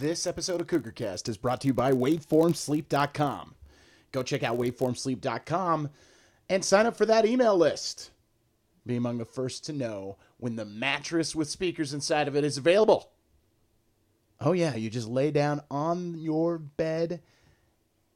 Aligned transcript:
This 0.00 0.26
episode 0.26 0.62
of 0.62 0.66
CougarCast 0.66 1.28
is 1.28 1.36
brought 1.36 1.60
to 1.60 1.66
you 1.66 1.74
by 1.74 1.92
WaveformSleep.com. 1.92 3.54
Go 4.12 4.22
check 4.22 4.42
out 4.42 4.56
WaveformSleep.com 4.56 5.90
and 6.48 6.64
sign 6.64 6.86
up 6.86 6.96
for 6.96 7.04
that 7.04 7.26
email 7.26 7.54
list. 7.54 8.10
Be 8.86 8.96
among 8.96 9.18
the 9.18 9.26
first 9.26 9.62
to 9.66 9.74
know 9.74 10.16
when 10.38 10.56
the 10.56 10.64
mattress 10.64 11.36
with 11.36 11.50
speakers 11.50 11.92
inside 11.92 12.28
of 12.28 12.34
it 12.34 12.44
is 12.44 12.56
available. 12.56 13.10
Oh, 14.40 14.52
yeah, 14.52 14.74
you 14.74 14.88
just 14.88 15.06
lay 15.06 15.30
down 15.30 15.60
on 15.70 16.14
your 16.14 16.56
bed, 16.56 17.20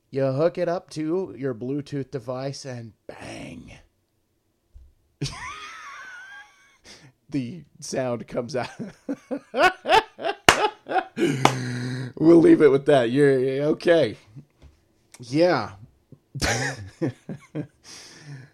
you 0.09 0.25
hook 0.25 0.57
it 0.57 0.71
up 0.71 0.89
to 0.91 1.35
your 1.37 1.55
Bluetooth 1.55 2.11
device, 2.11 2.65
and 2.65 2.95
bang. 3.07 3.73
the 7.29 7.65
sound 7.79 8.27
comes 8.27 8.57
out. 8.57 8.71
we'll 12.17 12.39
leave 12.39 12.63
it 12.63 12.69
with 12.69 12.87
that. 12.87 13.11
You're 13.11 13.65
okay. 13.65 14.17
Yeah. 15.21 15.73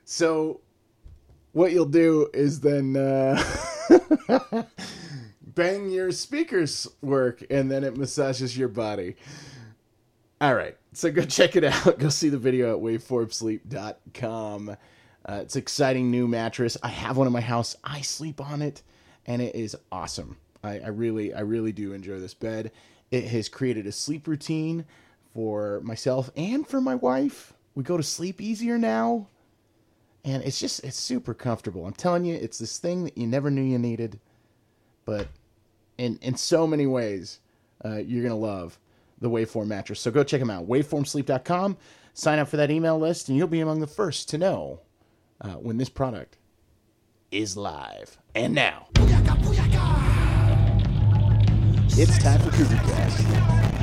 so, 0.05 0.61
what 1.53 1.73
you'll 1.73 1.87
do 1.87 2.29
is 2.33 2.61
then 2.61 2.97
uh, 2.97 3.43
bang 5.43 5.91
your 5.91 6.13
speakers 6.13 6.87
work, 7.03 7.43
and 7.51 7.71
then 7.71 7.85
it 7.85 7.97
massages 7.97 8.57
your 8.57 8.69
body. 8.69 9.17
All 10.41 10.55
right. 10.55 10.77
So 10.93 11.11
go 11.11 11.23
check 11.23 11.57
it 11.57 11.65
out. 11.65 11.99
Go 11.99 12.09
see 12.09 12.29
the 12.29 12.39
video 12.39 12.77
at 12.77 12.83
waveformsleep.com. 12.83 14.71
Uh, 14.71 15.39
it's 15.43 15.57
exciting 15.57 16.11
new 16.11 16.27
mattress. 16.27 16.77
I 16.83 16.89
have 16.89 17.17
one 17.17 17.27
in 17.27 17.33
my 17.33 17.43
house. 17.43 17.77
I 17.85 18.01
sleep 18.01 18.41
on 18.41 18.63
it, 18.63 18.83
and 19.27 19.43
it 19.43 19.55
is 19.55 19.77
awesome. 19.93 20.39
I, 20.63 20.81
I 20.81 20.89
really, 20.89 21.33
I 21.35 21.41
really 21.41 21.73
do 21.73 21.93
enjoy 21.93 22.19
this 22.19 22.35
bed. 22.35 22.73
It 23.11 23.25
has 23.25 23.49
created 23.49 23.87
a 23.87 23.93
sleep 23.93 24.27
routine 24.27 24.85
for 25.35 25.81
myself 25.83 26.31
and 26.37 26.67
for 26.67 26.81
my 26.81 26.95
wife. 26.95 27.53
We 27.75 27.85
go 27.85 27.97
to 27.97 28.03
sleep 28.03 28.41
easier 28.41 28.79
now, 28.79 29.29
and 30.25 30.43
it's 30.43 30.61
just 30.61 30.85
it's 30.85 30.99
super 30.99 31.35
comfortable. 31.35 31.87
I'm 31.87 31.93
telling 31.93 32.25
you, 32.25 32.35
it's 32.35 32.59
this 32.59 32.79
thing 32.79 33.05
that 33.05 33.17
you 33.17 33.27
never 33.27 33.51
knew 33.51 33.63
you 33.63 33.79
needed, 33.79 34.21
but 35.05 35.29
in 35.99 36.19
in 36.21 36.37
so 36.37 36.67
many 36.67 36.87
ways, 36.87 37.41
uh, 37.85 37.97
you're 37.97 38.23
gonna 38.23 38.37
love 38.37 38.79
the 39.21 39.31
Waveform 39.31 39.69
mattress. 39.69 40.01
So 40.01 40.11
go 40.11 40.25
check 40.25 40.41
them 40.41 40.51
out, 40.51 40.67
waveformsleep.com. 40.67 41.77
Sign 42.15 42.39
up 42.39 42.49
for 42.49 42.57
that 42.57 42.71
email 42.71 42.99
list, 42.99 43.29
and 43.29 43.39
you'll 43.39 43.47
be 43.47 43.61
among 43.61 43.81
the 43.81 43.87
first 43.87 44.29
to 44.31 44.39
know 44.39 44.81
uh, 45.41 45.55
when 45.55 45.77
this 45.77 45.89
product 45.89 46.39
is 47.31 47.57
live. 47.57 48.19
And 48.35 48.55
now, 48.55 48.89
it's 51.99 52.19
time 52.19 52.41
for 52.41 52.51
Cougar 52.51 52.77
Cast. 52.77 53.80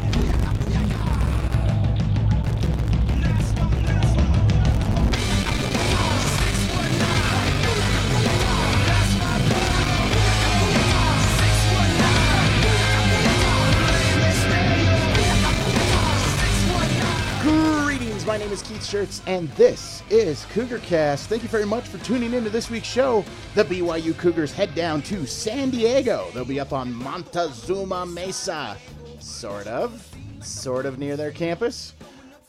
My 18.28 18.36
name 18.36 18.52
is 18.52 18.61
Keith 18.61 18.81
Schertz, 18.81 19.22
and 19.25 19.47
this 19.52 20.03
is 20.09 20.45
Cougar 20.52 20.80
Cast. 20.80 21.30
Thank 21.30 21.44
you 21.44 21.47
very 21.47 21.66
much 21.66 21.88
for 21.88 21.97
tuning 22.00 22.33
into 22.33 22.50
this 22.50 22.70
week's 22.70 22.89
show. 22.89 23.23
The 23.56 23.64
BYU 23.64 24.17
Cougars 24.17 24.52
head 24.52 24.75
down 24.75 25.02
to 25.03 25.25
San 25.25 25.70
Diego. 25.70 26.28
They'll 26.33 26.44
be 26.44 26.59
up 26.59 26.73
on 26.73 26.94
Montezuma 26.94 28.05
Mesa, 28.05 28.75
sort 29.20 29.66
of, 29.67 30.05
sort 30.42 30.86
of 30.86 31.00
near 31.00 31.16
their 31.16 31.31
campus. 31.31 31.94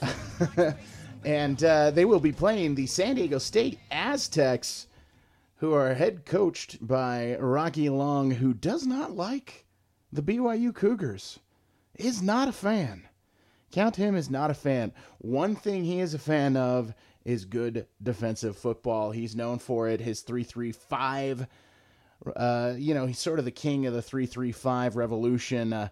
and 1.24 1.62
uh, 1.62 1.92
they 1.92 2.04
will 2.04 2.18
be 2.18 2.32
playing 2.32 2.74
the 2.74 2.86
San 2.86 3.14
Diego 3.14 3.38
State 3.38 3.78
Aztecs, 3.92 4.88
who 5.58 5.74
are 5.74 5.94
head 5.94 6.26
coached 6.26 6.84
by 6.84 7.36
Rocky 7.38 7.88
Long, 7.88 8.32
who 8.32 8.52
does 8.52 8.84
not 8.84 9.12
like 9.12 9.64
the 10.12 10.22
BYU 10.22 10.74
Cougars, 10.74 11.38
is 11.94 12.20
not 12.20 12.48
a 12.48 12.52
fan. 12.52 13.04
Count 13.70 13.96
him 13.96 14.16
as 14.16 14.30
not 14.30 14.50
a 14.50 14.54
fan. 14.54 14.92
One 15.18 15.54
thing 15.54 15.84
he 15.84 16.00
is 16.00 16.14
a 16.14 16.18
fan 16.18 16.56
of 16.56 16.94
is 17.24 17.44
good 17.44 17.86
defensive 18.02 18.56
football. 18.56 19.10
He's 19.10 19.36
known 19.36 19.58
for 19.58 19.88
it. 19.88 20.00
His 20.00 20.22
335, 20.22 21.46
uh, 22.34 22.74
you 22.78 22.94
know, 22.94 23.06
he's 23.06 23.18
sort 23.18 23.38
of 23.38 23.44
the 23.44 23.50
king 23.50 23.86
of 23.86 23.92
the 23.92 24.00
335 24.00 24.96
revolution. 24.96 25.72
Uh, 25.72 25.88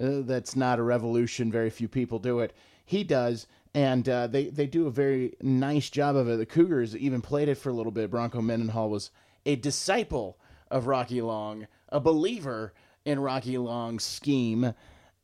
uh, 0.00 0.22
that's 0.22 0.56
not 0.56 0.78
a 0.78 0.82
revolution. 0.82 1.52
Very 1.52 1.70
few 1.70 1.86
people 1.88 2.18
do 2.18 2.40
it. 2.40 2.52
He 2.84 3.04
does. 3.04 3.46
And 3.72 4.08
uh, 4.08 4.26
they, 4.26 4.46
they 4.48 4.66
do 4.66 4.88
a 4.88 4.90
very 4.90 5.36
nice 5.40 5.90
job 5.90 6.16
of 6.16 6.28
it. 6.28 6.38
The 6.38 6.46
Cougars 6.46 6.96
even 6.96 7.22
played 7.22 7.48
it 7.48 7.56
for 7.56 7.68
a 7.68 7.72
little 7.72 7.92
bit. 7.92 8.10
Bronco 8.10 8.40
Mendenhall 8.40 8.90
was 8.90 9.12
a 9.46 9.54
disciple 9.54 10.38
of 10.70 10.88
Rocky 10.88 11.22
Long, 11.22 11.68
a 11.88 12.00
believer 12.00 12.72
in 13.04 13.20
Rocky 13.20 13.58
Long's 13.58 14.02
scheme 14.02 14.74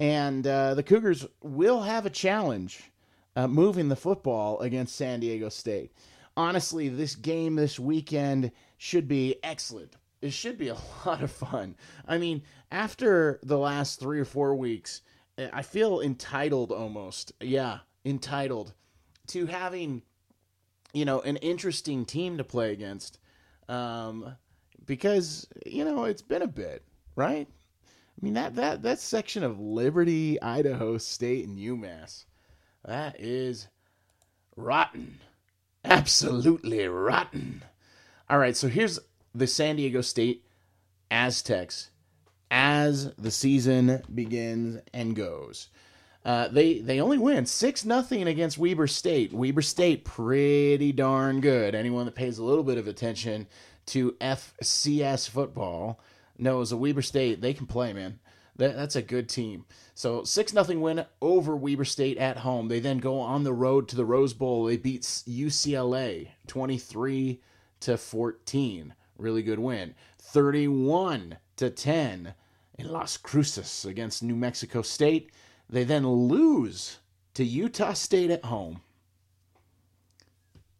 and 0.00 0.46
uh, 0.46 0.74
the 0.74 0.82
Cougars 0.82 1.26
will 1.42 1.82
have 1.82 2.06
a 2.06 2.10
challenge 2.10 2.90
uh, 3.34 3.46
moving 3.46 3.88
the 3.88 3.96
football 3.96 4.60
against 4.60 4.96
San 4.96 5.20
Diego 5.20 5.48
State. 5.48 5.92
Honestly, 6.36 6.88
this 6.88 7.14
game 7.14 7.56
this 7.56 7.78
weekend 7.78 8.52
should 8.76 9.08
be 9.08 9.36
excellent. 9.42 9.96
It 10.20 10.32
should 10.32 10.58
be 10.58 10.68
a 10.68 10.76
lot 11.06 11.22
of 11.22 11.30
fun. 11.30 11.76
I 12.06 12.18
mean, 12.18 12.42
after 12.70 13.38
the 13.42 13.58
last 13.58 14.00
three 14.00 14.20
or 14.20 14.24
four 14.24 14.54
weeks, 14.54 15.02
I 15.38 15.62
feel 15.62 16.00
entitled 16.00 16.72
almost. 16.72 17.32
Yeah, 17.40 17.80
entitled 18.04 18.72
to 19.28 19.46
having, 19.46 20.02
you 20.92 21.04
know, 21.04 21.20
an 21.20 21.36
interesting 21.36 22.04
team 22.04 22.38
to 22.38 22.44
play 22.44 22.72
against. 22.72 23.18
Um, 23.68 24.36
because, 24.84 25.46
you 25.66 25.84
know, 25.84 26.04
it's 26.04 26.22
been 26.22 26.42
a 26.42 26.46
bit, 26.46 26.84
right? 27.16 27.48
I 28.20 28.24
mean 28.24 28.34
that 28.34 28.54
that 28.56 28.82
that 28.82 28.98
section 28.98 29.42
of 29.42 29.60
Liberty, 29.60 30.40
Idaho 30.40 30.98
State, 30.98 31.46
and 31.46 31.58
UMass, 31.58 32.24
that 32.84 33.20
is 33.20 33.68
rotten, 34.56 35.20
absolutely 35.84 36.86
rotten. 36.86 37.62
All 38.28 38.38
right, 38.38 38.56
so 38.56 38.68
here's 38.68 38.98
the 39.34 39.46
San 39.46 39.76
Diego 39.76 40.00
State 40.00 40.44
Aztecs 41.10 41.90
as 42.50 43.12
the 43.14 43.30
season 43.30 44.02
begins 44.12 44.80
and 44.94 45.14
goes. 45.14 45.68
Uh, 46.24 46.48
they 46.48 46.80
they 46.80 47.00
only 47.00 47.18
win 47.18 47.46
six 47.46 47.84
nothing 47.84 48.26
against 48.26 48.58
Weber 48.58 48.88
State. 48.88 49.32
Weber 49.32 49.62
State 49.62 50.04
pretty 50.04 50.90
darn 50.90 51.40
good. 51.40 51.74
Anyone 51.74 52.06
that 52.06 52.16
pays 52.16 52.38
a 52.38 52.44
little 52.44 52.64
bit 52.64 52.78
of 52.78 52.88
attention 52.88 53.46
to 53.86 54.12
FCS 54.12 55.28
football 55.28 56.00
knows 56.38 56.72
a 56.72 56.76
Weber 56.76 57.02
State 57.02 57.40
they 57.40 57.54
can 57.54 57.66
play, 57.66 57.92
man. 57.92 58.18
That, 58.56 58.74
that's 58.74 58.96
a 58.96 59.02
good 59.02 59.28
team. 59.28 59.66
So 59.94 60.24
six 60.24 60.52
nothing 60.52 60.80
win 60.80 61.04
over 61.20 61.56
Weber 61.56 61.84
State 61.84 62.16
at 62.16 62.38
home. 62.38 62.68
They 62.68 62.80
then 62.80 62.98
go 62.98 63.18
on 63.20 63.44
the 63.44 63.52
road 63.52 63.88
to 63.88 63.96
the 63.96 64.04
Rose 64.04 64.32
Bowl. 64.32 64.64
They 64.64 64.76
beat 64.76 65.02
UCLA 65.02 66.28
twenty 66.46 66.78
three 66.78 67.42
to 67.80 67.96
fourteen. 67.98 68.94
Really 69.18 69.42
good 69.42 69.58
win. 69.58 69.94
Thirty 70.18 70.68
one 70.68 71.38
to 71.56 71.70
ten 71.70 72.34
in 72.78 72.90
Las 72.90 73.16
Cruces 73.16 73.84
against 73.84 74.22
New 74.22 74.36
Mexico 74.36 74.82
State. 74.82 75.30
They 75.68 75.84
then 75.84 76.06
lose 76.08 76.98
to 77.34 77.44
Utah 77.44 77.92
State 77.92 78.30
at 78.30 78.44
home. 78.44 78.80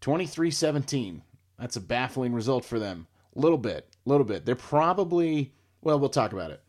23-17. 0.00 1.22
That's 1.59 1.77
a 1.77 1.81
baffling 1.81 2.33
result 2.33 2.65
for 2.65 2.78
them. 2.78 3.09
A 3.34 3.41
little 3.41 3.59
bit, 3.59 3.96
a 4.06 4.09
little 4.09 4.25
bit. 4.25 4.47
They're 4.47 4.55
probably 4.55 5.53
well, 5.83 5.99
we'll 5.99 6.09
talk 6.09 6.33
about 6.33 6.50
it. 6.50 6.62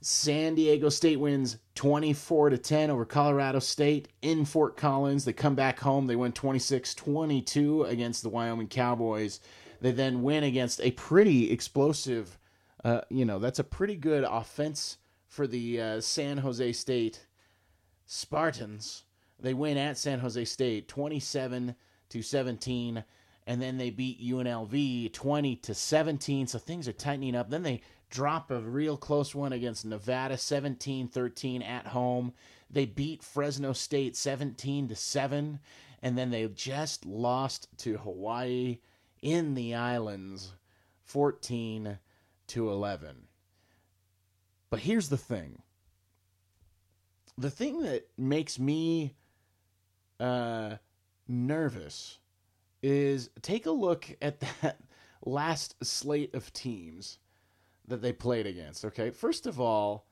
San 0.00 0.54
Diego 0.54 0.90
State 0.90 1.18
wins 1.18 1.56
24 1.74 2.50
to 2.50 2.58
10 2.58 2.90
over 2.90 3.04
Colorado 3.06 3.58
State 3.58 4.08
in 4.22 4.44
Fort 4.44 4.76
Collins. 4.76 5.24
They 5.24 5.32
come 5.32 5.54
back 5.54 5.80
home. 5.80 6.06
They 6.06 6.16
win 6.16 6.32
26-22 6.32 7.88
against 7.88 8.22
the 8.22 8.28
Wyoming 8.28 8.68
Cowboys. 8.68 9.40
They 9.80 9.92
then 9.92 10.22
win 10.22 10.44
against 10.44 10.80
a 10.82 10.90
pretty 10.92 11.50
explosive 11.50 12.38
uh, 12.84 13.00
you 13.08 13.24
know, 13.24 13.38
that's 13.38 13.58
a 13.58 13.64
pretty 13.64 13.96
good 13.96 14.24
offense 14.24 14.98
for 15.26 15.46
the 15.46 15.80
uh, 15.80 16.00
San 16.00 16.38
Jose 16.38 16.72
State 16.72 17.26
Spartans. 18.04 19.04
They 19.40 19.54
win 19.54 19.78
at 19.78 19.96
San 19.96 20.18
Jose 20.20 20.44
State 20.44 20.86
27 20.86 21.74
to 22.10 22.22
17 22.22 23.04
and 23.46 23.60
then 23.60 23.76
they 23.76 23.90
beat 23.90 24.22
UNLV 24.22 25.12
20 25.12 25.56
to 25.56 25.74
17. 25.74 26.46
So 26.46 26.58
things 26.58 26.88
are 26.88 26.92
tightening 26.92 27.36
up. 27.36 27.50
Then 27.50 27.62
they 27.62 27.82
drop 28.10 28.50
a 28.50 28.60
real 28.60 28.96
close 28.96 29.34
one 29.34 29.52
against 29.52 29.84
Nevada 29.84 30.36
17-13 30.36 31.64
at 31.64 31.88
home. 31.88 32.32
They 32.70 32.86
beat 32.86 33.22
Fresno 33.22 33.72
State 33.72 34.16
17 34.16 34.88
to 34.88 34.96
7 34.96 35.60
and 36.04 36.18
then 36.18 36.30
they 36.30 36.46
just 36.48 37.06
lost 37.06 37.66
to 37.78 37.96
Hawaii 37.96 38.78
in 39.22 39.54
the 39.54 39.74
islands 39.74 40.52
14 41.04 41.98
to 42.48 42.70
11. 42.70 43.26
But 44.68 44.80
here's 44.80 45.08
the 45.08 45.16
thing. 45.16 45.62
the 47.38 47.50
thing 47.50 47.80
that 47.82 48.06
makes 48.18 48.58
me 48.58 49.14
uh, 50.20 50.76
nervous 51.26 52.18
is 52.84 53.30
take 53.40 53.64
a 53.64 53.70
look 53.70 54.06
at 54.20 54.40
that 54.40 54.78
last 55.24 55.82
slate 55.82 56.34
of 56.34 56.52
teams 56.52 57.18
that 57.88 58.02
they 58.02 58.12
played 58.12 58.46
against. 58.46 58.84
Okay, 58.84 59.10
first 59.10 59.46
of 59.46 59.58
all, 59.58 60.06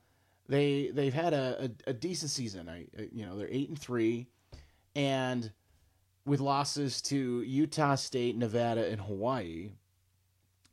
they 0.49 0.89
they've 0.91 1.13
had 1.13 1.33
a, 1.33 1.69
a, 1.87 1.91
a 1.91 1.93
decent 1.93 2.31
season. 2.31 2.67
I 2.67 2.87
you 3.11 3.25
know 3.25 3.37
they're 3.37 3.47
eight 3.49 3.69
and 3.69 3.77
three, 3.77 4.27
and 4.95 5.51
with 6.25 6.39
losses 6.39 7.01
to 7.03 7.43
Utah 7.43 7.95
State, 7.95 8.37
Nevada, 8.37 8.89
and 8.89 9.01
Hawaii. 9.01 9.71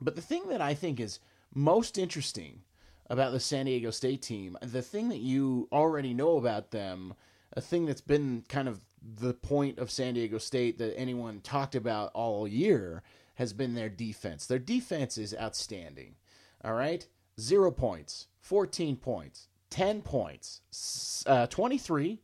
But 0.00 0.17
the 0.17 0.23
thing 0.23 0.49
that 0.49 0.62
I 0.62 0.73
think 0.73 1.00
is 1.00 1.20
most 1.55 1.99
interesting 1.99 2.62
about 3.11 3.32
the 3.32 3.41
San 3.41 3.67
Diego 3.67 3.91
State 3.91 4.23
team, 4.23 4.56
the 4.62 4.81
thing 4.81 5.11
that 5.11 5.19
you 5.19 5.69
already 5.70 6.14
know 6.14 6.38
about 6.38 6.70
them, 6.70 7.12
a 7.52 7.61
thing 7.61 7.85
that's 7.85 8.00
been 8.00 8.44
kind 8.49 8.69
of 8.69 8.81
the 9.02 9.35
point 9.35 9.79
of 9.79 9.91
San 9.91 10.14
Diego 10.14 10.38
State 10.38 10.79
that 10.79 10.99
anyone 10.99 11.41
talked 11.41 11.75
about 11.75 12.11
all 12.14 12.47
year 12.47 13.02
has 13.35 13.52
been 13.52 13.75
their 13.75 13.88
defense. 13.88 14.47
Their 14.47 14.58
defense 14.58 15.17
is 15.17 15.35
outstanding. 15.41 16.17
All 16.64 16.75
right? 16.75 17.06
Zero 17.41 17.70
points, 17.70 18.26
14 18.41 18.97
points, 18.97 19.49
10 19.70 20.02
points, 20.02 21.25
uh, 21.26 21.47
23. 21.47 22.20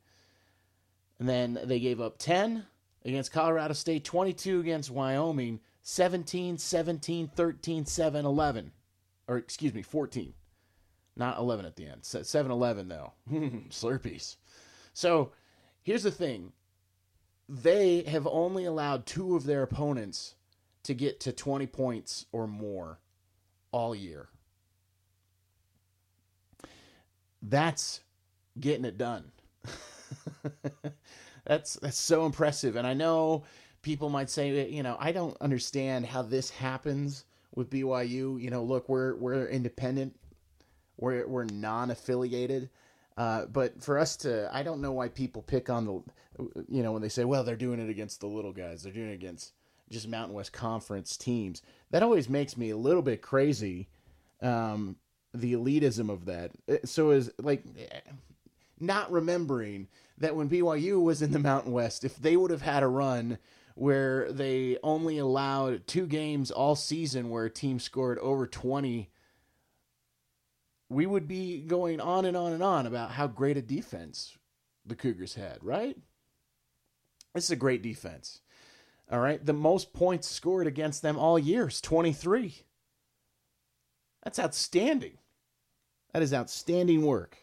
And 1.19 1.29
then 1.29 1.59
they 1.65 1.81
gave 1.81 2.01
up 2.01 2.19
10 2.19 2.67
against 3.05 3.33
Colorado 3.33 3.73
State, 3.73 4.05
22 4.05 4.61
against 4.61 4.91
Wyoming, 4.91 5.61
17, 5.83 6.59
17, 6.59 7.29
13, 7.29 7.87
7, 7.87 8.27
11. 8.27 8.73
Or 9.29 9.39
excuse 9.39 9.73
me, 9.73 9.83
14. 9.83 10.35
Not 11.17 11.39
11 11.39 11.65
at 11.65 11.77
the 11.77 11.87
end. 11.87 12.05
7 12.05 12.53
11, 12.53 12.89
though. 12.89 13.13
Slurpees. 13.31 14.37
So 14.93 15.33
here's 15.83 16.03
the 16.03 16.11
thing 16.11 16.53
they 17.49 18.03
have 18.03 18.27
only 18.27 18.65
allowed 18.65 19.07
two 19.07 19.37
of 19.37 19.45
their 19.45 19.63
opponents 19.63 20.35
to 20.83 20.95
get 20.95 21.21
to 21.21 21.33
20 21.33 21.67
points 21.67 22.27
or 22.33 22.47
more 22.47 23.01
all 23.73 23.95
year. 23.95 24.29
That's 27.43 28.01
getting 28.59 28.85
it 28.85 28.99
done. 28.99 29.31
that's 31.45 31.75
that's 31.75 31.99
so 31.99 32.27
impressive 32.27 32.77
and 32.77 32.87
I 32.87 32.95
know 32.95 33.45
people 33.83 34.09
might 34.09 34.31
say 34.31 34.69
you 34.69 34.83
know 34.83 34.97
I 34.99 35.13
don't 35.13 35.37
understand 35.41 36.07
how 36.07 36.23
this 36.23 36.51
happens 36.51 37.25
with 37.57 37.71
BYU. 37.71 38.41
You 38.41 38.51
know, 38.51 38.63
look, 38.63 38.89
we're 38.89 39.17
we're 39.17 39.47
independent. 39.47 40.15
We're 40.99 41.27
we're 41.27 41.45
non-affiliated. 41.47 42.71
Uh, 43.17 43.47
but 43.47 43.83
for 43.83 43.99
us 43.99 44.15
to, 44.19 44.49
I 44.55 44.63
don't 44.63 44.83
know 44.83 44.93
why 44.93 45.09
people 45.09 45.41
pick 45.41 45.71
on 45.71 45.87
the, 45.87 46.03
you 46.69 46.83
know, 46.83 46.93
when 46.93 47.03
they 47.03 47.09
say, 47.09 47.25
well, 47.25 47.45
they're 47.45 47.57
doing 47.57 47.81
it 47.81 47.91
against 47.91 48.21
the 48.21 48.27
little 48.27 48.53
guys, 48.53 48.83
they're 48.83 48.93
doing 48.93 49.11
it 49.11 49.15
against 49.15 49.53
just 49.91 50.09
Mountain 50.09 50.35
West 50.35 50.53
Conference 50.53 51.17
teams. 51.17 51.63
That 51.91 52.03
always 52.03 52.29
makes 52.29 52.57
me 52.57 52.71
a 52.71 52.77
little 52.77 53.03
bit 53.03 53.23
crazy. 53.23 53.89
Um, 54.43 54.97
the 55.33 55.55
elitism 55.55 56.11
of 56.11 56.27
that. 56.27 56.53
Uh, 56.69 56.77
so 56.85 57.11
is 57.11 57.31
like 57.39 57.63
not 58.81 59.11
remembering 59.13 59.89
that 60.19 60.35
when 60.35 60.49
BYU 60.49 61.03
was 61.03 61.23
in 61.23 61.33
the 61.33 61.39
Mountain 61.39 61.73
West, 61.73 62.05
if 62.05 62.17
they 62.17 62.37
would 62.37 62.51
have 62.51 62.63
had 62.63 62.83
a 62.83 62.89
run 62.89 63.39
where 63.75 64.33
they 64.33 64.79
only 64.83 65.19
allowed 65.19 65.87
two 65.87 66.07
games 66.07 66.51
all 66.51 66.75
season 66.75 67.29
where 67.29 67.45
a 67.45 67.51
team 67.51 67.79
scored 67.79 68.19
over 68.19 68.47
20 68.47 69.11
we 70.89 71.07
would 71.07 71.27
be 71.27 71.61
going 71.63 72.01
on 72.01 72.25
and 72.25 72.37
on 72.37 72.53
and 72.53 72.63
on 72.63 72.87
about 72.87 73.11
how 73.11 73.27
great 73.27 73.57
a 73.57 73.63
defense 73.63 74.37
the 74.85 74.95
Cougars 74.95 75.35
had, 75.35 75.59
right? 75.63 75.97
This 77.37 77.45
is 77.45 77.51
a 77.51 77.57
great 77.57 77.83
defense. 77.83 78.41
All 79.11 79.21
right. 79.21 79.45
The 79.45 79.53
most 79.53 79.93
points 79.93 80.29
scored 80.29 80.67
against 80.67 81.03
them 81.03 81.19
all 81.19 81.39
year 81.39 81.69
is 81.69 81.81
23. 81.81 82.63
That's 84.25 84.39
outstanding. 84.39 85.19
That 86.13 86.23
is 86.23 86.35
outstanding 86.35 87.03
work 87.03 87.37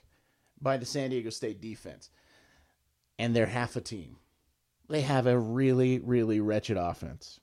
by 0.60 0.78
the 0.78 0.86
San 0.86 1.12
Diego 1.12 1.30
State 1.30 1.62
defense. 1.62 2.10
And 3.20 3.36
they're 3.36 3.46
half 3.46 3.76
a 3.76 3.82
team. 3.82 4.18
They 4.90 5.02
have 5.02 5.28
a 5.28 5.38
really, 5.38 6.00
really 6.00 6.40
wretched 6.40 6.76
offense. 6.76 7.40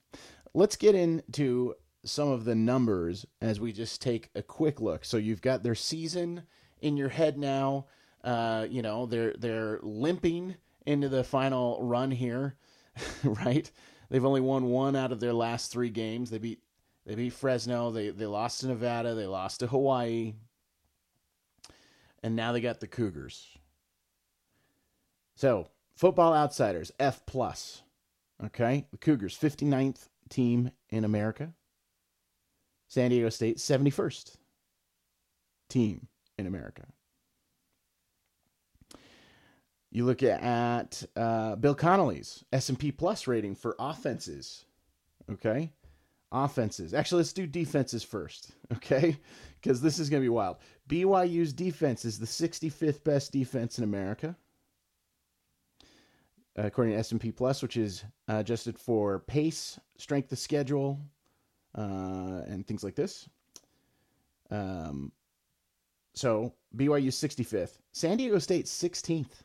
Let's 0.52 0.76
get 0.76 0.94
into 0.94 1.74
some 2.04 2.28
of 2.28 2.44
the 2.44 2.54
numbers 2.54 3.26
as 3.40 3.60
we 3.60 3.72
just 3.72 4.02
take 4.02 4.28
a 4.34 4.42
quick 4.42 4.80
look. 4.80 5.04
So 5.04 5.16
you've 5.16 5.40
got 5.40 5.62
their 5.62 5.74
season 5.76 6.42
in 6.80 6.96
your 6.96 7.08
head 7.10 7.38
now. 7.38 7.86
Uh, 8.22 8.66
you 8.68 8.82
know 8.82 9.06
they're 9.06 9.34
they're 9.38 9.78
limping 9.82 10.56
into 10.90 11.08
the 11.08 11.24
final 11.24 11.78
run 11.82 12.10
here, 12.10 12.56
right? 13.24 13.70
They've 14.10 14.24
only 14.24 14.40
won 14.40 14.66
one 14.66 14.96
out 14.96 15.12
of 15.12 15.20
their 15.20 15.32
last 15.32 15.70
three 15.70 15.90
games. 15.90 16.30
They 16.30 16.38
beat 16.38 16.60
they 17.06 17.14
beat 17.14 17.32
Fresno. 17.32 17.90
They 17.90 18.10
they 18.10 18.26
lost 18.26 18.60
to 18.60 18.68
Nevada. 18.68 19.14
They 19.14 19.26
lost 19.26 19.60
to 19.60 19.66
Hawaii, 19.66 20.34
and 22.22 22.36
now 22.36 22.52
they 22.52 22.60
got 22.60 22.80
the 22.80 22.86
Cougars. 22.86 23.46
So 25.36 25.68
Football 25.94 26.34
Outsiders 26.34 26.92
F 26.98 27.24
plus. 27.26 27.82
Okay, 28.44 28.86
the 28.90 28.96
Cougars 28.96 29.38
59th 29.38 30.08
team 30.28 30.70
in 30.88 31.04
America. 31.04 31.52
San 32.88 33.10
Diego 33.10 33.28
State 33.28 33.58
71st 33.58 34.36
team 35.68 36.08
in 36.38 36.46
America. 36.46 36.86
You 39.92 40.04
look 40.04 40.22
at 40.22 41.02
uh, 41.16 41.56
Bill 41.56 41.74
Connelly's 41.74 42.44
S&P 42.52 42.92
Plus 42.92 43.26
rating 43.26 43.56
for 43.56 43.74
offenses. 43.78 44.64
Okay, 45.30 45.72
offenses. 46.30 46.94
Actually, 46.94 47.20
let's 47.20 47.32
do 47.32 47.46
defenses 47.46 48.02
first. 48.02 48.52
Okay, 48.72 49.16
because 49.60 49.80
this 49.80 49.98
is 49.98 50.08
going 50.08 50.22
to 50.22 50.24
be 50.24 50.28
wild. 50.28 50.58
BYU's 50.88 51.52
defense 51.52 52.04
is 52.04 52.20
the 52.20 52.26
65th 52.26 53.02
best 53.02 53.32
defense 53.32 53.78
in 53.78 53.84
America, 53.84 54.36
according 56.54 56.94
to 56.94 56.98
S&P 57.00 57.32
Plus, 57.32 57.62
which 57.62 57.76
is 57.76 58.04
uh, 58.28 58.36
adjusted 58.36 58.78
for 58.78 59.18
pace, 59.18 59.80
strength 59.98 60.30
of 60.30 60.38
schedule, 60.38 61.00
uh, 61.76 62.42
and 62.46 62.64
things 62.64 62.84
like 62.84 62.94
this. 62.94 63.28
Um, 64.52 65.10
so 66.14 66.54
BYU 66.76 67.08
65th, 67.08 67.78
San 67.90 68.18
Diego 68.18 68.38
State 68.38 68.66
16th. 68.66 69.42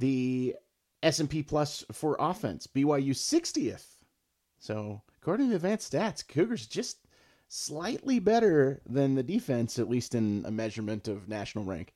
The 0.00 0.56
S&P 1.02 1.42
Plus 1.42 1.84
for 1.92 2.16
offense, 2.18 2.66
BYU 2.66 3.10
60th. 3.10 3.86
So 4.58 5.02
according 5.20 5.50
to 5.50 5.56
advanced 5.56 5.92
stats, 5.92 6.26
Cougars 6.26 6.66
just 6.66 6.98
slightly 7.48 8.18
better 8.18 8.80
than 8.86 9.14
the 9.14 9.22
defense, 9.22 9.78
at 9.78 9.88
least 9.88 10.14
in 10.14 10.44
a 10.46 10.50
measurement 10.50 11.08
of 11.08 11.28
national 11.28 11.64
rank. 11.64 11.92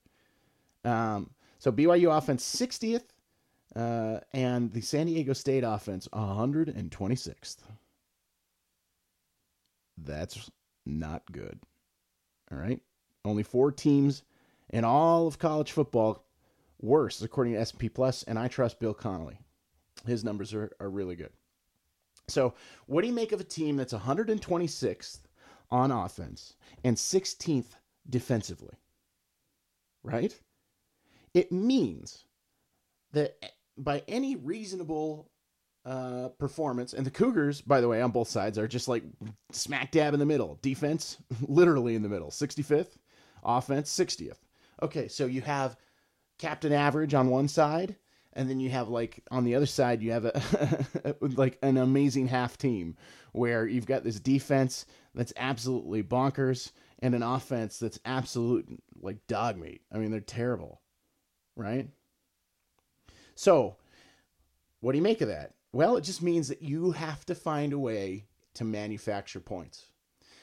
Um, 0.84 1.30
so 1.58 1.73
BYU 1.73 2.16
offense 2.16 2.44
60th, 2.44 3.04
uh, 3.76 4.20
and 4.32 4.73
the 4.73 4.80
San 4.80 5.06
Diego 5.06 5.32
State 5.32 5.64
offense 5.64 6.08
126th. 6.12 7.56
That's 9.99 10.50
not 10.87 11.23
good. 11.32 11.61
All 12.52 12.58
right. 12.58 12.80
Only 13.25 13.42
four 13.42 13.73
teams 13.73 14.23
in 14.70 14.84
all 14.84 15.26
of 15.26 15.38
college 15.38 15.73
football 15.73 16.24
worse, 16.81 17.23
according 17.23 17.54
to 17.54 17.61
S&P 17.61 17.88
Plus, 17.88 18.23
and 18.25 18.38
I 18.38 18.49
trust 18.49 18.81
Bill 18.81 18.95
Connelly. 18.95 19.38
His 20.07 20.25
numbers 20.25 20.52
are, 20.52 20.71
are 20.81 20.90
really 20.90 21.16
good. 21.16 21.31
So, 22.28 22.54
what 22.87 23.02
do 23.02 23.09
you 23.09 23.14
make 23.14 23.33
of 23.33 23.40
a 23.40 23.45
team 23.45 23.76
that's 23.76 23.93
126th 23.93 25.19
on 25.71 25.90
offense 25.90 26.54
and 26.83 26.97
16th 26.97 27.76
defensively? 28.09 28.75
Right? 30.02 30.38
It 31.35 31.52
means 31.52 32.25
that 33.12 33.37
by 33.76 34.02
any 34.09 34.37
reasonable 34.37 35.31
uh, 35.85 36.28
performance, 36.38 36.95
and 36.95 37.04
the 37.04 37.11
Cougars, 37.11 37.61
by 37.61 37.81
the 37.81 37.88
way, 37.88 38.00
on 38.00 38.11
both 38.11 38.28
sides 38.28 38.59
are 38.59 38.69
just 38.69 38.88
like 38.88 39.02
smack 39.52 39.90
dab 39.90 40.14
in 40.14 40.21
the 40.21 40.26
middle. 40.26 40.59
Defense, 40.62 41.19
literally 41.43 41.95
in 41.95 42.02
the 42.02 42.09
middle. 42.09 42.31
65th, 42.31 42.97
offense, 43.43 43.95
60th. 43.95 44.38
Okay, 44.83 45.09
so 45.09 45.26
you 45.26 45.43
have 45.43 45.76
captain 46.38 46.73
average 46.73 47.14
on 47.14 47.29
one 47.29 47.49
side, 47.49 47.97
and 48.33 48.49
then 48.49 48.61
you 48.61 48.71
have 48.71 48.88
like 48.88 49.23
on 49.31 49.45
the 49.45 49.55
other 49.55 49.67
side, 49.67 50.03
you 50.03 50.12
have 50.12 50.25
a 50.25 51.14
like 51.21 51.59
an 51.62 51.76
amazing 51.76 52.29
half 52.29 52.59
team 52.59 52.97
where 53.33 53.67
you've 53.67 53.87
got 53.87 54.05
this 54.05 54.21
defense 54.21 54.87
that's 55.14 55.33
absolutely 55.37 56.03
bonkers 56.03 56.73
and 57.00 57.14
an 57.14 57.23
offense 57.23 57.79
that's 57.79 58.00
absolute 58.05 58.67
like 59.00 59.26
dog 59.26 59.57
meat. 59.57 59.83
I 59.93 59.99
mean, 59.99 60.11
they're 60.11 60.21
terrible, 60.21 60.81
right? 61.57 61.88
So, 63.35 63.76
what 64.81 64.93
do 64.93 64.99
you 64.99 65.03
make 65.03 65.21
of 65.21 65.29
that? 65.29 65.55
Well, 65.73 65.97
it 65.97 66.03
just 66.03 66.23
means 66.23 66.49
that 66.49 66.62
you 66.62 66.93
have 66.93 67.26
to 67.26 67.35
find 67.35 67.73
a 67.73 67.79
way 67.79 68.26
to 68.55 68.64
manufacture 68.64 69.41
points. 69.41 69.87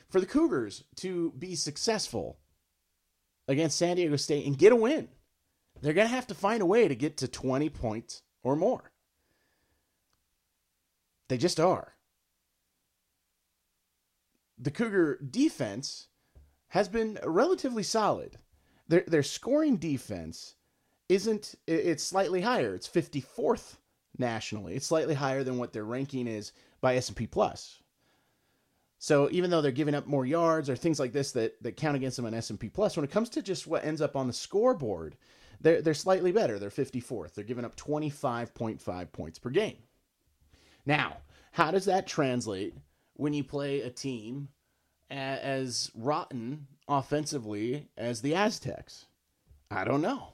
For 0.09 0.19
the 0.19 0.25
Cougars 0.25 0.83
to 0.97 1.31
be 1.37 1.55
successful, 1.55 2.37
against 3.47 3.77
San 3.77 3.97
Diego 3.97 4.15
State 4.15 4.45
and 4.45 4.57
get 4.57 4.71
a 4.71 4.75
win. 4.75 5.07
They're 5.81 5.93
going 5.93 6.07
to 6.07 6.13
have 6.13 6.27
to 6.27 6.35
find 6.35 6.61
a 6.61 6.65
way 6.65 6.87
to 6.87 6.95
get 6.95 7.17
to 7.17 7.27
20 7.27 7.69
points 7.69 8.21
or 8.43 8.55
more. 8.55 8.91
They 11.27 11.37
just 11.37 11.59
are. 11.59 11.93
The 14.59 14.71
Cougar 14.71 15.19
defense 15.29 16.07
has 16.67 16.87
been 16.87 17.17
relatively 17.23 17.83
solid. 17.83 18.37
Their 18.87 19.03
their 19.07 19.23
scoring 19.23 19.77
defense 19.77 20.55
isn't 21.09 21.55
it's 21.65 22.03
slightly 22.03 22.41
higher. 22.41 22.75
It's 22.75 22.87
54th 22.87 23.77
nationally. 24.17 24.75
It's 24.75 24.85
slightly 24.85 25.15
higher 25.15 25.43
than 25.43 25.57
what 25.57 25.73
their 25.73 25.85
ranking 25.85 26.27
is 26.27 26.51
by 26.79 26.95
S&P 26.95 27.27
Plus. 27.27 27.79
So 28.99 29.29
even 29.31 29.49
though 29.49 29.61
they're 29.61 29.71
giving 29.71 29.95
up 29.95 30.05
more 30.05 30.25
yards 30.25 30.69
or 30.69 30.75
things 30.75 30.99
like 30.99 31.11
this 31.11 31.31
that, 31.31 31.61
that 31.63 31.75
count 31.77 31.95
against 31.95 32.17
them 32.17 32.25
on 32.25 32.33
S&P 32.33 32.69
Plus, 32.69 32.95
when 32.95 33.03
it 33.03 33.11
comes 33.11 33.29
to 33.29 33.41
just 33.41 33.67
what 33.67 33.83
ends 33.83 34.01
up 34.01 34.15
on 34.15 34.27
the 34.27 34.33
scoreboard, 34.33 35.15
they're, 35.61 35.81
they're 35.81 35.93
slightly 35.93 36.31
better. 36.31 36.59
They're 36.59 36.69
54th. 36.69 37.33
They're 37.33 37.43
giving 37.43 37.65
up 37.65 37.75
25.5 37.75 39.11
points 39.11 39.39
per 39.39 39.49
game. 39.49 39.77
Now, 40.85 41.17
how 41.51 41.71
does 41.71 41.85
that 41.85 42.07
translate 42.07 42.75
when 43.15 43.33
you 43.33 43.43
play 43.43 43.81
a 43.81 43.89
team 43.89 44.49
as 45.09 45.91
rotten 45.95 46.67
offensively 46.87 47.87
as 47.97 48.21
the 48.21 48.35
Aztecs? 48.35 49.05
I 49.69 49.83
don't 49.83 50.01
know. 50.01 50.33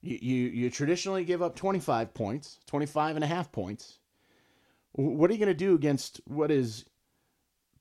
You, 0.00 0.18
you, 0.20 0.48
you 0.48 0.70
traditionally 0.70 1.24
give 1.24 1.42
up 1.42 1.56
25 1.56 2.12
points, 2.12 2.58
25 2.66 3.16
and 3.16 3.24
a 3.24 3.28
half 3.28 3.52
points. 3.52 3.98
What 4.92 5.30
are 5.30 5.32
you 5.32 5.38
going 5.38 5.48
to 5.48 5.54
do 5.54 5.74
against 5.74 6.20
what 6.26 6.50
is 6.50 6.84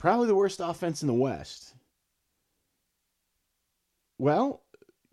Probably 0.02 0.26
the 0.26 0.34
worst 0.34 0.60
offense 0.60 1.04
in 1.04 1.08
the 1.08 1.14
West. 1.14 1.76
Well, 4.18 4.64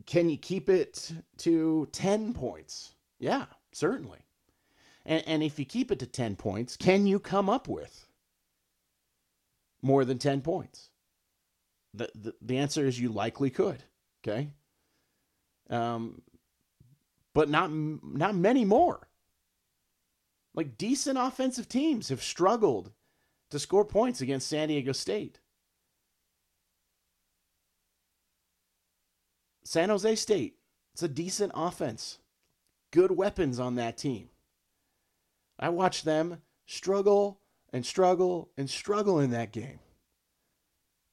can 0.09 0.31
you 0.31 0.39
keep 0.39 0.71
it 0.71 1.13
to 1.37 1.87
10 1.93 2.33
points? 2.33 2.95
Yeah, 3.21 3.45
certainly. 3.73 4.21
And, 5.05 5.23
and 5.27 5.43
if 5.43 5.59
you 5.59 5.67
keep 5.67 5.93
it 5.93 5.99
to 5.99 6.07
10 6.07 6.35
points, 6.35 6.79
can 6.79 7.07
you 7.07 7.21
come 7.21 7.51
up 7.51 7.69
with 7.69 8.07
more 9.83 10.07
than 10.07 10.19
10 10.19 10.41
points? 10.41 10.89
The, 11.93 12.11
the, 12.15 12.35
the 12.41 12.57
answer 12.57 12.87
is 12.87 12.99
you 12.99 13.11
likely 13.11 13.51
could. 13.51 13.85
Okay. 14.25 14.49
Um, 15.69 16.23
but 17.35 17.51
not 17.51 17.71
not 17.71 18.35
many 18.35 18.65
more. 18.65 19.09
Like 20.55 20.79
decent 20.79 21.19
offensive 21.19 21.69
teams 21.69 22.09
have 22.09 22.23
struggled 22.23 22.93
to 23.51 23.59
score 23.59 23.85
points 23.85 24.23
against 24.23 24.49
San 24.49 24.69
Diego 24.69 24.93
State. 24.93 25.39
San 29.69 29.91
Jose 29.91 30.15
State, 30.15 30.55
it's 30.95 31.03
a 31.03 31.09
decent 31.09 31.53
offense. 31.55 32.21
Good 32.91 33.11
weapons 33.11 33.61
on 33.61 33.75
that 33.75 33.99
team. 33.99 34.31
I 35.59 35.69
watched 35.69 36.07
them 36.07 36.41
struggle 36.65 37.43
and 37.71 37.85
struggle 37.85 38.49
and 38.57 38.71
struggle 38.71 39.21
in 39.21 39.31
that 39.33 39.53
game 39.53 39.81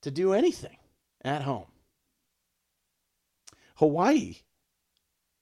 to 0.03 0.09
do 0.09 0.31
anything 0.31 0.77
at 1.21 1.41
home. 1.41 1.65
Hawaii, 3.75 4.35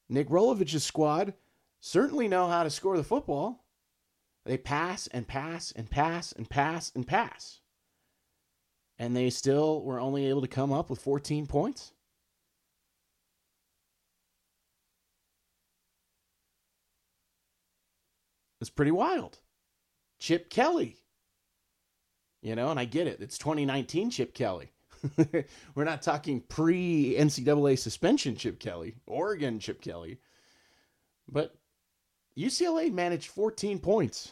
Nick 0.10 0.28
Rolovich's 0.30 0.84
squad 0.84 1.36
certainly 1.82 2.28
know 2.28 2.48
how 2.48 2.64
to 2.64 2.72
score 2.72 2.98
the 2.98 3.04
football. 3.04 3.64
They 4.44 4.58
pass 4.58 5.06
and 5.06 5.28
pass 5.28 5.72
and 5.72 5.88
pass 5.88 6.32
and 6.32 6.50
pass 6.50 6.92
and 6.96 7.06
pass. 7.06 7.60
And 8.98 9.16
they 9.16 9.30
still 9.30 9.84
were 9.84 10.00
only 10.00 10.26
able 10.26 10.42
to 10.42 10.48
come 10.48 10.74
up 10.74 10.90
with 10.90 11.00
14 11.00 11.46
points. 11.46 11.93
It's 18.64 18.70
pretty 18.70 18.92
wild. 18.92 19.40
Chip 20.20 20.50
Kelly. 20.50 20.96
You 22.42 22.56
know, 22.56 22.72
and 22.72 22.80
I 22.80 22.86
get 22.86 23.08
it. 23.08 23.20
It's 23.20 23.38
2019 23.38 24.10
Chip 24.10 24.34
Kelly. 24.34 24.72
We're 25.76 25.84
not 25.84 26.02
talking 26.02 26.40
pre 26.40 27.14
NCAA 27.20 27.78
suspension 27.78 28.38
Chip 28.38 28.62
Kelly, 28.62 28.96
Oregon 29.06 29.60
Chip 29.60 29.82
Kelly. 29.82 30.20
But 31.30 31.58
UCLA 32.38 32.90
managed 32.90 33.32
14 33.32 33.80
points. 33.80 34.32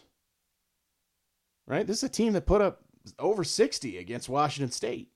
Right? 1.68 1.86
This 1.86 1.98
is 1.98 2.04
a 2.04 2.10
team 2.10 2.32
that 2.32 2.46
put 2.46 2.62
up 2.62 2.86
over 3.20 3.44
60 3.44 3.98
against 3.98 4.30
Washington 4.30 4.72
State. 4.72 5.12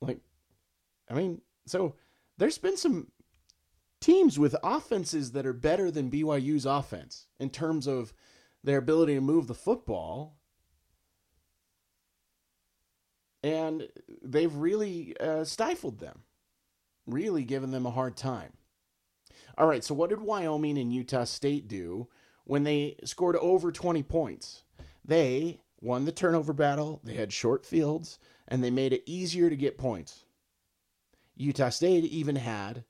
Like, 0.00 0.18
I 1.08 1.14
mean, 1.14 1.40
so 1.66 1.94
there's 2.38 2.58
been 2.58 2.76
some 2.76 3.06
teams 4.02 4.38
with 4.38 4.56
offenses 4.62 5.32
that 5.32 5.46
are 5.46 5.52
better 5.52 5.90
than 5.90 6.10
BYU's 6.10 6.66
offense 6.66 7.26
in 7.38 7.50
terms 7.50 7.86
of 7.86 8.12
their 8.62 8.78
ability 8.78 9.14
to 9.14 9.20
move 9.20 9.46
the 9.46 9.54
football. 9.54 10.36
And 13.42 13.88
they've 14.22 14.54
really 14.54 15.16
uh, 15.18 15.44
stifled 15.44 15.98
them, 15.98 16.22
really 17.06 17.44
given 17.44 17.70
them 17.70 17.86
a 17.86 17.90
hard 17.90 18.16
time. 18.16 18.52
All 19.58 19.66
right, 19.66 19.82
so 19.84 19.94
what 19.94 20.10
did 20.10 20.20
Wyoming 20.20 20.78
and 20.78 20.92
Utah 20.92 21.24
State 21.24 21.68
do 21.68 22.08
when 22.44 22.64
they 22.64 22.96
scored 23.04 23.36
over 23.36 23.72
20 23.72 24.02
points? 24.02 24.62
They 25.04 25.60
won 25.80 26.04
the 26.04 26.12
turnover 26.12 26.52
battle, 26.52 27.00
they 27.02 27.14
had 27.14 27.32
short 27.32 27.66
fields, 27.66 28.18
and 28.46 28.62
they 28.62 28.70
made 28.70 28.92
it 28.92 29.02
easier 29.04 29.50
to 29.50 29.56
get 29.56 29.76
points. 29.76 30.24
Utah 31.34 31.70
State 31.70 32.04
even 32.04 32.36
had 32.36 32.84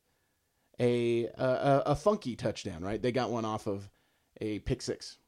a, 0.83 1.27
a, 1.39 1.83
a 1.87 1.95
funky 1.95 2.35
touchdown, 2.35 2.83
right? 2.83 3.01
They 3.01 3.13
got 3.13 3.31
one 3.31 3.45
off 3.45 3.67
of 3.69 3.89
a 4.41 4.59
pick 4.61 4.83
six. 4.83 5.19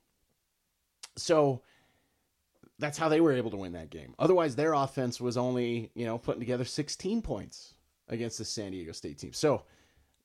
So 1.16 1.62
that's 2.80 2.98
how 2.98 3.08
they 3.08 3.20
were 3.20 3.32
able 3.32 3.52
to 3.52 3.56
win 3.56 3.72
that 3.72 3.90
game. 3.90 4.14
Otherwise, 4.18 4.56
their 4.56 4.72
offense 4.72 5.20
was 5.20 5.36
only, 5.36 5.92
you 5.94 6.04
know, 6.04 6.18
putting 6.18 6.40
together 6.40 6.64
16 6.64 7.22
points 7.22 7.74
against 8.08 8.38
the 8.38 8.44
San 8.44 8.72
Diego 8.72 8.90
State 8.90 9.18
team. 9.18 9.32
So 9.32 9.62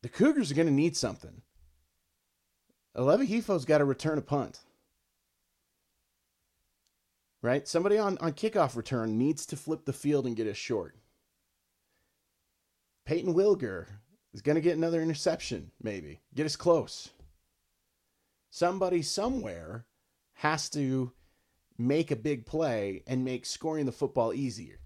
the 0.02 0.10
Cougars 0.10 0.52
are 0.52 0.56
going 0.56 0.68
to 0.68 0.74
need 0.74 0.98
something. 0.98 1.42
Aleva 2.98 3.28
Hifo's 3.28 3.66
got 3.66 3.78
to 3.78 3.86
return 3.86 4.18
a 4.18 4.22
punt. 4.22 4.60
Right? 7.44 7.68
Somebody 7.68 8.00
on, 8.00 8.18
on 8.18 8.34
kickoff 8.34 8.76
return 8.76 9.18
needs 9.18 9.46
to 9.46 9.56
flip 9.56 9.86
the 9.86 9.94
field 9.94 10.26
and 10.26 10.36
get 10.36 10.48
us 10.48 10.58
short. 10.58 10.96
Peyton 13.06 13.34
Wilger 13.34 13.86
is 14.34 14.42
going 14.42 14.56
to 14.56 14.62
get 14.62 14.78
another 14.78 15.02
interception, 15.02 15.72
maybe. 15.82 16.22
Get 16.36 16.46
us 16.46 16.56
close. 16.56 17.10
Somebody 18.50 19.02
somewhere 19.02 19.86
has 20.34 20.70
to 20.72 21.12
make 21.78 22.12
a 22.12 22.16
big 22.16 22.46
play 22.46 23.04
and 23.08 23.24
make 23.24 23.46
scoring 23.46 23.86
the 23.86 23.92
football 23.92 24.34
easier. 24.34 24.80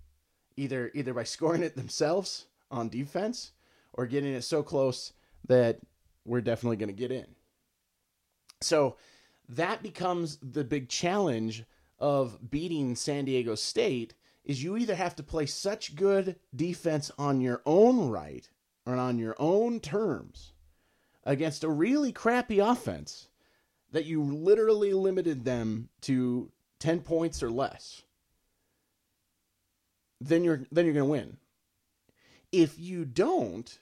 Either 0.55 0.91
either 0.93 1.13
by 1.13 1.23
scoring 1.23 1.63
it 1.63 1.75
themselves 1.75 2.47
on 2.71 2.89
defense 2.89 3.51
or 3.93 4.05
getting 4.05 4.33
it 4.33 4.43
so 4.43 4.63
close 4.63 5.13
that 5.47 5.79
we're 6.25 6.41
definitely 6.41 6.77
going 6.77 6.87
to 6.87 6.93
get 6.93 7.11
in. 7.11 7.27
So 8.61 8.97
that 9.49 9.83
becomes 9.83 10.37
the 10.37 10.63
big 10.63 10.89
challenge 10.89 11.65
of 11.99 12.49
beating 12.49 12.95
San 12.95 13.25
Diego 13.25 13.55
State 13.55 14.13
is 14.43 14.63
you 14.63 14.77
either 14.77 14.95
have 14.95 15.15
to 15.15 15.23
play 15.23 15.45
such 15.45 15.95
good 15.95 16.37
defense 16.55 17.11
on 17.17 17.41
your 17.41 17.61
own 17.65 18.09
right 18.09 18.49
or 18.85 18.95
on 18.95 19.17
your 19.17 19.35
own 19.39 19.79
terms 19.79 20.53
against 21.23 21.63
a 21.63 21.69
really 21.69 22.11
crappy 22.11 22.59
offense 22.59 23.27
that 23.91 24.05
you 24.05 24.21
literally 24.23 24.93
limited 24.93 25.45
them 25.45 25.89
to 26.01 26.51
10 26.79 27.01
points 27.01 27.41
or 27.41 27.49
less 27.49 28.03
then 30.19 30.43
you're 30.43 30.63
then 30.71 30.85
you're 30.85 30.93
going 30.93 31.05
to 31.05 31.11
win 31.11 31.37
if 32.53 32.79
you 32.79 33.03
don't 33.03 33.79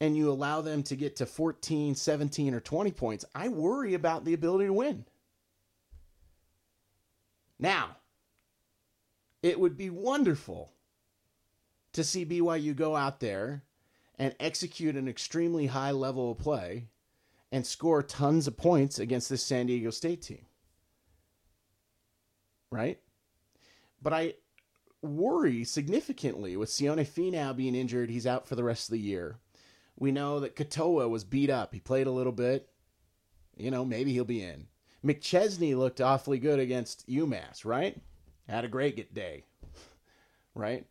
and 0.00 0.16
you 0.16 0.30
allow 0.30 0.60
them 0.60 0.82
to 0.82 0.96
get 0.96 1.16
to 1.16 1.26
14, 1.26 1.94
17, 1.94 2.54
or 2.54 2.60
20 2.60 2.90
points, 2.90 3.24
I 3.36 3.48
worry 3.48 3.94
about 3.94 4.24
the 4.24 4.34
ability 4.34 4.66
to 4.66 4.72
win. 4.72 5.04
Now, 7.56 7.96
it 9.44 9.60
would 9.60 9.76
be 9.76 9.90
wonderful 9.90 10.72
to 11.92 12.02
see 12.02 12.26
BYU 12.26 12.74
go 12.74 12.96
out 12.96 13.20
there 13.20 13.62
and 14.22 14.36
execute 14.38 14.94
an 14.94 15.08
extremely 15.08 15.66
high 15.66 15.90
level 15.90 16.30
of 16.30 16.38
play 16.38 16.86
and 17.50 17.66
score 17.66 18.04
tons 18.04 18.46
of 18.46 18.56
points 18.56 19.00
against 19.00 19.28
this 19.28 19.42
San 19.42 19.66
Diego 19.66 19.90
State 19.90 20.22
team. 20.22 20.46
Right? 22.70 23.00
But 24.00 24.12
I 24.12 24.34
worry 25.02 25.64
significantly 25.64 26.56
with 26.56 26.68
Sione 26.68 27.04
Finau 27.04 27.56
being 27.56 27.74
injured. 27.74 28.10
He's 28.10 28.24
out 28.24 28.46
for 28.46 28.54
the 28.54 28.62
rest 28.62 28.86
of 28.88 28.92
the 28.92 29.00
year. 29.00 29.38
We 29.98 30.12
know 30.12 30.38
that 30.38 30.54
Katoa 30.54 31.10
was 31.10 31.24
beat 31.24 31.50
up. 31.50 31.74
He 31.74 31.80
played 31.80 32.06
a 32.06 32.12
little 32.12 32.30
bit. 32.30 32.68
You 33.56 33.72
know, 33.72 33.84
maybe 33.84 34.12
he'll 34.12 34.24
be 34.24 34.44
in. 34.44 34.68
McChesney 35.04 35.76
looked 35.76 36.00
awfully 36.00 36.38
good 36.38 36.60
against 36.60 37.08
UMass, 37.08 37.64
right? 37.64 38.00
Had 38.48 38.64
a 38.64 38.68
great 38.68 39.12
day, 39.12 39.42
right? 40.54 40.86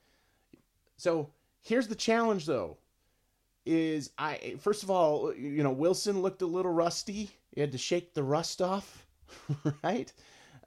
So 0.97 1.29
here's 1.61 1.87
the 1.87 1.95
challenge, 1.95 2.45
though. 2.45 2.75
Is 3.65 4.11
I 4.17 4.55
first 4.59 4.83
of 4.83 4.89
all, 4.89 5.33
you 5.35 5.63
know, 5.63 5.71
Wilson 5.71 6.21
looked 6.21 6.41
a 6.41 6.47
little 6.47 6.71
rusty. 6.71 7.29
He 7.51 7.61
had 7.61 7.71
to 7.73 7.77
shake 7.77 8.13
the 8.13 8.23
rust 8.23 8.61
off, 8.61 9.05
right? 9.83 10.11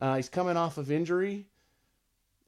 Uh, 0.00 0.16
he's 0.16 0.28
coming 0.28 0.56
off 0.56 0.78
of 0.78 0.90
injury. 0.90 1.46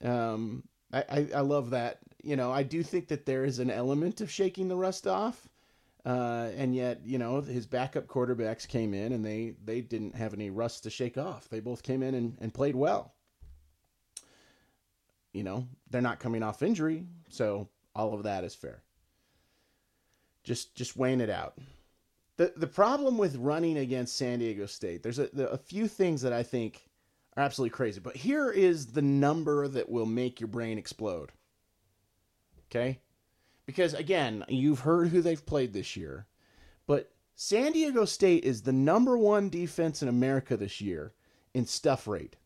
Um, 0.04 0.62
I, 0.92 1.04
I, 1.08 1.28
I 1.36 1.40
love 1.40 1.70
that. 1.70 1.98
You 2.22 2.36
know, 2.36 2.52
I 2.52 2.62
do 2.62 2.82
think 2.82 3.08
that 3.08 3.26
there 3.26 3.44
is 3.44 3.58
an 3.58 3.70
element 3.70 4.20
of 4.20 4.30
shaking 4.30 4.68
the 4.68 4.76
rust 4.76 5.06
off. 5.06 5.48
Uh, 6.04 6.50
and 6.56 6.74
yet, 6.74 7.00
you 7.04 7.18
know, 7.18 7.40
his 7.40 7.66
backup 7.66 8.06
quarterbacks 8.06 8.68
came 8.68 8.94
in 8.94 9.12
and 9.12 9.24
they, 9.24 9.54
they 9.64 9.80
didn't 9.80 10.14
have 10.14 10.32
any 10.34 10.50
rust 10.50 10.84
to 10.84 10.90
shake 10.90 11.18
off. 11.18 11.48
They 11.48 11.58
both 11.58 11.82
came 11.82 12.02
in 12.02 12.14
and, 12.14 12.36
and 12.40 12.54
played 12.54 12.76
well. 12.76 13.12
You 15.32 15.42
know, 15.42 15.66
they're 15.90 16.00
not 16.00 16.20
coming 16.20 16.44
off 16.44 16.62
injury, 16.62 17.04
so 17.28 17.68
all 17.94 18.14
of 18.14 18.22
that 18.22 18.44
is 18.44 18.54
fair. 18.54 18.82
Just 20.46 20.76
just 20.76 20.96
weighing 20.96 21.20
it 21.20 21.28
out. 21.28 21.58
The 22.36 22.52
the 22.56 22.68
problem 22.68 23.18
with 23.18 23.36
running 23.36 23.78
against 23.78 24.16
San 24.16 24.38
Diego 24.38 24.66
State, 24.66 25.02
there's 25.02 25.18
a, 25.18 25.28
a 25.50 25.58
few 25.58 25.88
things 25.88 26.22
that 26.22 26.32
I 26.32 26.44
think 26.44 26.88
are 27.36 27.42
absolutely 27.42 27.74
crazy. 27.74 27.98
But 27.98 28.16
here 28.16 28.50
is 28.50 28.86
the 28.86 29.02
number 29.02 29.66
that 29.66 29.88
will 29.88 30.06
make 30.06 30.40
your 30.40 30.46
brain 30.46 30.78
explode. 30.78 31.32
Okay? 32.70 33.00
Because 33.66 33.92
again, 33.92 34.44
you've 34.48 34.80
heard 34.80 35.08
who 35.08 35.20
they've 35.20 35.44
played 35.44 35.72
this 35.72 35.96
year, 35.96 36.26
but 36.86 37.10
San 37.34 37.72
Diego 37.72 38.04
State 38.04 38.44
is 38.44 38.62
the 38.62 38.72
number 38.72 39.18
one 39.18 39.50
defense 39.50 40.00
in 40.00 40.08
America 40.08 40.56
this 40.56 40.80
year 40.80 41.12
in 41.54 41.66
stuff 41.66 42.06
rate. 42.06 42.36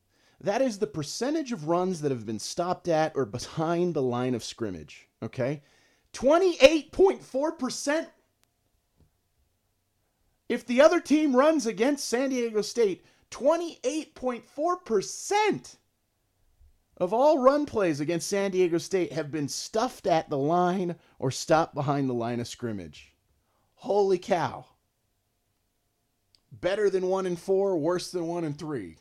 That 0.41 0.63
is 0.63 0.79
the 0.79 0.87
percentage 0.87 1.53
of 1.53 1.69
runs 1.69 2.01
that 2.01 2.11
have 2.11 2.25
been 2.25 2.39
stopped 2.39 2.89
at 2.89 3.13
or 3.15 3.27
behind 3.27 3.93
the 3.93 4.03
line 4.03 4.35
of 4.35 4.43
scrimmage. 4.43 5.07
Okay? 5.23 5.63
28.4%. 6.13 8.07
If 10.49 10.67
the 10.67 10.81
other 10.81 11.01
team 11.01 11.37
runs 11.37 11.67
against 11.67 12.09
San 12.09 12.31
Diego 12.31 12.63
State, 12.63 13.05
28.4% 13.31 15.77
of 17.01 17.15
all 17.15 17.39
run 17.39 17.65
plays 17.65 18.01
against 18.01 18.29
San 18.29 18.51
Diego 18.51 18.77
State 18.77 19.15
have 19.15 19.31
been 19.31 19.49
stuffed 19.49 20.07
at 20.07 20.29
the 20.29 20.37
line 20.37 20.97
or 21.19 21.31
stopped 21.31 21.75
behind 21.75 22.11
the 22.11 22.15
line 22.15 22.41
of 22.41 22.47
scrimmage. 22.47 23.15
Holy 23.77 24.19
cow. 24.19 24.67
Better 26.53 26.91
than 26.91 27.07
one 27.07 27.25
in 27.25 27.37
four, 27.37 27.79
worse 27.79 28.11
than 28.11 28.27
one 28.27 28.45
in 28.45 28.53
three. 28.53 28.99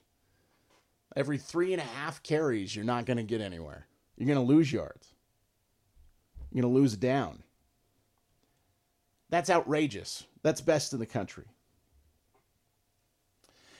Every 1.17 1.37
three 1.37 1.73
and 1.73 1.81
a 1.81 1.85
half 1.85 2.23
carries, 2.23 2.73
you're 2.73 2.85
not 2.85 3.05
going 3.05 3.17
to 3.17 3.23
get 3.23 3.41
anywhere. 3.41 3.85
You're 4.15 4.33
going 4.33 4.47
to 4.47 4.53
lose 4.53 4.71
yards. 4.71 5.13
You're 6.51 6.63
going 6.63 6.73
to 6.73 6.79
lose 6.79 6.95
down. 6.95 7.43
That's 9.29 9.49
outrageous. 9.49 10.25
That's 10.41 10.61
best 10.61 10.93
in 10.93 10.99
the 10.99 11.05
country. 11.05 11.45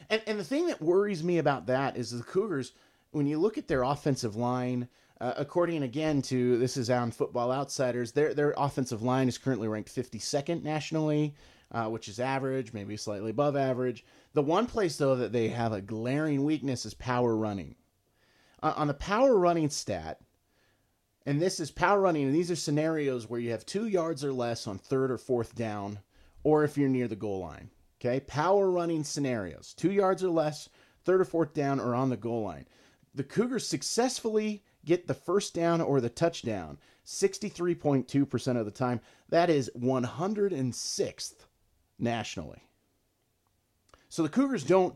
And, 0.10 0.22
and 0.28 0.40
the 0.40 0.44
thing 0.44 0.68
that 0.68 0.82
worries 0.82 1.24
me 1.24 1.38
about 1.38 1.68
that 1.68 1.98
is 1.98 2.12
the 2.12 2.24
Cougars, 2.24 2.74
when 3.12 3.28
you 3.28 3.38
look 3.38 3.58
at 3.58 3.68
their 3.68 3.84
offensive 3.84 4.36
line, 4.36 4.88
uh, 5.22 5.34
according 5.38 5.84
again 5.84 6.22
to 6.24 6.58
this 6.58 6.78
is 6.78 6.90
on 6.90 7.12
Football 7.12 7.52
Outsiders, 7.52 8.12
their 8.12 8.34
their 8.34 8.54
offensive 8.58 9.02
line 9.02 9.28
is 9.28 9.38
currently 9.38 9.68
ranked 9.68 9.94
52nd 9.94 10.64
nationally, 10.64 11.36
uh, 11.72 11.86
which 11.86 12.08
is 12.08 12.20
average, 12.20 12.74
maybe 12.74 12.96
slightly 12.96 13.32
above 13.32 13.56
average. 13.56 14.06
The 14.34 14.42
one 14.42 14.66
place 14.66 14.98
though 14.98 15.16
that 15.16 15.32
they 15.32 15.50
have 15.50 15.74
a 15.74 15.82
glaring 15.82 16.44
weakness 16.44 16.86
is 16.86 16.94
power 16.94 17.36
running. 17.36 17.76
Uh, 18.64 18.74
on 18.76 18.88
the 18.88 18.94
power 18.94 19.38
running 19.38 19.70
stat, 19.70 20.22
and 21.30 21.40
this 21.40 21.60
is 21.60 21.70
power 21.70 22.02
running, 22.02 22.26
and 22.26 22.34
these 22.34 22.50
are 22.50 22.56
scenarios 22.56 23.30
where 23.30 23.40
you 23.40 23.52
have 23.52 23.64
two 23.64 23.86
yards 23.86 24.26
or 24.26 24.34
less 24.34 24.66
on 24.66 24.80
third 24.80 25.12
or 25.12 25.18
fourth 25.20 25.54
down, 25.54 26.00
or 26.44 26.64
if 26.64 26.76
you're 26.76 26.90
near 26.90 27.08
the 27.08 27.16
goal 27.16 27.42
line. 27.42 27.70
Okay, 28.02 28.20
power 28.22 28.72
running 28.72 29.04
scenarios, 29.04 29.76
two 29.78 29.92
yards 29.92 30.24
or 30.24 30.32
less, 30.32 30.70
third 31.04 31.22
or 31.22 31.26
fourth 31.26 31.54
down, 31.54 31.80
or 31.80 31.94
on 31.94 32.10
the 32.10 32.18
goal 32.18 32.42
line. 32.42 32.66
The 33.14 33.24
Cougars 33.24 33.68
successfully 33.68 34.64
get 34.84 35.06
the 35.06 35.14
first 35.14 35.54
down 35.54 35.82
or 35.82 36.02
the 36.02 36.10
touchdown 36.10 36.80
63.2% 37.06 38.58
of 38.58 38.66
the 38.66 38.72
time. 38.72 39.00
That 39.30 39.52
is 39.52 39.70
106th 39.78 41.46
nationally. 42.00 42.64
So 44.10 44.24
the 44.24 44.30
Cougars 44.30 44.64
don't 44.64 44.96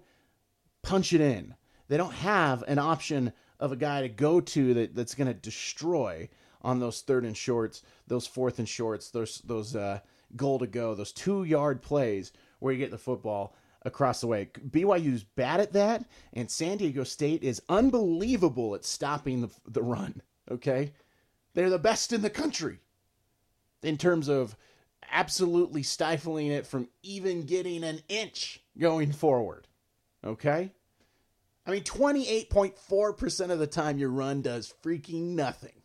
punch 0.81 1.13
it 1.13 1.21
in. 1.21 1.53
They 1.89 1.97
don't 1.97 2.15
have 2.15 2.63
an 2.63 2.79
option 2.79 3.33
of 3.63 3.71
a 3.71 3.77
guy 3.77 4.01
to 4.01 4.09
go 4.09 4.41
to 4.41 4.73
that, 4.73 4.93
that's 4.93 5.15
going 5.15 5.29
to 5.29 5.33
destroy 5.33 6.27
on 6.61 6.81
those 6.81 6.99
third 6.99 7.23
and 7.23 7.35
shorts, 7.35 7.81
those 8.07 8.27
fourth 8.27 8.59
and 8.59 8.67
shorts, 8.67 9.09
those 9.09 9.41
those 9.45 9.73
uh, 9.73 9.99
goal 10.35 10.59
to 10.59 10.67
go, 10.67 10.93
those 10.93 11.13
two 11.13 11.45
yard 11.45 11.81
plays 11.81 12.33
where 12.59 12.73
you 12.73 12.79
get 12.79 12.91
the 12.91 12.97
football 12.97 13.55
across 13.83 14.19
the 14.19 14.27
way. 14.27 14.49
BYU's 14.69 15.23
bad 15.23 15.61
at 15.61 15.71
that, 15.73 16.03
and 16.33 16.51
San 16.51 16.75
Diego 16.75 17.05
State 17.05 17.41
is 17.41 17.61
unbelievable 17.69 18.75
at 18.75 18.83
stopping 18.83 19.39
the, 19.39 19.49
the 19.65 19.81
run. 19.81 20.21
Okay? 20.51 20.91
They're 21.53 21.69
the 21.69 21.79
best 21.79 22.11
in 22.11 22.21
the 22.21 22.29
country 22.29 22.79
in 23.81 23.97
terms 23.97 24.27
of 24.27 24.57
absolutely 25.09 25.83
stifling 25.83 26.47
it 26.47 26.67
from 26.67 26.89
even 27.01 27.45
getting 27.45 27.85
an 27.85 28.01
inch 28.09 28.61
going 28.77 29.13
forward. 29.13 29.69
Okay? 30.25 30.71
I 31.65 31.71
mean, 31.71 31.83
28.4% 31.83 33.49
of 33.49 33.59
the 33.59 33.67
time 33.67 33.97
your 33.97 34.09
run 34.09 34.41
does 34.41 34.73
freaking 34.83 35.35
nothing. 35.35 35.81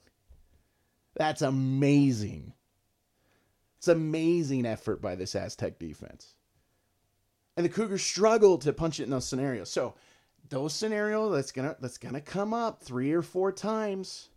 That's 1.14 1.43
amazing. 1.43 2.53
It's 3.79 3.88
amazing 3.88 4.67
effort 4.67 5.01
by 5.01 5.14
this 5.14 5.35
Aztec 5.35 5.79
defense. 5.79 6.35
And 7.57 7.64
the 7.64 7.71
Cougars 7.71 8.03
struggle 8.03 8.59
to 8.59 8.73
punch 8.73 9.01
it 9.01 9.05
in 9.05 9.11
those 9.11 9.27
scenarios. 9.29 9.71
So 9.71 9.95
those 10.49 10.73
scenarios 10.73 11.35
that's 11.35 11.53
gonna 11.53 11.77
that's 11.81 11.99
gonna 11.99 12.21
come 12.21 12.55
up 12.55 12.83
three 12.83 13.12
or 13.12 13.23
four 13.23 13.53
times. 13.53 14.31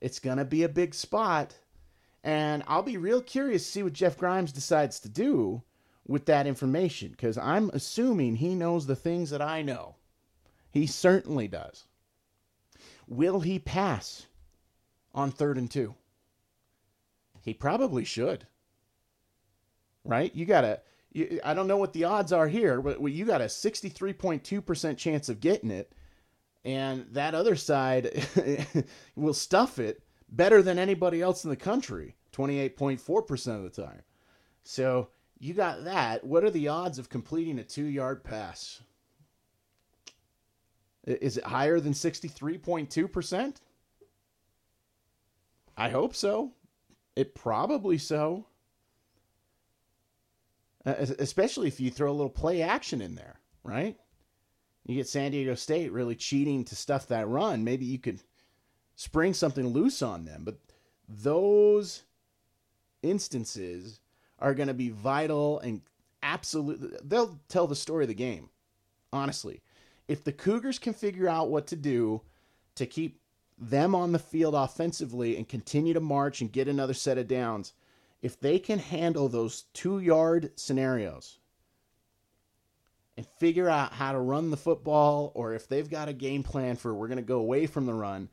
It's 0.00 0.18
gonna 0.18 0.44
be 0.44 0.62
a 0.62 0.68
big 0.68 0.94
spot. 0.94 1.56
And 2.22 2.62
I'll 2.66 2.82
be 2.82 2.96
real 2.98 3.22
curious 3.22 3.64
to 3.64 3.70
see 3.70 3.82
what 3.82 3.92
Jeff 3.94 4.18
Grimes 4.18 4.52
decides 4.52 5.00
to 5.00 5.08
do 5.08 5.62
with 6.06 6.26
that 6.26 6.46
information, 6.46 7.12
because 7.12 7.38
I'm 7.38 7.70
assuming 7.70 8.36
he 8.36 8.54
knows 8.54 8.86
the 8.86 8.96
things 8.96 9.30
that 9.30 9.40
I 9.40 9.62
know. 9.62 9.96
He 10.70 10.86
certainly 10.86 11.48
does. 11.48 11.86
Will 13.06 13.40
he 13.40 13.58
pass 13.58 14.26
on 15.14 15.30
third 15.30 15.58
and 15.58 15.70
two? 15.70 15.94
He 17.42 17.54
probably 17.54 18.04
should. 18.04 18.46
Right? 20.04 20.34
You 20.34 20.46
gotta 20.46 20.80
I 21.44 21.54
don't 21.54 21.66
know 21.66 21.76
what 21.76 21.92
the 21.92 22.04
odds 22.04 22.32
are 22.32 22.46
here, 22.46 22.80
but 22.80 23.02
you 23.02 23.24
got 23.24 23.40
a 23.40 23.46
63.2% 23.46 24.96
chance 24.96 25.28
of 25.28 25.40
getting 25.40 25.70
it. 25.70 25.92
And 26.64 27.06
that 27.12 27.34
other 27.34 27.56
side 27.56 28.26
will 29.16 29.34
stuff 29.34 29.78
it 29.78 30.02
better 30.28 30.62
than 30.62 30.78
anybody 30.78 31.20
else 31.20 31.42
in 31.42 31.50
the 31.50 31.56
country, 31.56 32.14
28.4% 32.32 33.56
of 33.56 33.62
the 33.62 33.82
time. 33.82 34.02
So 34.62 35.08
you 35.38 35.54
got 35.54 35.84
that. 35.84 36.22
What 36.22 36.44
are 36.44 36.50
the 36.50 36.68
odds 36.68 36.98
of 36.98 37.08
completing 37.08 37.58
a 37.58 37.64
two 37.64 37.86
yard 37.86 38.22
pass? 38.22 38.82
Is 41.04 41.38
it 41.38 41.44
higher 41.44 41.80
than 41.80 41.92
63.2%? 41.92 43.56
I 45.76 45.88
hope 45.88 46.14
so. 46.14 46.52
It 47.16 47.34
probably 47.34 47.98
so 47.98 48.46
uh, 50.86 50.94
especially 51.18 51.68
if 51.68 51.78
you 51.80 51.90
throw 51.90 52.10
a 52.10 52.12
little 52.12 52.30
play 52.30 52.62
action 52.62 53.02
in 53.02 53.14
there, 53.14 53.38
right? 53.62 53.96
You 54.86 54.96
get 54.96 55.08
San 55.08 55.30
Diego 55.32 55.54
State 55.54 55.92
really 55.92 56.14
cheating 56.14 56.64
to 56.64 56.76
stuff 56.76 57.08
that 57.08 57.28
run. 57.28 57.64
Maybe 57.64 57.84
you 57.84 57.98
could 57.98 58.22
spring 58.96 59.34
something 59.34 59.66
loose 59.66 60.00
on 60.00 60.24
them, 60.24 60.42
but 60.44 60.58
those 61.08 62.04
instances 63.02 64.00
are 64.38 64.54
going 64.54 64.68
to 64.68 64.74
be 64.74 64.88
vital 64.88 65.58
and 65.60 65.82
absolutely 66.22 66.96
they'll 67.04 67.38
tell 67.48 67.66
the 67.66 67.76
story 67.76 68.04
of 68.04 68.08
the 68.08 68.14
game. 68.14 68.48
Honestly, 69.12 69.60
if 70.10 70.24
the 70.24 70.32
Cougars 70.32 70.80
can 70.80 70.92
figure 70.92 71.28
out 71.28 71.50
what 71.50 71.68
to 71.68 71.76
do 71.76 72.20
to 72.74 72.84
keep 72.84 73.20
them 73.56 73.94
on 73.94 74.10
the 74.10 74.18
field 74.18 74.56
offensively 74.56 75.36
and 75.36 75.48
continue 75.48 75.94
to 75.94 76.00
march 76.00 76.40
and 76.40 76.50
get 76.50 76.66
another 76.66 76.94
set 76.94 77.16
of 77.16 77.28
downs, 77.28 77.74
if 78.20 78.40
they 78.40 78.58
can 78.58 78.80
handle 78.80 79.28
those 79.28 79.66
two 79.72 80.00
yard 80.00 80.50
scenarios 80.56 81.38
and 83.16 83.24
figure 83.38 83.68
out 83.68 83.92
how 83.92 84.10
to 84.10 84.18
run 84.18 84.50
the 84.50 84.56
football, 84.56 85.30
or 85.36 85.54
if 85.54 85.68
they've 85.68 85.88
got 85.88 86.08
a 86.08 86.12
game 86.12 86.42
plan 86.42 86.74
for 86.74 86.92
we're 86.92 87.06
going 87.06 87.16
to 87.16 87.22
go 87.22 87.38
away 87.38 87.66
from 87.66 87.86
the 87.86 87.94
run, 87.94 88.28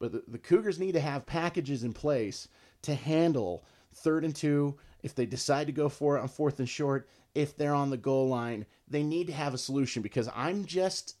but 0.00 0.10
the, 0.10 0.24
the 0.26 0.38
Cougars 0.38 0.80
need 0.80 0.92
to 0.92 1.00
have 1.00 1.26
packages 1.26 1.84
in 1.84 1.92
place 1.92 2.48
to 2.82 2.96
handle 2.96 3.64
third 3.94 4.24
and 4.24 4.34
two. 4.34 4.76
If 5.04 5.14
they 5.14 5.26
decide 5.26 5.68
to 5.68 5.72
go 5.72 5.88
for 5.88 6.16
it 6.16 6.22
on 6.22 6.28
fourth 6.28 6.58
and 6.58 6.68
short, 6.68 7.08
if 7.36 7.56
they're 7.56 7.72
on 7.72 7.90
the 7.90 7.96
goal 7.96 8.26
line, 8.28 8.66
they 8.88 9.04
need 9.04 9.28
to 9.28 9.32
have 9.32 9.54
a 9.54 9.58
solution 9.58 10.02
because 10.02 10.28
I'm 10.34 10.64
just, 10.64 11.14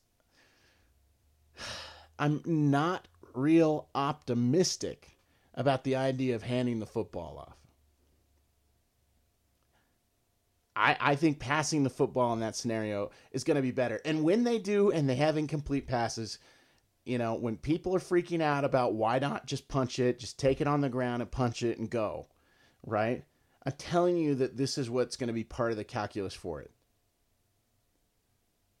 I'm 2.18 2.42
not 2.44 3.08
real 3.34 3.88
optimistic 3.94 5.16
about 5.54 5.84
the 5.84 5.96
idea 5.96 6.34
of 6.34 6.42
handing 6.42 6.78
the 6.78 6.86
football 6.86 7.38
off. 7.38 7.56
I, 10.76 10.96
I 11.00 11.14
think 11.14 11.38
passing 11.38 11.82
the 11.82 11.90
football 11.90 12.32
in 12.32 12.40
that 12.40 12.56
scenario 12.56 13.10
is 13.32 13.44
going 13.44 13.56
to 13.56 13.62
be 13.62 13.70
better. 13.70 14.00
And 14.04 14.22
when 14.22 14.44
they 14.44 14.58
do 14.58 14.90
and 14.90 15.08
they 15.08 15.16
have 15.16 15.36
incomplete 15.36 15.86
passes, 15.86 16.38
you 17.04 17.18
know, 17.18 17.34
when 17.34 17.56
people 17.56 17.94
are 17.94 18.00
freaking 18.00 18.40
out 18.40 18.64
about 18.64 18.94
why 18.94 19.18
not 19.18 19.46
just 19.46 19.68
punch 19.68 19.98
it, 19.98 20.18
just 20.18 20.38
take 20.38 20.60
it 20.60 20.66
on 20.66 20.80
the 20.80 20.88
ground 20.88 21.22
and 21.22 21.30
punch 21.30 21.62
it 21.62 21.78
and 21.78 21.90
go, 21.90 22.28
right? 22.86 23.24
I'm 23.66 23.72
telling 23.72 24.16
you 24.16 24.34
that 24.36 24.56
this 24.56 24.78
is 24.78 24.88
what's 24.88 25.16
going 25.16 25.28
to 25.28 25.34
be 25.34 25.44
part 25.44 25.70
of 25.70 25.76
the 25.76 25.84
calculus 25.84 26.34
for 26.34 26.60
it. 26.60 26.70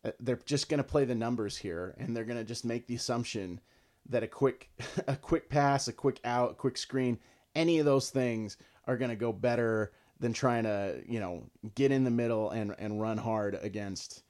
Uh, 0.04 0.12
they're 0.20 0.40
just 0.46 0.68
going 0.68 0.78
to 0.78 0.84
play 0.84 1.04
the 1.04 1.14
numbers 1.14 1.56
here 1.56 1.94
and 1.98 2.16
they're 2.16 2.24
going 2.24 2.38
to 2.38 2.44
just 2.44 2.64
make 2.64 2.86
the 2.86 2.94
assumption 2.94 3.60
that 4.08 4.22
a 4.22 4.28
quick 4.28 4.70
a 5.06 5.16
quick 5.16 5.48
pass, 5.48 5.88
a 5.88 5.92
quick 5.92 6.20
out, 6.24 6.52
a 6.52 6.54
quick 6.54 6.78
screen, 6.78 7.18
any 7.54 7.78
of 7.78 7.86
those 7.86 8.10
things 8.10 8.56
are 8.86 8.96
going 8.96 9.10
to 9.10 9.16
go 9.16 9.32
better 9.32 9.92
than 10.18 10.32
trying 10.32 10.64
to, 10.64 11.02
you 11.06 11.20
know, 11.20 11.44
get 11.74 11.92
in 11.92 12.04
the 12.04 12.10
middle 12.10 12.50
and 12.50 12.74
and 12.78 13.00
run 13.00 13.18
hard 13.18 13.58
against 13.62 14.22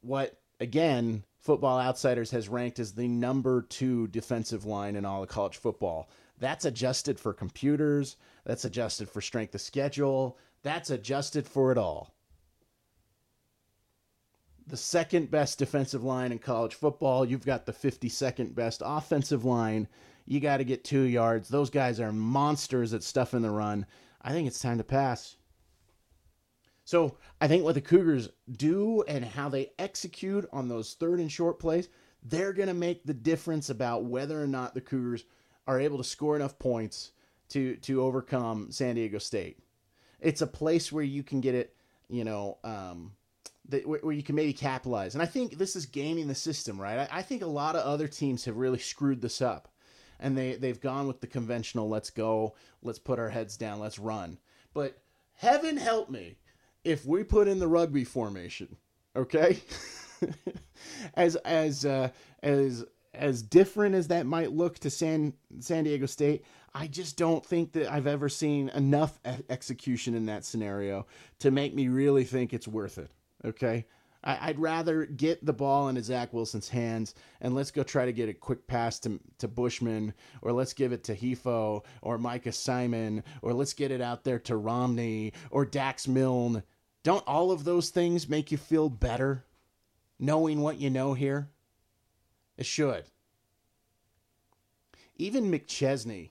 what 0.00 0.40
again 0.60 1.24
Football 1.38 1.78
Outsiders 1.80 2.30
has 2.32 2.48
ranked 2.48 2.78
as 2.78 2.92
the 2.92 3.08
number 3.08 3.62
2 3.62 4.08
defensive 4.08 4.64
line 4.64 4.96
in 4.96 5.04
all 5.04 5.22
of 5.22 5.28
college 5.28 5.56
football. 5.56 6.10
That's 6.38 6.64
adjusted 6.64 7.18
for 7.18 7.32
computers, 7.32 8.16
that's 8.44 8.64
adjusted 8.64 9.08
for 9.08 9.20
strength 9.20 9.54
of 9.54 9.60
schedule, 9.60 10.38
that's 10.62 10.90
adjusted 10.90 11.46
for 11.46 11.72
it 11.72 11.78
all. 11.78 12.14
The 14.68 14.76
second 14.76 15.30
best 15.30 15.58
defensive 15.58 16.04
line 16.04 16.30
in 16.30 16.38
college 16.38 16.74
football, 16.74 17.24
you've 17.24 17.46
got 17.46 17.64
the 17.64 17.72
52nd 17.72 18.54
best 18.54 18.82
offensive 18.84 19.44
line. 19.44 19.88
You 20.26 20.40
got 20.40 20.58
to 20.58 20.64
get 20.64 20.84
2 20.84 21.02
yards. 21.02 21.48
Those 21.48 21.70
guys 21.70 21.98
are 22.00 22.12
monsters 22.12 22.92
at 22.92 23.02
stuff 23.02 23.32
in 23.32 23.40
the 23.40 23.50
run. 23.50 23.86
I 24.20 24.32
think 24.32 24.46
it's 24.46 24.60
time 24.60 24.76
to 24.76 24.84
pass. 24.84 25.36
So 26.84 27.16
I 27.40 27.48
think 27.48 27.64
what 27.64 27.74
the 27.74 27.80
Cougars 27.80 28.28
do 28.50 29.02
and 29.08 29.24
how 29.24 29.48
they 29.48 29.72
execute 29.78 30.46
on 30.52 30.68
those 30.68 30.94
third 30.94 31.18
and 31.18 31.32
short 31.32 31.58
plays, 31.58 31.88
they're 32.22 32.52
going 32.52 32.68
to 32.68 32.74
make 32.74 33.04
the 33.04 33.14
difference 33.14 33.70
about 33.70 34.04
whether 34.04 34.42
or 34.42 34.46
not 34.46 34.74
the 34.74 34.80
Cougars 34.80 35.24
are 35.66 35.80
able 35.80 35.98
to 35.98 36.04
score 36.04 36.36
enough 36.36 36.58
points 36.58 37.12
to 37.50 37.76
to 37.76 38.02
overcome 38.02 38.70
San 38.70 38.96
Diego 38.96 39.18
State. 39.18 39.58
It's 40.20 40.42
a 40.42 40.46
place 40.46 40.90
where 40.90 41.04
you 41.04 41.22
can 41.22 41.40
get 41.40 41.54
it, 41.54 41.76
you 42.08 42.24
know, 42.24 42.58
um, 42.64 43.12
that, 43.68 43.86
where 43.86 44.12
you 44.12 44.22
can 44.22 44.34
maybe 44.34 44.52
capitalize. 44.52 45.14
And 45.14 45.22
I 45.22 45.26
think 45.26 45.58
this 45.58 45.76
is 45.76 45.86
gaming 45.86 46.28
the 46.28 46.34
system, 46.34 46.80
right? 46.80 47.08
I, 47.10 47.18
I 47.18 47.22
think 47.22 47.42
a 47.42 47.46
lot 47.46 47.76
of 47.76 47.84
other 47.84 48.08
teams 48.08 48.44
have 48.44 48.56
really 48.56 48.78
screwed 48.78 49.20
this 49.20 49.42
up 49.42 49.68
and 50.20 50.36
they 50.36 50.54
they've 50.54 50.80
gone 50.80 51.06
with 51.06 51.20
the 51.20 51.26
conventional 51.28 51.88
let's 51.88 52.10
go 52.10 52.54
let's 52.82 52.98
put 52.98 53.20
our 53.20 53.28
heads 53.28 53.56
down 53.56 53.78
let's 53.78 54.00
run 54.00 54.36
but 54.74 54.98
heaven 55.34 55.76
help 55.76 56.10
me 56.10 56.36
if 56.82 57.06
we 57.06 57.22
put 57.22 57.46
in 57.46 57.60
the 57.60 57.68
rugby 57.68 58.02
formation 58.02 58.76
okay 59.14 59.60
as 61.14 61.36
as 61.36 61.84
uh, 61.84 62.08
as 62.42 62.84
as 63.14 63.42
different 63.42 63.94
as 63.94 64.08
that 64.08 64.26
might 64.26 64.52
look 64.52 64.78
to 64.78 64.90
San 64.90 65.32
San 65.58 65.84
Diego 65.84 66.06
State, 66.06 66.44
I 66.74 66.86
just 66.86 67.16
don't 67.16 67.44
think 67.44 67.72
that 67.72 67.90
I've 67.90 68.06
ever 68.06 68.28
seen 68.28 68.68
enough 68.70 69.18
execution 69.48 70.14
in 70.14 70.26
that 70.26 70.44
scenario 70.44 71.06
to 71.40 71.50
make 71.50 71.74
me 71.74 71.88
really 71.88 72.24
think 72.24 72.52
it's 72.52 72.68
worth 72.68 72.98
it. 72.98 73.10
Okay, 73.44 73.86
I, 74.24 74.48
would 74.48 74.58
rather 74.58 75.06
get 75.06 75.44
the 75.44 75.52
ball 75.52 75.88
into 75.88 76.02
Zach 76.02 76.32
Wilson's 76.32 76.68
hands 76.68 77.14
and 77.40 77.54
let's 77.54 77.70
go 77.70 77.82
try 77.82 78.04
to 78.04 78.12
get 78.12 78.28
a 78.28 78.34
quick 78.34 78.66
pass 78.66 78.98
to, 79.00 79.20
to 79.38 79.46
Bushman, 79.46 80.12
or 80.42 80.52
let's 80.52 80.72
give 80.72 80.92
it 80.92 81.04
to 81.04 81.14
Hifo 81.14 81.84
or 82.02 82.18
Micah 82.18 82.52
Simon, 82.52 83.22
or 83.42 83.52
let's 83.52 83.74
get 83.74 83.90
it 83.90 84.00
out 84.00 84.24
there 84.24 84.40
to 84.40 84.56
Romney 84.56 85.32
or 85.50 85.64
Dax 85.64 86.08
Milne. 86.08 86.62
Don't 87.04 87.26
all 87.26 87.52
of 87.52 87.64
those 87.64 87.90
things 87.90 88.28
make 88.28 88.50
you 88.50 88.58
feel 88.58 88.88
better 88.88 89.44
knowing 90.18 90.60
what 90.60 90.80
you 90.80 90.90
know 90.90 91.14
here? 91.14 91.48
It 92.56 92.66
should. 92.66 93.04
Even 95.16 95.50
McChesney 95.50 96.30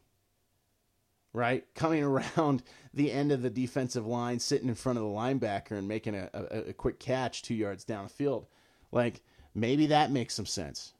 right? 1.34 1.66
Coming 1.76 2.04
around 2.38 2.63
the 2.94 3.12
end 3.12 3.32
of 3.32 3.42
the 3.42 3.50
defensive 3.50 4.06
line, 4.06 4.40
sitting 4.40 4.70
in 4.70 4.76
front 4.76 4.98
of 4.98 5.04
the 5.04 5.10
linebacker 5.10 5.72
and 5.72 5.88
making 5.88 6.16
a, 6.16 6.30
a, 6.34 6.70
a 6.70 6.74
quick 6.74 7.00
catch 7.00 7.42
two 7.42 7.56
yards 7.56 7.84
down 7.84 8.08
field. 8.08 8.48
Like, 8.92 9.22
maybe 9.54 9.88
that 9.88 10.12
makes 10.12 10.34
some 10.34 10.46
sense. 10.46 10.94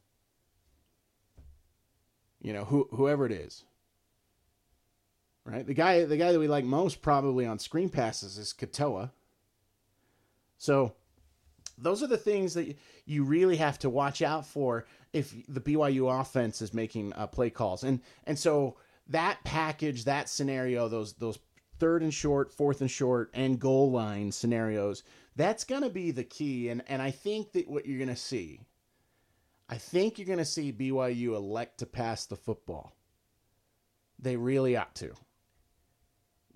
You 2.40 2.52
know, 2.52 2.64
who, 2.64 2.88
whoever 2.92 3.26
it 3.26 3.32
is. 3.32 3.64
Right? 5.44 5.66
The 5.66 5.74
guy 5.74 6.04
the 6.04 6.18
guy 6.18 6.30
that 6.30 6.38
we 6.38 6.46
like 6.46 6.66
most 6.66 7.00
probably 7.00 7.46
on 7.46 7.58
screen 7.58 7.88
passes 7.88 8.36
is 8.36 8.52
Katoa. 8.52 9.12
So 10.58 10.92
those 11.78 12.02
are 12.02 12.06
the 12.06 12.18
things 12.18 12.52
that 12.52 12.76
you 13.06 13.24
really 13.24 13.56
have 13.56 13.78
to 13.78 13.88
watch 13.88 14.20
out 14.20 14.46
for 14.46 14.86
if 15.12 15.34
the 15.48 15.60
BYU 15.60 16.20
offense 16.20 16.60
is 16.60 16.74
making 16.74 17.14
uh, 17.14 17.26
play 17.28 17.48
calls. 17.48 17.82
And 17.82 18.00
and 18.26 18.38
so 18.38 18.76
that 19.08 19.42
package, 19.44 20.04
that 20.04 20.28
scenario, 20.28 20.88
those 20.88 21.14
those 21.14 21.38
third 21.78 22.02
and 22.02 22.12
short, 22.12 22.52
fourth 22.52 22.80
and 22.80 22.90
short, 22.90 23.30
and 23.34 23.58
goal 23.58 23.90
line 23.90 24.32
scenarios, 24.32 25.04
that's 25.36 25.64
going 25.64 25.82
to 25.82 25.90
be 25.90 26.10
the 26.10 26.24
key. 26.24 26.68
And 26.68 26.82
and 26.88 27.00
I 27.00 27.10
think 27.10 27.52
that 27.52 27.68
what 27.68 27.86
you're 27.86 27.98
going 27.98 28.08
to 28.08 28.16
see, 28.16 28.60
I 29.68 29.76
think 29.76 30.18
you're 30.18 30.26
going 30.26 30.38
to 30.38 30.44
see 30.44 30.72
BYU 30.72 31.34
elect 31.34 31.78
to 31.78 31.86
pass 31.86 32.26
the 32.26 32.36
football. 32.36 32.92
They 34.18 34.36
really 34.36 34.76
ought 34.76 34.94
to 34.96 35.14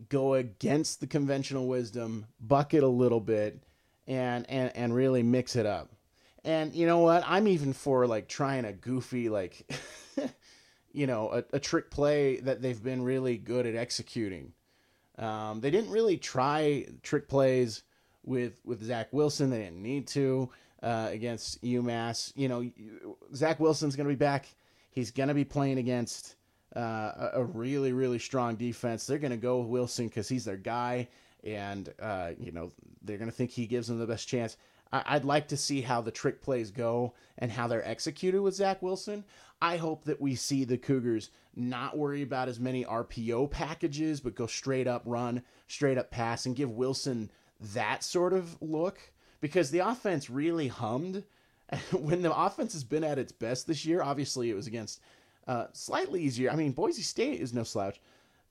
go 0.09 0.35
against 0.35 1.01
the 1.01 1.07
conventional 1.07 1.67
wisdom, 1.67 2.27
bucket 2.41 2.83
a 2.83 2.89
little 2.89 3.21
bit, 3.21 3.63
and 4.07 4.49
and 4.51 4.77
and 4.77 4.95
really 4.95 5.23
mix 5.23 5.57
it 5.57 5.67
up. 5.67 5.91
And 6.45 6.75
you 6.75 6.87
know 6.87 6.99
what? 6.99 7.23
I'm 7.27 7.47
even 7.47 7.73
for 7.73 8.07
like 8.07 8.29
trying 8.29 8.65
a 8.65 8.73
goofy 8.73 9.29
like 9.29 9.65
you 10.93 11.07
know, 11.07 11.31
a, 11.31 11.57
a, 11.57 11.61
trick 11.61 11.91
play 11.91 12.37
that 12.41 12.63
they've 12.63 12.83
been 12.83 13.03
really 13.03 13.37
good 13.37 13.67
at 13.67 13.75
executing. 13.75 14.53
Um, 15.19 15.61
they 15.61 15.71
didn't 15.71 15.91
really 15.91 16.17
try 16.17 16.87
trick 17.03 17.29
plays 17.29 17.83
with 18.25 18.61
with 18.65 18.83
Zach 18.83 19.09
Wilson. 19.13 19.51
They 19.51 19.59
didn't 19.59 19.83
need 19.83 20.07
to 20.09 20.51
uh, 20.83 21.09
against 21.11 21.63
UMass. 21.63 22.33
You 22.37 22.49
know, 22.49 22.71
Zach 23.35 23.61
Wilson's 23.61 23.97
going 23.97 24.09
to 24.09 24.15
be 24.15 24.19
back. 24.19 24.47
He's 24.91 25.11
going 25.11 25.29
to 25.29 25.35
be 25.35 25.45
playing 25.45 25.79
against 25.79 26.37
uh, 26.77 27.31
a 27.35 27.45
really 27.45 27.93
really 27.93 28.19
strong 28.19 28.57
defense. 28.57 29.07
They're 29.07 29.19
going 29.19 29.33
to 29.33 29.37
go 29.37 29.61
Wilson 29.61 30.09
because 30.09 30.29
he's 30.29 30.45
their 30.45 30.57
guy, 30.57 31.09
and 31.45 31.93
uh, 32.01 32.33
you 32.39 32.53
know 32.53 32.71
they're 33.03 33.19
going 33.19 33.31
to 33.31 33.37
think 33.37 33.51
he 33.51 33.67
gives 33.67 33.89
them 33.89 33.99
the 33.99 34.07
best 34.07 34.29
chance. 34.29 34.57
I'd 34.93 35.25
like 35.25 35.49
to 35.49 35.57
see 35.57 35.81
how 35.81 36.03
the 36.03 36.11
trick 36.11 36.43
plays 36.43 36.71
go 36.71 37.15
and 37.39 37.51
how 37.51 37.67
they're 37.67 37.87
executed 37.87 38.43
with 38.43 38.55
Zach 38.55 38.83
Wilson. 38.83 39.25
I 39.61 39.77
hope 39.77 40.05
that 40.05 40.21
we 40.21 40.35
see 40.35 40.65
the 40.65 40.77
Cougars 40.77 41.31
not 41.55 41.97
worry 41.97 42.23
about 42.23 42.49
as 42.49 42.61
many 42.61 42.85
RPO 42.85 43.51
packages, 43.51 44.21
but 44.21 44.35
go 44.35 44.47
straight 44.47 44.87
up 44.87 45.03
run, 45.07 45.43
straight 45.69 45.99
up 45.99 46.11
pass, 46.11 46.47
and 46.47 46.57
give 46.57 46.71
Wilson 46.71 47.31
that 47.73 48.03
sort 48.03 48.33
of 48.33 48.61
look 48.61 48.99
because 49.41 49.71
the 49.71 49.79
offense 49.79 50.29
really 50.29 50.69
hummed. 50.69 51.25
when 51.93 52.21
the 52.21 52.37
offense 52.37 52.75
has 52.75 52.85
been 52.85 53.05
at 53.05 53.19
its 53.19 53.33
best 53.33 53.67
this 53.67 53.87
year, 53.87 54.03
obviously 54.03 54.51
it 54.51 54.55
was 54.55 54.67
against 54.67 55.01
uh, 55.47 55.67
slightly 55.73 56.23
easier. 56.23 56.51
I 56.51 56.57
mean, 56.57 56.73
Boise 56.73 57.03
State 57.03 57.41
is 57.41 57.55
no 57.55 57.63
slouch, 57.63 58.01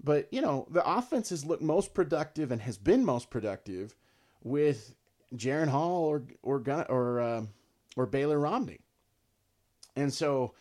but 0.03 0.27
you 0.31 0.41
know 0.41 0.65
the 0.71 0.87
offense 0.89 1.29
has 1.29 1.45
looked 1.45 1.61
most 1.61 1.93
productive 1.93 2.51
and 2.51 2.61
has 2.61 2.77
been 2.77 3.05
most 3.05 3.29
productive 3.29 3.95
with 4.43 4.95
Jaren 5.35 5.67
Hall 5.67 6.03
or 6.05 6.23
or 6.43 6.63
or 6.89 7.19
uh, 7.19 7.45
or 7.95 8.05
Baylor 8.05 8.39
Romney. 8.39 8.79
And 9.95 10.13
so, 10.13 10.53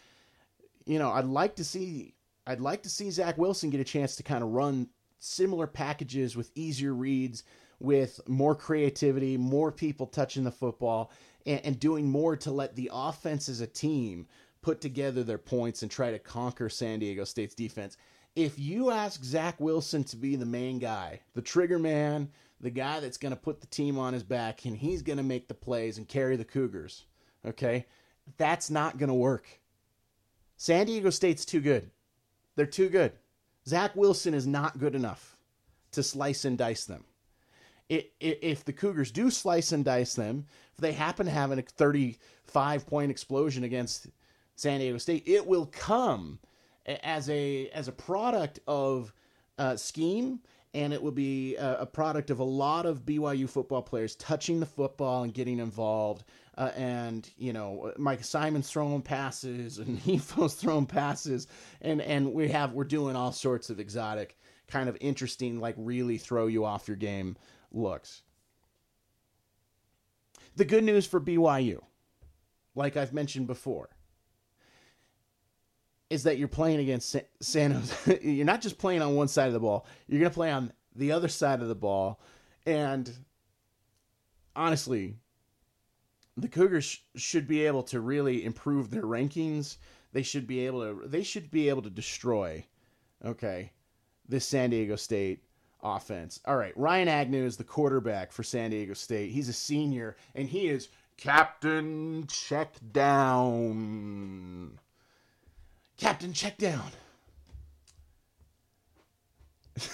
you 0.86 0.98
know, 0.98 1.10
I'd 1.10 1.24
like 1.24 1.56
to 1.56 1.64
see 1.64 2.14
I'd 2.46 2.60
like 2.60 2.82
to 2.82 2.90
see 2.90 3.10
Zach 3.10 3.38
Wilson 3.38 3.70
get 3.70 3.80
a 3.80 3.84
chance 3.84 4.16
to 4.16 4.22
kind 4.22 4.42
of 4.42 4.50
run 4.50 4.88
similar 5.18 5.66
packages 5.66 6.36
with 6.36 6.50
easier 6.54 6.94
reads, 6.94 7.44
with 7.78 8.20
more 8.26 8.54
creativity, 8.54 9.36
more 9.36 9.70
people 9.70 10.06
touching 10.06 10.44
the 10.44 10.50
football, 10.50 11.12
and, 11.46 11.60
and 11.64 11.80
doing 11.80 12.08
more 12.08 12.36
to 12.36 12.50
let 12.50 12.74
the 12.74 12.90
offense 12.92 13.48
as 13.48 13.60
a 13.60 13.66
team 13.66 14.26
put 14.62 14.80
together 14.80 15.22
their 15.22 15.38
points 15.38 15.82
and 15.82 15.90
try 15.90 16.10
to 16.10 16.18
conquer 16.18 16.68
San 16.68 16.98
Diego 16.98 17.24
State's 17.24 17.54
defense. 17.54 17.96
If 18.36 18.58
you 18.58 18.90
ask 18.90 19.24
Zach 19.24 19.58
Wilson 19.60 20.04
to 20.04 20.16
be 20.16 20.36
the 20.36 20.46
main 20.46 20.78
guy, 20.78 21.20
the 21.34 21.42
trigger 21.42 21.78
man, 21.78 22.30
the 22.60 22.70
guy 22.70 23.00
that's 23.00 23.16
going 23.16 23.34
to 23.34 23.40
put 23.40 23.60
the 23.60 23.66
team 23.66 23.98
on 23.98 24.12
his 24.12 24.22
back 24.22 24.64
and 24.64 24.76
he's 24.76 25.02
going 25.02 25.16
to 25.16 25.22
make 25.22 25.48
the 25.48 25.54
plays 25.54 25.98
and 25.98 26.08
carry 26.08 26.36
the 26.36 26.44
Cougars. 26.44 27.04
Okay? 27.44 27.86
That's 28.36 28.70
not 28.70 28.98
going 28.98 29.08
to 29.08 29.14
work. 29.14 29.60
San 30.56 30.86
Diego 30.86 31.10
State's 31.10 31.44
too 31.44 31.60
good. 31.60 31.90
They're 32.56 32.66
too 32.66 32.88
good. 32.88 33.12
Zach 33.66 33.96
Wilson 33.96 34.34
is 34.34 34.46
not 34.46 34.78
good 34.78 34.94
enough 34.94 35.36
to 35.92 36.02
slice 36.02 36.44
and 36.44 36.58
dice 36.58 36.84
them. 36.84 37.04
If 37.88 38.64
the 38.64 38.72
Cougars 38.72 39.10
do 39.10 39.30
slice 39.30 39.72
and 39.72 39.84
dice 39.84 40.14
them, 40.14 40.46
if 40.74 40.78
they 40.78 40.92
happen 40.92 41.26
to 41.26 41.32
have 41.32 41.50
a 41.50 41.62
35 41.62 42.86
point 42.86 43.10
explosion 43.10 43.64
against 43.64 44.06
San 44.54 44.78
Diego 44.78 44.98
State, 44.98 45.24
it 45.26 45.44
will 45.44 45.66
come 45.66 46.38
as 46.86 47.28
a 47.28 47.68
as 47.70 47.88
a 47.88 47.92
product 47.92 48.60
of 48.68 49.12
uh, 49.58 49.76
scheme, 49.76 50.40
and 50.72 50.92
it 50.92 51.02
will 51.02 51.10
be 51.10 51.56
a, 51.56 51.80
a, 51.80 51.86
product 51.86 52.30
of 52.30 52.38
a 52.38 52.44
lot 52.44 52.86
of 52.86 53.04
BYU 53.04 53.48
football 53.48 53.82
players 53.82 54.14
touching 54.16 54.60
the 54.60 54.66
football 54.66 55.24
and 55.24 55.34
getting 55.34 55.58
involved. 55.58 56.24
Uh, 56.56 56.70
and 56.76 57.28
you 57.36 57.52
know, 57.52 57.92
Micah 57.96 58.24
Simon's 58.24 58.70
throwing 58.70 59.02
passes, 59.02 59.78
and 59.78 59.98
Hifo's 60.04 60.54
throwing 60.54 60.86
passes, 60.86 61.46
and 61.80 62.00
and 62.00 62.32
we 62.32 62.48
have 62.48 62.72
we're 62.72 62.84
doing 62.84 63.16
all 63.16 63.32
sorts 63.32 63.70
of 63.70 63.80
exotic, 63.80 64.38
kind 64.68 64.88
of 64.88 64.96
interesting, 65.00 65.58
like 65.58 65.74
really 65.78 66.18
throw 66.18 66.46
you 66.46 66.64
off 66.64 66.86
your 66.86 66.96
game 66.96 67.36
looks. 67.72 68.22
The 70.56 70.64
good 70.64 70.84
news 70.84 71.06
for 71.06 71.20
BYU, 71.20 71.80
like 72.74 72.96
I've 72.96 73.12
mentioned 73.12 73.46
before, 73.46 73.88
is 76.10 76.24
that 76.24 76.38
you're 76.38 76.48
playing 76.48 76.80
against 76.80 77.16
San 77.40 77.70
Jose. 77.70 78.20
you're 78.22 78.44
not 78.44 78.60
just 78.60 78.78
playing 78.78 79.00
on 79.00 79.14
one 79.14 79.28
side 79.28 79.46
of 79.46 79.52
the 79.52 79.60
ball. 79.60 79.86
You're 80.08 80.20
going 80.20 80.30
to 80.30 80.34
play 80.34 80.50
on 80.50 80.72
the 80.94 81.12
other 81.12 81.28
side 81.28 81.62
of 81.62 81.68
the 81.68 81.74
ball. 81.74 82.20
And 82.66 83.10
honestly, 84.56 85.16
the 86.36 86.48
Cougars 86.48 87.00
should 87.14 87.46
be 87.46 87.64
able 87.64 87.84
to 87.84 88.00
really 88.00 88.44
improve 88.44 88.90
their 88.90 89.04
rankings. 89.04 89.76
They 90.12 90.22
should 90.22 90.46
be 90.46 90.66
able 90.66 90.80
to 90.80 91.08
they 91.08 91.22
should 91.22 91.50
be 91.50 91.68
able 91.68 91.82
to 91.82 91.90
destroy 91.90 92.64
okay, 93.24 93.70
this 94.28 94.46
San 94.46 94.70
Diego 94.70 94.96
State 94.96 95.44
offense. 95.82 96.40
All 96.46 96.56
right, 96.56 96.76
Ryan 96.76 97.08
Agnew 97.08 97.44
is 97.44 97.56
the 97.56 97.64
quarterback 97.64 98.32
for 98.32 98.42
San 98.42 98.70
Diego 98.70 98.94
State. 98.94 99.30
He's 99.30 99.48
a 99.48 99.52
senior 99.52 100.16
and 100.34 100.48
he 100.48 100.68
is 100.68 100.88
captain 101.16 102.26
check 102.28 102.74
down. 102.92 104.78
Captain, 106.00 106.32
check 106.32 106.56
down. 106.56 106.90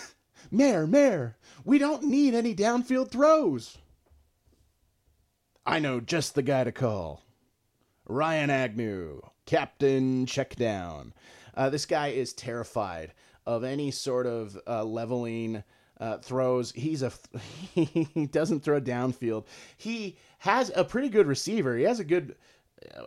Mayor, 0.52 0.86
Mayor, 0.86 1.36
we 1.64 1.78
don't 1.78 2.04
need 2.04 2.32
any 2.32 2.54
downfield 2.54 3.10
throws. 3.10 3.76
I 5.66 5.80
know 5.80 5.98
just 5.98 6.36
the 6.36 6.42
guy 6.42 6.62
to 6.62 6.70
call. 6.70 7.24
Ryan 8.08 8.50
Agnew, 8.50 9.20
Captain 9.46 10.26
Check 10.26 10.54
Down. 10.54 11.12
Uh, 11.54 11.70
this 11.70 11.86
guy 11.86 12.08
is 12.08 12.32
terrified 12.32 13.12
of 13.44 13.64
any 13.64 13.90
sort 13.90 14.26
of 14.26 14.56
uh, 14.68 14.84
leveling 14.84 15.64
uh, 15.98 16.18
throws. 16.18 16.70
He's 16.70 17.02
a 17.02 17.12
he 17.74 18.28
doesn't 18.30 18.60
throw 18.60 18.80
downfield. 18.80 19.46
He 19.76 20.18
has 20.38 20.70
a 20.76 20.84
pretty 20.84 21.08
good 21.08 21.26
receiver. 21.26 21.76
He 21.76 21.82
has 21.82 21.98
a 21.98 22.04
good 22.04 22.36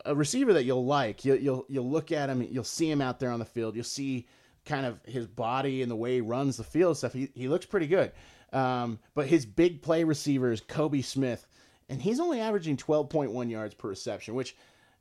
a 0.05 0.15
receiver 0.15 0.53
that 0.53 0.63
you'll 0.63 0.85
like. 0.85 1.23
You'll, 1.25 1.37
you'll 1.37 1.65
you'll 1.69 1.89
look 1.89 2.11
at 2.11 2.29
him. 2.29 2.41
You'll 2.41 2.63
see 2.63 2.89
him 2.89 3.01
out 3.01 3.19
there 3.19 3.31
on 3.31 3.39
the 3.39 3.45
field. 3.45 3.75
You'll 3.75 3.83
see 3.83 4.27
kind 4.65 4.85
of 4.85 4.99
his 5.05 5.27
body 5.27 5.81
and 5.81 5.89
the 5.89 5.95
way 5.95 6.15
he 6.15 6.21
runs 6.21 6.57
the 6.57 6.63
field 6.63 6.97
stuff. 6.97 7.13
He 7.13 7.29
he 7.35 7.47
looks 7.47 7.65
pretty 7.65 7.87
good. 7.87 8.11
Um, 8.51 8.99
but 9.13 9.27
his 9.27 9.45
big 9.45 9.81
play 9.81 10.03
receiver 10.03 10.51
is 10.51 10.61
Kobe 10.61 11.01
Smith, 11.01 11.47
and 11.87 12.01
he's 12.01 12.19
only 12.19 12.39
averaging 12.39 12.77
12.1 12.77 13.49
yards 13.49 13.75
per 13.75 13.89
reception, 13.89 14.33
which 14.33 14.55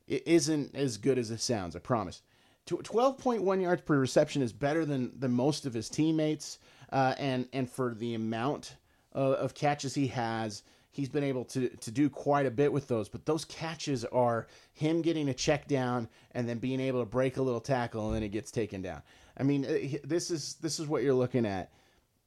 isn't 0.06 0.74
as 0.74 0.98
good 0.98 1.18
as 1.18 1.30
it 1.30 1.40
sounds. 1.40 1.74
I 1.74 1.78
promise. 1.78 2.22
12.1 2.66 3.62
yards 3.62 3.80
per 3.80 3.98
reception 3.98 4.42
is 4.42 4.52
better 4.52 4.84
than 4.84 5.18
than 5.18 5.32
most 5.32 5.64
of 5.64 5.72
his 5.72 5.88
teammates, 5.88 6.58
uh, 6.92 7.14
and 7.18 7.48
and 7.54 7.70
for 7.70 7.94
the 7.94 8.14
amount 8.14 8.76
of, 9.12 9.32
of 9.34 9.54
catches 9.54 9.94
he 9.94 10.08
has 10.08 10.62
he's 10.90 11.08
been 11.08 11.24
able 11.24 11.44
to 11.44 11.68
to 11.68 11.90
do 11.90 12.08
quite 12.08 12.46
a 12.46 12.50
bit 12.50 12.72
with 12.72 12.88
those. 12.88 13.08
But 13.08 13.26
those 13.26 13.44
catches 13.44 14.04
are 14.06 14.46
him 14.74 15.02
getting 15.02 15.28
a 15.28 15.34
check 15.34 15.68
down 15.68 16.08
and 16.32 16.48
then 16.48 16.58
being 16.58 16.80
able 16.80 17.00
to 17.00 17.06
break 17.06 17.36
a 17.36 17.42
little 17.42 17.60
tackle 17.60 18.06
and 18.06 18.16
then 18.16 18.22
it 18.22 18.30
gets 18.30 18.50
taken 18.50 18.82
down. 18.82 19.02
I 19.36 19.42
mean, 19.42 19.64
uh, 19.64 19.98
this 20.04 20.30
is 20.30 20.54
this 20.56 20.80
is 20.80 20.86
what 20.86 21.02
you're 21.02 21.14
looking 21.14 21.46
at. 21.46 21.72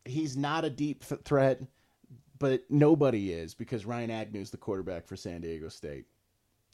He's 0.05 0.35
not 0.35 0.65
a 0.65 0.69
deep 0.69 1.03
threat, 1.03 1.61
but 2.39 2.63
nobody 2.69 3.33
is 3.33 3.53
because 3.53 3.85
Ryan 3.85 4.09
Agnew 4.09 4.41
is 4.41 4.49
the 4.49 4.57
quarterback 4.57 5.05
for 5.05 5.15
San 5.15 5.41
Diego 5.41 5.69
State. 5.69 6.05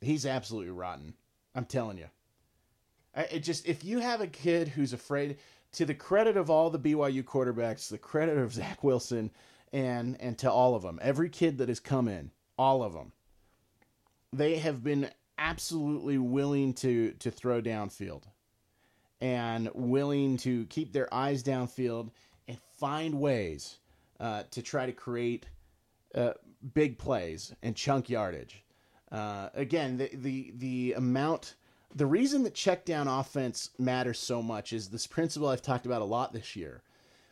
He's 0.01 0.25
absolutely 0.25 0.71
rotten. 0.71 1.13
I'm 1.55 1.65
telling 1.65 1.97
you. 1.97 2.07
It 3.15 3.39
just 3.39 3.67
if 3.67 3.83
you 3.83 3.99
have 3.99 4.21
a 4.21 4.27
kid 4.27 4.67
who's 4.67 4.93
afraid, 4.93 5.37
to 5.73 5.85
the 5.85 5.93
credit 5.93 6.37
of 6.37 6.49
all 6.49 6.69
the 6.69 6.79
BYU 6.79 7.23
quarterbacks, 7.23 7.89
the 7.89 7.97
credit 7.97 8.37
of 8.37 8.53
Zach 8.53 8.83
Wilson 8.83 9.31
and 9.73 10.19
and 10.19 10.37
to 10.39 10.51
all 10.51 10.75
of 10.75 10.83
them, 10.83 10.99
every 11.01 11.29
kid 11.29 11.57
that 11.57 11.69
has 11.69 11.79
come 11.79 12.07
in, 12.07 12.31
all 12.57 12.83
of 12.83 12.93
them, 12.93 13.11
they 14.33 14.57
have 14.57 14.83
been 14.83 15.09
absolutely 15.37 16.17
willing 16.17 16.73
to 16.73 17.11
to 17.13 17.31
throw 17.31 17.61
downfield 17.61 18.23
and 19.21 19.69
willing 19.73 20.37
to 20.37 20.65
keep 20.65 20.93
their 20.93 21.11
eyes 21.13 21.43
downfield 21.43 22.11
and 22.47 22.57
find 22.77 23.19
ways 23.19 23.79
uh, 24.19 24.43
to 24.51 24.61
try 24.61 24.85
to 24.85 24.91
create 24.91 25.47
uh, 26.15 26.33
big 26.73 26.97
plays 26.97 27.53
and 27.61 27.75
chunk 27.75 28.09
yardage. 28.09 28.63
Uh, 29.11 29.49
again, 29.53 29.97
the, 29.97 30.09
the 30.13 30.53
the 30.57 30.93
amount, 30.93 31.55
the 31.95 32.05
reason 32.05 32.43
that 32.43 32.53
check 32.53 32.85
down 32.85 33.07
offense 33.07 33.69
matters 33.77 34.19
so 34.19 34.41
much 34.41 34.73
is 34.73 34.89
this 34.89 35.07
principle 35.07 35.47
I've 35.47 35.61
talked 35.61 35.85
about 35.85 36.01
a 36.01 36.05
lot 36.05 36.33
this 36.33 36.55
year. 36.55 36.81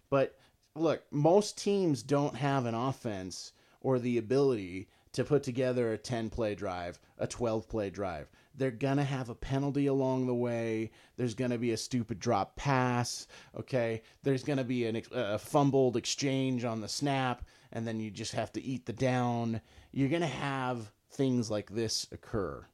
But 0.09 0.37
look, 0.75 1.03
most 1.11 1.57
teams 1.57 2.03
don't 2.03 2.35
have 2.35 2.65
an 2.65 2.75
offense 2.75 3.53
or 3.81 3.97
the 3.97 4.17
ability 4.17 4.89
to 5.13 5.23
put 5.23 5.43
together 5.43 5.93
a 5.93 5.97
10 5.97 6.29
play 6.29 6.55
drive, 6.55 6.99
a 7.17 7.25
12 7.25 7.69
play 7.69 7.89
drive. 7.89 8.29
They're 8.57 8.71
going 8.71 8.97
to 8.97 9.03
have 9.03 9.29
a 9.29 9.35
penalty 9.35 9.87
along 9.87 10.27
the 10.27 10.35
way. 10.35 10.91
There's 11.15 11.33
going 11.33 11.51
to 11.51 11.57
be 11.57 11.71
a 11.71 11.77
stupid 11.77 12.19
drop 12.19 12.55
pass. 12.55 13.27
Okay. 13.57 14.01
There's 14.23 14.43
going 14.43 14.57
to 14.57 14.63
be 14.63 14.85
an, 14.85 15.01
a 15.11 15.39
fumbled 15.39 15.95
exchange 15.95 16.65
on 16.65 16.81
the 16.81 16.89
snap, 16.89 17.43
and 17.71 17.87
then 17.87 17.99
you 17.99 18.11
just 18.11 18.33
have 18.33 18.51
to 18.53 18.63
eat 18.63 18.85
the 18.85 18.93
down. 18.93 19.61
You're 19.91 20.09
going 20.09 20.21
to 20.21 20.27
have 20.27 20.91
things 21.11 21.49
like 21.49 21.69
this 21.69 22.07
occur. 22.11 22.65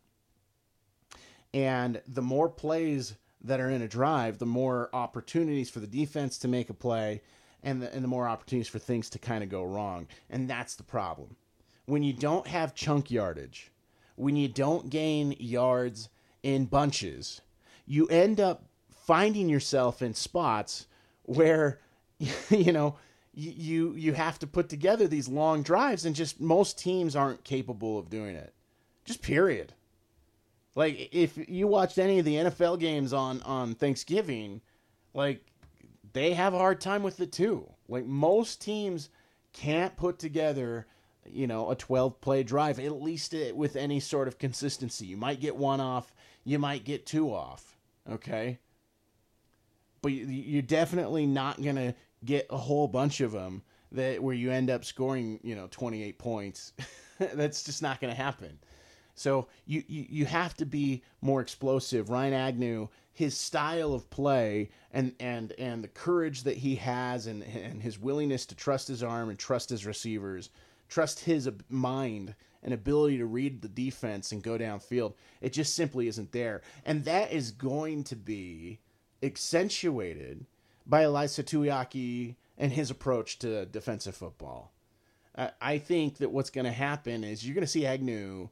And 1.54 2.02
the 2.08 2.22
more 2.22 2.50
plays 2.50 3.16
that 3.44 3.60
are 3.60 3.70
in 3.70 3.82
a 3.82 3.88
drive, 3.88 4.38
the 4.38 4.46
more 4.46 4.90
opportunities 4.94 5.70
for 5.70 5.80
the 5.80 5.88
defense 5.88 6.38
to 6.40 6.48
make 6.48 6.70
a 6.70 6.76
play 6.76 7.22
and 7.64 7.82
the, 7.82 7.94
and 7.94 8.04
the 8.04 8.08
more 8.08 8.28
opportunities 8.28 8.68
for 8.68 8.80
things 8.80 9.10
to 9.12 9.20
kind 9.20 9.44
of 9.44 9.50
go 9.50 9.64
wrong. 9.64 10.08
And 10.30 10.50
that's 10.50 10.76
the 10.76 10.84
problem. 10.84 11.36
When 11.86 12.04
you 12.04 12.14
don't 12.14 12.48
have 12.48 12.76
chunk 12.76 13.12
yardage, 13.12 13.72
when 14.16 14.36
you 14.36 14.48
don't 14.48 14.90
gain 14.90 15.36
yards 15.40 16.10
in 16.44 16.66
bunches, 16.66 17.42
you 17.86 18.08
end 18.08 18.40
up 18.40 18.66
finding 19.06 19.50
yourself 19.50 20.02
in 20.02 20.14
spots 20.14 20.88
where 21.24 21.80
you 22.50 22.72
know 22.72 22.96
you 23.34 23.94
you 23.96 24.14
have 24.14 24.38
to 24.40 24.48
put 24.48 24.70
together 24.70 25.08
these 25.08 25.28
long 25.28 25.64
drives 25.64 26.06
and 26.06 26.16
just 26.16 26.40
most 26.40 26.78
teams 26.78 27.16
aren't 27.16 27.44
capable 27.44 27.98
of 27.98 28.10
doing 28.10 28.36
it. 28.36 28.54
Just 29.06 29.22
period. 29.22 29.74
Like 30.76 31.10
if 31.12 31.38
you 31.50 31.68
watched 31.68 31.98
any 31.98 32.20
of 32.20 32.26
the 32.26 32.36
NFL 32.36 32.80
games 32.80 33.14
on 33.14 33.42
on 33.44 33.76
Thanksgiving, 33.76 34.62
like 35.14 35.51
they 36.14 36.34
have 36.34 36.54
a 36.54 36.58
hard 36.58 36.82
time 36.82 37.04
with 37.04 37.20
it 37.20 37.32
too. 37.32 37.68
Like 37.88 38.06
most 38.06 38.62
teams 38.62 39.10
can't 39.54 39.96
put 39.96 40.20
together, 40.20 40.88
you 41.26 41.48
know, 41.48 41.70
a 41.70 41.76
12 41.76 42.20
play 42.22 42.44
drive, 42.44 42.80
at 42.80 43.02
least 43.02 43.34
eh, 43.34 43.52
with 43.52 43.76
any 43.76 44.00
sort 44.00 44.28
of 44.28 44.38
consistency. 44.38 45.06
You 45.06 45.18
might 45.18 45.40
get 45.40 45.56
one 45.56 45.80
off, 45.80 46.14
you 46.44 46.60
might 46.60 46.84
get 46.84 47.06
two 47.06 47.34
off, 47.34 47.76
okay? 48.10 48.60
But 50.02 50.10
you're 50.10 50.62
definitely 50.62 51.26
not 51.26 51.62
going 51.62 51.76
to 51.76 51.94
get 52.26 52.48
a 52.50 52.58
whole 52.58 52.88
bunch 52.88 53.22
of 53.22 53.32
them 53.32 53.62
that 53.92 54.24
where 54.24 54.34
you 54.34 54.52
end 54.52 54.70
up 54.70 54.86
scoring, 54.86 55.40
you 55.44 55.56
know, 55.56 55.68
28 55.70 56.18
points. 56.18 56.74
That's 57.20 57.64
just 57.64 57.82
not 57.82 58.02
going 58.02 58.14
to 58.14 58.20
happen. 58.20 58.58
So 59.22 59.48
you, 59.66 59.84
you 59.88 60.06
you 60.10 60.26
have 60.26 60.56
to 60.56 60.66
be 60.66 61.04
more 61.22 61.42
explosive. 61.42 62.10
Ryan 62.10 62.34
Agnew, 62.34 62.88
his 63.14 63.38
style 63.38 63.94
of 63.94 64.10
play 64.10 64.70
and 64.92 65.14
and 65.20 65.54
and 65.60 65.84
the 65.84 65.90
courage 65.90 66.44
that 66.44 66.58
he 66.58 66.76
has 66.76 67.28
and 67.28 67.44
and 67.44 67.82
his 67.82 68.00
willingness 68.00 68.46
to 68.48 68.56
trust 68.56 68.88
his 68.88 69.04
arm 69.04 69.30
and 69.30 69.38
trust 69.38 69.70
his 69.70 69.86
receivers, 69.86 70.50
trust 70.90 71.20
his 71.22 71.50
mind 71.70 72.34
and 72.64 72.74
ability 72.74 73.18
to 73.18 73.26
read 73.26 73.62
the 73.62 73.70
defense 73.70 74.32
and 74.32 74.44
go 74.44 74.58
downfield. 74.58 75.14
It 75.40 75.54
just 75.54 75.76
simply 75.76 76.08
isn't 76.08 76.32
there. 76.32 76.62
And 76.86 77.06
that 77.06 77.32
is 77.32 77.52
going 77.52 78.04
to 78.06 78.16
be 78.16 78.80
accentuated 79.24 80.46
by 80.86 81.04
Ilaisa 81.04 81.44
Tuiaki 81.44 82.36
and 82.58 82.72
his 82.72 82.92
approach 82.92 83.40
to 83.40 83.66
defensive 83.66 84.16
football. 84.16 84.72
I 85.62 85.78
think 85.78 86.18
that 86.18 86.32
what's 86.32 86.50
going 86.50 86.66
to 86.66 86.72
happen 86.72 87.24
is 87.24 87.46
you're 87.46 87.56
going 87.56 87.66
to 87.66 87.72
see 87.72 87.86
Agnew 87.86 88.50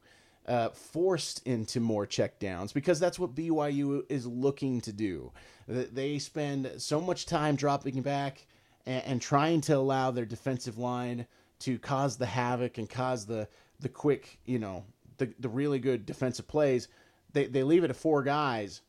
uh, 0.50 0.70
forced 0.70 1.46
into 1.46 1.78
more 1.78 2.06
checkdowns 2.06 2.74
because 2.74 2.98
that's 2.98 3.20
what 3.20 3.36
BYU 3.36 4.02
is 4.08 4.26
looking 4.26 4.80
to 4.80 4.92
do. 4.92 5.30
They 5.68 6.18
spend 6.18 6.72
so 6.78 7.00
much 7.00 7.26
time 7.26 7.54
dropping 7.54 8.02
back 8.02 8.44
and, 8.84 9.04
and 9.04 9.22
trying 9.22 9.60
to 9.62 9.76
allow 9.76 10.10
their 10.10 10.26
defensive 10.26 10.76
line 10.76 11.26
to 11.60 11.78
cause 11.78 12.16
the 12.16 12.26
havoc 12.26 12.78
and 12.78 12.90
cause 12.90 13.26
the 13.26 13.46
the 13.78 13.88
quick, 13.88 14.40
you 14.44 14.58
know, 14.58 14.84
the 15.18 15.32
the 15.38 15.48
really 15.48 15.78
good 15.78 16.04
defensive 16.04 16.48
plays. 16.48 16.88
They 17.32 17.46
they 17.46 17.62
leave 17.62 17.84
it 17.84 17.88
to 17.88 17.94
four 17.94 18.24
guys, 18.24 18.80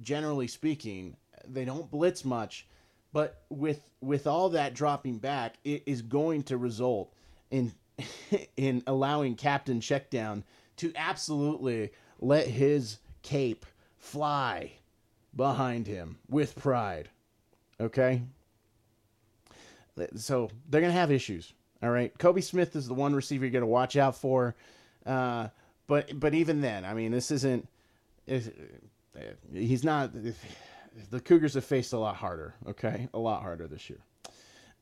generally 0.00 0.48
speaking, 0.48 1.16
they 1.46 1.66
don't 1.66 1.90
blitz 1.90 2.24
much, 2.24 2.66
but 3.12 3.42
with 3.50 3.82
with 4.00 4.26
all 4.26 4.48
that 4.50 4.72
dropping 4.72 5.18
back, 5.18 5.56
it 5.64 5.82
is 5.84 6.00
going 6.00 6.44
to 6.44 6.56
result 6.56 7.12
in 7.50 7.74
in 8.56 8.82
allowing 8.86 9.34
Captain 9.34 9.80
Checkdown 9.80 10.44
to 10.80 10.92
absolutely 10.96 11.90
let 12.20 12.46
his 12.46 12.98
cape 13.22 13.66
fly 13.98 14.72
behind 15.34 15.86
him 15.86 16.18
with 16.28 16.56
pride. 16.56 17.08
Okay? 17.80 18.22
So 20.16 20.50
they're 20.68 20.80
going 20.80 20.92
to 20.92 20.98
have 20.98 21.12
issues. 21.12 21.52
All 21.82 21.90
right. 21.90 22.16
Kobe 22.18 22.40
Smith 22.40 22.76
is 22.76 22.88
the 22.88 22.94
one 22.94 23.14
receiver 23.14 23.44
you're 23.44 23.52
going 23.52 23.62
to 23.62 23.66
watch 23.66 23.96
out 23.96 24.16
for. 24.16 24.54
Uh, 25.04 25.48
but 25.86 26.18
but 26.18 26.34
even 26.34 26.60
then, 26.60 26.84
I 26.84 26.94
mean, 26.94 27.10
this 27.10 27.30
isn't. 27.30 27.66
He's 29.52 29.84
not. 29.84 30.12
The 31.10 31.20
Cougars 31.20 31.54
have 31.54 31.64
faced 31.64 31.92
a 31.92 31.98
lot 31.98 32.16
harder. 32.16 32.54
Okay, 32.68 33.08
a 33.12 33.18
lot 33.18 33.42
harder 33.42 33.66
this 33.66 33.90
year. 33.90 33.98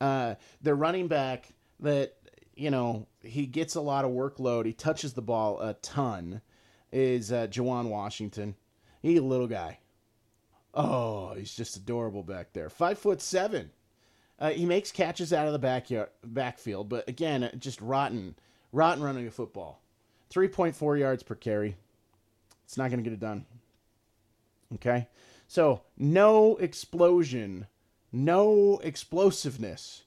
Uh, 0.01 0.35
their 0.61 0.75
running 0.75 1.09
back 1.09 1.49
that 1.81 2.15
you 2.59 2.71
know 2.71 3.07
he 3.23 3.47
gets 3.47 3.75
a 3.75 3.81
lot 3.81 4.05
of 4.05 4.11
workload. 4.11 4.67
He 4.67 4.73
touches 4.73 5.13
the 5.13 5.23
ball 5.23 5.61
a 5.61 5.75
ton. 5.75 6.41
Is 6.91 7.31
uh, 7.33 7.47
Juwan 7.49 7.91
Washington? 7.91 8.55
He's 9.03 9.19
a 9.19 9.23
little 9.23 9.47
guy. 9.47 9.79
Oh, 10.75 11.35
he's 11.35 11.55
just 11.55 11.77
adorable 11.77 12.23
back 12.23 12.53
there. 12.53 12.71
Five 12.71 12.99
foot 12.99 13.21
seven. 13.21 13.71
Uh, 14.39 14.51
he 14.51 14.65
makes 14.65 14.93
catches 14.93 15.33
out 15.33 15.47
of 15.47 15.53
the 15.53 15.59
backyard, 15.59 16.11
backfield, 16.25 16.89
but 16.89 17.09
again, 17.09 17.51
just 17.59 17.81
rotten, 17.81 18.37
rotten 18.73 19.03
running 19.03 19.27
a 19.27 19.31
football. 19.31 19.83
3.4 20.31 20.99
yards 20.99 21.23
per 21.25 21.35
carry. 21.35 21.77
It's 22.65 22.77
not 22.77 22.91
going 22.91 23.03
to 23.03 23.05
get 23.05 23.15
it 23.15 23.21
done. 23.21 23.47
Okay? 24.75 25.09
So, 25.49 25.83
no 25.97 26.57
explosion, 26.57 27.67
no 28.13 28.79
explosiveness 28.85 30.05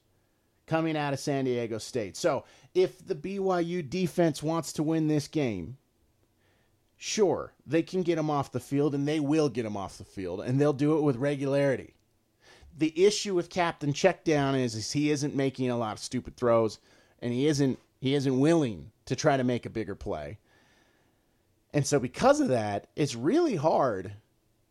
coming 0.72 0.96
out 0.96 1.12
of 1.12 1.20
San 1.20 1.44
Diego 1.44 1.78
State. 1.78 2.16
So, 2.16 2.46
if 2.74 3.06
the 3.06 3.14
BYU 3.14 3.88
defense 3.88 4.42
wants 4.42 4.72
to 4.74 4.84
win 4.84 5.10
this 5.10 5.28
game, 5.28 5.76
sure, 6.96 7.52
they 7.68 7.84
can 7.84 8.04
get 8.04 8.16
them 8.16 8.30
off 8.30 8.54
the 8.54 8.62
field 8.62 8.96
and 8.96 9.06
they 9.06 9.20
will 9.20 9.50
get 9.50 9.64
them 9.64 9.76
off 9.76 9.98
the 9.98 10.06
field 10.06 10.40
and 10.40 10.62
they'll 10.62 10.72
do 10.72 10.98
it 10.98 11.02
with 11.02 11.18
regularity. 11.18 11.94
The 12.78 13.06
issue 13.06 13.36
with 13.36 13.50
Captain 13.50 13.92
Checkdown 13.92 14.58
is, 14.58 14.76
is 14.76 14.94
he 14.94 15.12
isn't 15.12 15.36
making 15.36 15.70
a 15.70 15.78
lot 15.78 15.92
of 15.92 16.00
stupid 16.00 16.38
throws 16.38 16.80
and 17.22 17.34
he 17.34 17.48
isn't 17.48 17.78
he 18.00 18.16
isn't 18.16 18.40
willing 18.40 18.92
to 19.08 19.16
try 19.18 19.36
to 19.36 19.44
make 19.44 19.66
a 19.66 19.70
bigger 19.70 19.94
play. 19.94 20.38
And 21.74 21.86
so 21.86 22.00
because 22.00 22.40
of 22.40 22.48
that, 22.48 22.88
it's 22.96 23.14
really 23.14 23.58
hard. 23.58 24.14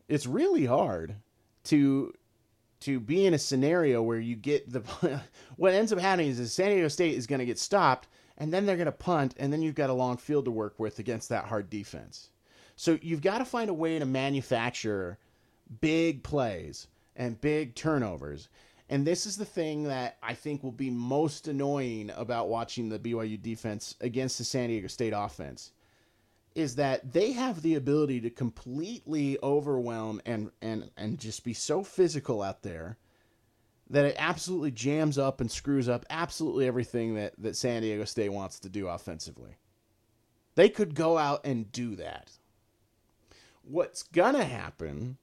It's 0.09 0.27
really 0.27 0.65
hard 0.65 1.17
to 1.65 2.15
to 2.81 2.99
be 2.99 3.27
in 3.27 3.35
a 3.35 3.39
scenario 3.39 4.03
where 4.03 4.19
you 4.19 4.37
get 4.37 4.71
the 4.71 4.81
what 5.57 5.75
ends 5.75 5.93
up 5.93 5.99
happening 5.99 6.29
is, 6.31 6.41
is 6.41 6.53
San 6.53 6.71
Diego 6.71 6.89
State 6.89 7.17
is 7.17 7.27
going 7.27 7.39
to 7.39 7.47
get 7.47 7.59
stopped 7.59 8.09
and 8.39 8.53
then 8.53 8.65
they're 8.65 8.77
going 8.77 8.87
to 8.87 8.93
punt 8.93 9.35
and 9.39 9.53
then 9.53 9.63
you've 9.63 9.75
got 9.75 9.91
a 9.91 9.95
long 9.95 10.17
field 10.17 10.47
to 10.47 10.51
work 10.51 10.79
with 10.79 10.99
against 10.99 11.29
that 11.29 11.45
hard 11.45 11.69
defense. 11.69 12.31
So 12.77 12.99
you've 13.03 13.21
got 13.21 13.39
to 13.39 13.45
find 13.45 13.69
a 13.69 13.75
way 13.75 13.99
to 13.99 14.07
manufacture 14.07 15.19
big 15.81 16.23
plays 16.23 16.87
and 17.15 17.41
big 17.41 17.75
turnovers. 17.75 18.49
And 18.89 19.07
this 19.07 19.27
is 19.27 19.37
the 19.37 19.45
thing 19.45 19.85
that 19.85 20.17
I 20.23 20.35
think 20.35 20.63
will 20.63 20.73
be 20.73 20.91
most 20.91 21.47
annoying 21.47 22.11
about 22.17 22.49
watching 22.49 22.89
the 22.89 22.99
BYU 22.99 23.41
defense 23.41 23.95
against 24.01 24.39
the 24.39 24.45
San 24.45 24.69
Diego 24.69 24.89
State 24.89 25.13
offense 25.15 25.73
is 26.55 26.75
that 26.77 27.13
they 27.13 27.33
have 27.33 27.63
the 27.63 27.75
ability 27.75 28.21
to 28.21 28.31
completely 28.31 29.39
overwhelm 29.43 30.21
and 30.27 30.51
and 30.61 30.91
and 30.97 31.19
just 31.19 31.45
be 31.45 31.55
so 31.55 31.83
physical 31.83 32.43
out 32.43 32.63
there 32.63 32.99
that 33.89 34.05
it 34.05 34.17
absolutely 34.19 34.71
jams 34.71 35.19
up 35.19 35.41
and 35.41 35.51
screws 35.51 35.89
up 35.89 36.07
absolutely 36.11 36.67
everything 36.67 37.15
that 37.15 37.35
that 37.39 37.57
San 37.57 37.83
Diego 37.83 38.05
State 38.05 38.33
wants 38.33 38.59
to 38.61 38.69
do 38.69 38.89
offensively. 38.89 39.57
They 40.55 40.69
could 40.69 40.95
go 40.95 41.17
out 41.17 41.45
and 41.45 41.71
do 41.71 41.97
that. 41.97 42.33
What's 43.63 44.03
to 44.03 44.45
happen 44.45 45.19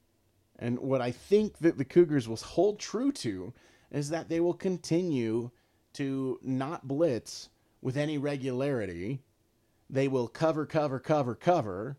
and 0.57 0.79
what 0.79 1.01
I 1.01 1.11
think 1.11 1.59
that 1.59 1.77
the 1.77 1.85
Cougars 1.85 2.27
will 2.27 2.37
hold 2.37 2.79
true 2.79 3.11
to 3.13 3.53
is 3.91 4.09
that 4.09 4.29
they 4.29 4.39
will 4.39 4.53
continue 4.53 5.51
to 5.93 6.39
not 6.41 6.87
blitz 6.87 7.49
with 7.81 7.97
any 7.97 8.17
regularity. 8.17 9.19
They 9.89 10.07
will 10.07 10.27
cover, 10.27 10.65
cover, 10.65 10.99
cover, 10.99 11.35
cover. 11.35 11.97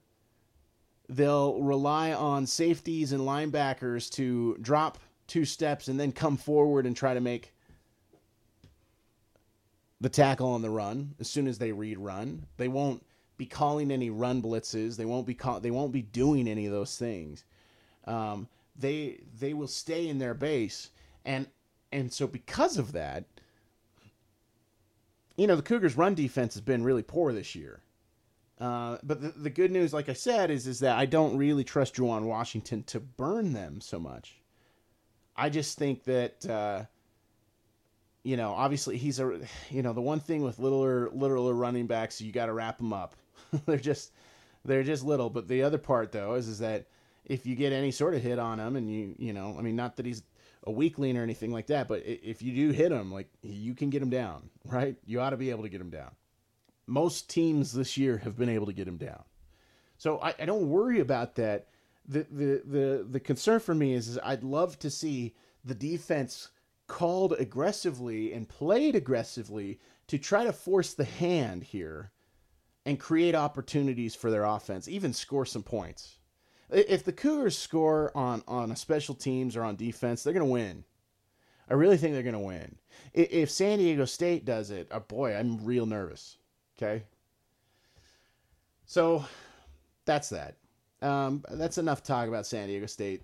They'll 1.08 1.60
rely 1.62 2.12
on 2.12 2.46
safeties 2.46 3.12
and 3.12 3.22
linebackers 3.22 4.10
to 4.12 4.56
drop 4.60 4.98
two 5.26 5.44
steps 5.44 5.88
and 5.88 5.98
then 5.98 6.12
come 6.12 6.36
forward 6.36 6.84
and 6.86 6.96
try 6.96 7.14
to 7.14 7.20
make 7.20 7.54
the 10.00 10.08
tackle 10.08 10.48
on 10.48 10.62
the 10.62 10.70
run 10.70 11.14
as 11.18 11.28
soon 11.28 11.46
as 11.46 11.58
they 11.58 11.72
read 11.72 11.98
run. 11.98 12.46
They 12.56 12.68
won't 12.68 13.04
be 13.36 13.46
calling 13.46 13.90
any 13.90 14.10
run 14.10 14.42
blitzes. 14.42 14.96
They 14.96 15.04
won't 15.06 15.26
be 15.26 15.34
call- 15.34 15.60
they 15.60 15.70
won't 15.70 15.92
be 15.92 16.02
doing 16.02 16.46
any 16.46 16.66
of 16.66 16.72
those 16.72 16.96
things 16.96 17.44
um, 18.08 18.48
they 18.76 19.20
they 19.38 19.52
will 19.52 19.68
stay 19.68 20.08
in 20.08 20.18
their 20.18 20.34
base, 20.34 20.90
and 21.24 21.46
and 21.92 22.12
so 22.12 22.26
because 22.26 22.76
of 22.78 22.92
that, 22.92 23.24
you 25.38 25.46
know 25.46 25.56
the 25.56 25.62
Cougars' 25.62 25.96
run 25.96 26.14
defense 26.14 26.54
has 26.54 26.60
been 26.60 26.84
really 26.84 27.02
poor 27.02 27.32
this 27.32 27.54
year. 27.54 27.80
Uh, 28.60 28.98
but 29.04 29.22
the, 29.22 29.28
the 29.28 29.50
good 29.50 29.70
news, 29.70 29.92
like 29.92 30.08
I 30.08 30.14
said, 30.14 30.50
is 30.50 30.66
is 30.66 30.80
that 30.80 30.98
I 30.98 31.06
don't 31.06 31.38
really 31.38 31.64
trust 31.64 31.94
Juwan 31.94 32.24
Washington 32.24 32.82
to 32.84 33.00
burn 33.00 33.52
them 33.52 33.80
so 33.80 34.00
much. 34.00 34.40
I 35.36 35.48
just 35.48 35.78
think 35.78 36.04
that 36.04 36.44
uh, 36.44 36.84
you 38.24 38.36
know, 38.36 38.52
obviously 38.52 38.98
he's 38.98 39.20
a 39.20 39.40
you 39.70 39.82
know 39.82 39.92
the 39.92 40.00
one 40.00 40.20
thing 40.20 40.42
with 40.42 40.58
littler 40.58 41.08
littler 41.10 41.54
running 41.54 41.86
backs, 41.86 42.20
you 42.20 42.32
got 42.32 42.46
to 42.46 42.52
wrap 42.52 42.78
them 42.78 42.92
up. 42.92 43.14
they're 43.66 43.78
just 43.78 44.12
they're 44.64 44.82
just 44.82 45.04
little. 45.04 45.30
But 45.30 45.46
the 45.46 45.62
other 45.62 45.78
part 45.78 46.10
though 46.10 46.34
is 46.34 46.48
is 46.48 46.58
that 46.58 46.86
if 47.24 47.46
you 47.46 47.54
get 47.54 47.72
any 47.72 47.92
sort 47.92 48.14
of 48.14 48.22
hit 48.22 48.40
on 48.40 48.58
him 48.58 48.74
and 48.74 48.92
you 48.92 49.14
you 49.18 49.32
know 49.32 49.54
I 49.56 49.62
mean 49.62 49.76
not 49.76 49.96
that 49.96 50.06
he's 50.06 50.22
a 50.64 50.70
weakling 50.70 51.16
or 51.16 51.22
anything 51.22 51.52
like 51.52 51.66
that, 51.68 51.88
but 51.88 52.02
if 52.04 52.42
you 52.42 52.54
do 52.54 52.70
hit 52.70 52.92
him, 52.92 53.12
like 53.12 53.28
you 53.42 53.74
can 53.74 53.90
get 53.90 54.02
him 54.02 54.10
down, 54.10 54.50
right? 54.64 54.96
You 55.04 55.20
ought 55.20 55.30
to 55.30 55.36
be 55.36 55.50
able 55.50 55.62
to 55.62 55.68
get 55.68 55.80
him 55.80 55.90
down. 55.90 56.10
Most 56.86 57.28
teams 57.28 57.72
this 57.72 57.96
year 57.96 58.18
have 58.18 58.36
been 58.36 58.48
able 58.48 58.66
to 58.66 58.72
get 58.72 58.88
him 58.88 58.96
down, 58.96 59.22
so 59.98 60.18
I, 60.20 60.34
I 60.38 60.46
don't 60.46 60.68
worry 60.68 61.00
about 61.00 61.34
that. 61.36 61.68
The, 62.06 62.26
the 62.30 62.62
the 62.64 63.06
the 63.10 63.20
concern 63.20 63.60
for 63.60 63.74
me 63.74 63.92
is, 63.92 64.08
is 64.08 64.18
I'd 64.22 64.42
love 64.42 64.78
to 64.78 64.90
see 64.90 65.34
the 65.64 65.74
defense 65.74 66.48
called 66.86 67.34
aggressively 67.34 68.32
and 68.32 68.48
played 68.48 68.96
aggressively 68.96 69.78
to 70.06 70.16
try 70.16 70.44
to 70.44 70.52
force 70.54 70.94
the 70.94 71.04
hand 71.04 71.62
here 71.62 72.10
and 72.86 72.98
create 72.98 73.34
opportunities 73.34 74.14
for 74.14 74.30
their 74.30 74.44
offense, 74.44 74.88
even 74.88 75.12
score 75.12 75.44
some 75.44 75.62
points 75.62 76.17
if 76.70 77.04
the 77.04 77.12
Cougars 77.12 77.56
score 77.56 78.12
on 78.14 78.42
on 78.46 78.70
a 78.70 78.76
special 78.76 79.14
teams 79.14 79.56
or 79.56 79.64
on 79.64 79.76
defense, 79.76 80.22
they're 80.22 80.32
going 80.32 80.46
to 80.46 80.52
win. 80.52 80.84
I 81.70 81.74
really 81.74 81.96
think 81.96 82.14
they're 82.14 82.22
going 82.22 82.32
to 82.32 82.38
win. 82.38 82.76
If 83.12 83.50
San 83.50 83.78
Diego 83.78 84.04
State 84.04 84.44
does 84.44 84.70
it, 84.70 84.88
oh 84.90 85.00
boy, 85.00 85.34
I'm 85.34 85.64
real 85.64 85.86
nervous. 85.86 86.36
Okay. 86.76 87.04
So 88.86 89.24
that's 90.04 90.30
that. 90.30 90.56
Um, 91.02 91.44
that's 91.50 91.78
enough 91.78 92.02
talk 92.02 92.28
about 92.28 92.46
San 92.46 92.68
Diego 92.68 92.86
State 92.86 93.22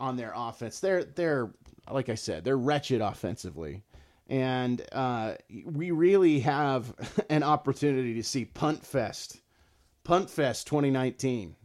on 0.00 0.16
their 0.16 0.32
offense. 0.34 0.80
They're 0.80 1.04
they're 1.04 1.50
like 1.90 2.08
I 2.08 2.14
said, 2.14 2.44
they're 2.44 2.56
wretched 2.56 3.00
offensively, 3.00 3.82
and 4.28 4.82
uh, 4.92 5.34
we 5.64 5.90
really 5.90 6.40
have 6.40 6.94
an 7.30 7.42
opportunity 7.42 8.14
to 8.14 8.22
see 8.22 8.44
Punt 8.44 8.84
Fest, 8.84 9.40
Punt 10.04 10.30
Fest 10.30 10.66
2019 10.66 11.56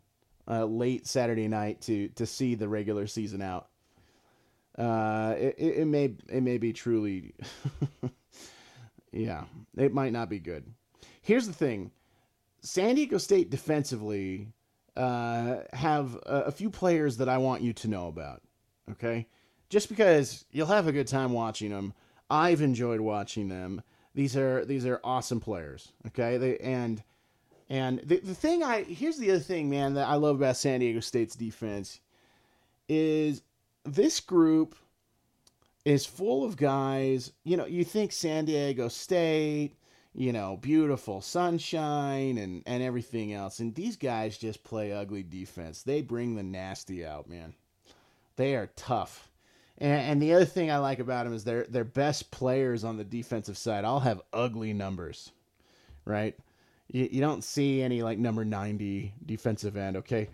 uh, 0.47 0.65
late 0.65 1.07
Saturday 1.07 1.47
night 1.47 1.81
to 1.81 2.07
to 2.09 2.25
see 2.25 2.55
the 2.55 2.67
regular 2.67 3.07
season 3.07 3.41
out. 3.41 3.67
Uh, 4.77 5.33
it, 5.37 5.55
it 5.57 5.87
may 5.87 6.15
it 6.29 6.41
may 6.41 6.57
be 6.57 6.71
truly, 6.71 7.33
yeah, 9.11 9.45
it 9.75 9.93
might 9.93 10.13
not 10.13 10.29
be 10.29 10.39
good. 10.39 10.63
Here's 11.21 11.47
the 11.47 11.53
thing: 11.53 11.91
San 12.61 12.95
Diego 12.95 13.17
State 13.17 13.49
defensively 13.49 14.47
uh, 14.95 15.57
have 15.73 16.15
a, 16.25 16.43
a 16.47 16.51
few 16.51 16.69
players 16.69 17.17
that 17.17 17.29
I 17.29 17.37
want 17.37 17.61
you 17.61 17.73
to 17.73 17.87
know 17.87 18.07
about. 18.07 18.41
Okay, 18.91 19.27
just 19.69 19.89
because 19.89 20.45
you'll 20.51 20.67
have 20.67 20.87
a 20.87 20.91
good 20.91 21.07
time 21.07 21.33
watching 21.33 21.71
them. 21.71 21.93
I've 22.29 22.61
enjoyed 22.61 22.99
watching 22.99 23.47
them. 23.47 23.81
These 24.13 24.35
are 24.35 24.65
these 24.65 24.85
are 24.85 24.99
awesome 25.03 25.39
players. 25.39 25.91
Okay, 26.07 26.37
they 26.37 26.57
and 26.57 27.01
and 27.69 27.99
the, 27.99 28.19
the 28.19 28.35
thing 28.35 28.63
I 28.63 28.83
here's 28.83 29.17
the 29.17 29.31
other 29.31 29.39
thing, 29.39 29.69
man, 29.69 29.93
that 29.95 30.07
I 30.07 30.15
love 30.15 30.37
about 30.37 30.57
San 30.57 30.79
Diego 30.79 30.99
State's 31.01 31.35
defense 31.35 31.99
is 32.87 33.41
this 33.83 34.19
group 34.19 34.75
is 35.83 36.05
full 36.05 36.43
of 36.43 36.55
guys. 36.55 37.31
You 37.43 37.57
know, 37.57 37.65
you 37.65 37.83
think 37.83 38.11
San 38.11 38.45
Diego 38.45 38.87
State, 38.87 39.73
you 40.13 40.31
know, 40.31 40.57
beautiful 40.61 41.21
sunshine 41.21 42.37
and 42.37 42.63
and 42.65 42.81
everything 42.81 43.33
else, 43.33 43.59
and 43.59 43.75
these 43.75 43.97
guys 43.97 44.37
just 44.37 44.63
play 44.63 44.93
ugly 44.93 45.23
defense. 45.23 45.83
They 45.83 46.01
bring 46.01 46.35
the 46.35 46.43
nasty 46.43 47.05
out, 47.05 47.29
man. 47.29 47.53
They 48.37 48.55
are 48.55 48.69
tough. 48.75 49.29
And, 49.79 49.91
and 49.91 50.21
the 50.21 50.33
other 50.33 50.45
thing 50.45 50.71
I 50.71 50.77
like 50.77 50.99
about 50.99 51.25
them 51.25 51.33
is 51.33 51.43
their 51.43 51.65
their 51.65 51.83
best 51.83 52.31
players 52.31 52.85
on 52.85 52.95
the 52.95 53.03
defensive 53.03 53.57
side 53.57 53.83
all 53.83 53.99
have 53.99 54.21
ugly 54.31 54.73
numbers, 54.73 55.31
right? 56.05 56.35
You, 56.89 57.07
you 57.11 57.21
don't 57.21 57.43
see 57.43 57.81
any 57.81 58.01
like 58.01 58.17
number 58.17 58.45
90 58.45 59.13
defensive 59.25 59.77
end, 59.77 59.97
okay? 59.97 60.29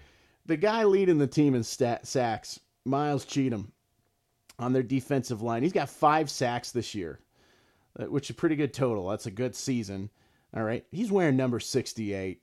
The 0.45 0.57
guy 0.57 0.83
leading 0.83 1.17
the 1.17 1.27
team 1.27 1.55
in 1.55 1.63
stat, 1.63 2.05
sacks, 2.05 2.59
Miles 2.85 3.25
Cheatum, 3.25 3.67
on 4.59 4.73
their 4.73 4.83
defensive 4.83 5.41
line. 5.41 5.63
He's 5.63 5.71
got 5.73 5.89
five 5.89 6.29
sacks 6.29 6.71
this 6.71 6.93
year, 6.93 7.19
uh, 7.99 8.05
which 8.05 8.25
is 8.25 8.31
a 8.31 8.35
pretty 8.35 8.55
good 8.55 8.73
total. 8.73 9.07
That's 9.07 9.25
a 9.25 9.31
good 9.31 9.55
season. 9.55 10.09
All 10.55 10.63
right. 10.63 10.85
He's 10.91 11.11
wearing 11.11 11.37
number 11.37 11.59
68. 11.59 12.41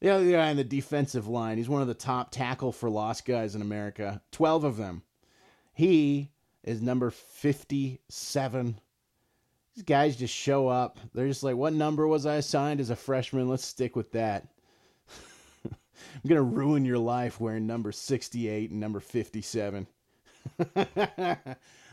The 0.00 0.08
other 0.08 0.30
guy 0.30 0.48
on 0.48 0.56
the 0.56 0.64
defensive 0.64 1.28
line, 1.28 1.58
he's 1.58 1.68
one 1.68 1.82
of 1.82 1.88
the 1.88 1.94
top 1.94 2.30
tackle 2.30 2.72
for 2.72 2.88
loss 2.88 3.20
guys 3.20 3.54
in 3.54 3.60
America. 3.60 4.22
12 4.32 4.64
of 4.64 4.76
them. 4.78 5.02
He 5.74 6.30
is 6.64 6.80
number 6.80 7.10
57. 7.10 8.80
These 9.74 9.84
guys 9.84 10.16
just 10.16 10.34
show 10.34 10.68
up. 10.68 10.98
They're 11.14 11.28
just 11.28 11.42
like, 11.42 11.56
what 11.56 11.72
number 11.72 12.06
was 12.06 12.26
I 12.26 12.36
assigned 12.36 12.80
as 12.80 12.90
a 12.90 12.96
freshman? 12.96 13.48
Let's 13.48 13.64
stick 13.64 13.96
with 13.96 14.12
that. 14.12 14.48
I'm 15.64 16.28
going 16.28 16.36
to 16.36 16.42
ruin 16.42 16.84
your 16.84 16.98
life 16.98 17.40
wearing 17.40 17.66
number 17.66 17.92
68 17.92 18.70
and 18.70 18.80
number 18.80 19.00
57. 19.00 19.86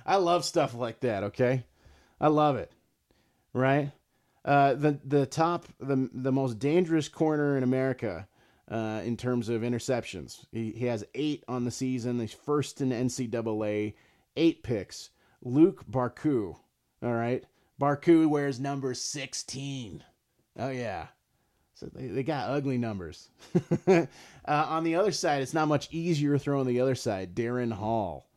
I 0.06 0.16
love 0.16 0.46
stuff 0.46 0.74
like 0.74 1.02
that, 1.02 1.24
okay? 1.26 1.64
I 2.20 2.28
love 2.28 2.56
it. 2.56 2.72
Right? 3.54 3.92
Uh, 4.48 4.76
the 4.76 4.98
the 5.04 5.26
top 5.26 5.66
the 5.78 6.10
the 6.14 6.32
most 6.32 6.58
dangerous 6.58 7.10
corner 7.10 7.58
in 7.58 7.64
America 7.64 8.26
uh, 8.72 9.02
in 9.04 9.18
terms 9.18 9.50
of 9.50 9.62
interceptions. 9.62 10.46
He, 10.54 10.72
he 10.72 10.86
has 10.86 11.04
eight 11.16 11.44
on 11.50 11.66
the 11.66 11.72
season. 11.72 12.20
He's 12.20 12.34
first 12.34 12.80
in 12.80 12.90
NCAA, 12.90 13.94
eight 14.38 14.64
picks. 14.64 15.10
Luke 15.42 15.84
Barcoo. 15.92 16.56
All 17.04 17.14
right, 17.14 17.44
Barcoo 17.80 18.28
wears 18.28 18.60
number 18.60 18.94
sixteen. 18.94 20.04
Oh 20.58 20.70
yeah. 20.70 21.08
So 21.76 21.86
they, 21.94 22.08
they 22.08 22.24
got 22.24 22.50
ugly 22.50 22.80
numbers. 22.80 23.30
uh, 23.88 24.06
on 24.46 24.84
the 24.84 24.96
other 24.96 25.12
side, 25.12 25.44
it's 25.44 25.54
not 25.54 25.68
much 25.68 25.90
easier 25.92 26.40
throwing 26.40 26.66
the 26.66 26.82
other 26.82 26.96
side. 26.96 27.36
Darren 27.36 27.72
Hall, 27.72 28.28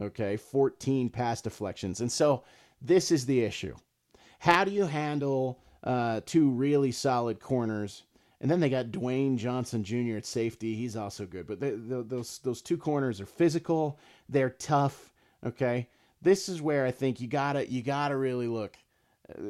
okay, 0.00 0.36
14 0.36 1.08
pass 1.08 1.40
deflections. 1.40 2.00
And 2.00 2.10
so 2.10 2.42
this 2.82 3.12
is 3.12 3.24
the 3.24 3.44
issue. 3.44 3.76
How 4.40 4.64
do 4.64 4.72
you 4.72 4.84
handle 4.84 5.60
uh, 5.84 6.22
two 6.26 6.50
really 6.50 6.90
solid 6.90 7.38
corners? 7.38 8.02
And 8.40 8.50
then 8.50 8.58
they 8.58 8.68
got 8.68 8.86
Dwayne 8.86 9.36
Johnson 9.36 9.84
Jr. 9.84 10.16
at 10.16 10.26
safety. 10.26 10.74
He's 10.74 10.96
also 10.96 11.24
good. 11.24 11.46
But 11.46 11.60
they, 11.60 11.70
they, 11.70 12.02
those 12.02 12.38
those 12.38 12.62
two 12.62 12.76
corners 12.76 13.20
are 13.20 13.26
physical. 13.26 13.98
They're 14.28 14.50
tough. 14.50 15.12
Okay, 15.44 15.88
this 16.22 16.48
is 16.48 16.62
where 16.62 16.84
I 16.84 16.90
think 16.90 17.20
you 17.20 17.28
gotta 17.28 17.68
you 17.70 17.82
gotta 17.82 18.16
really 18.16 18.48
look. 18.48 18.76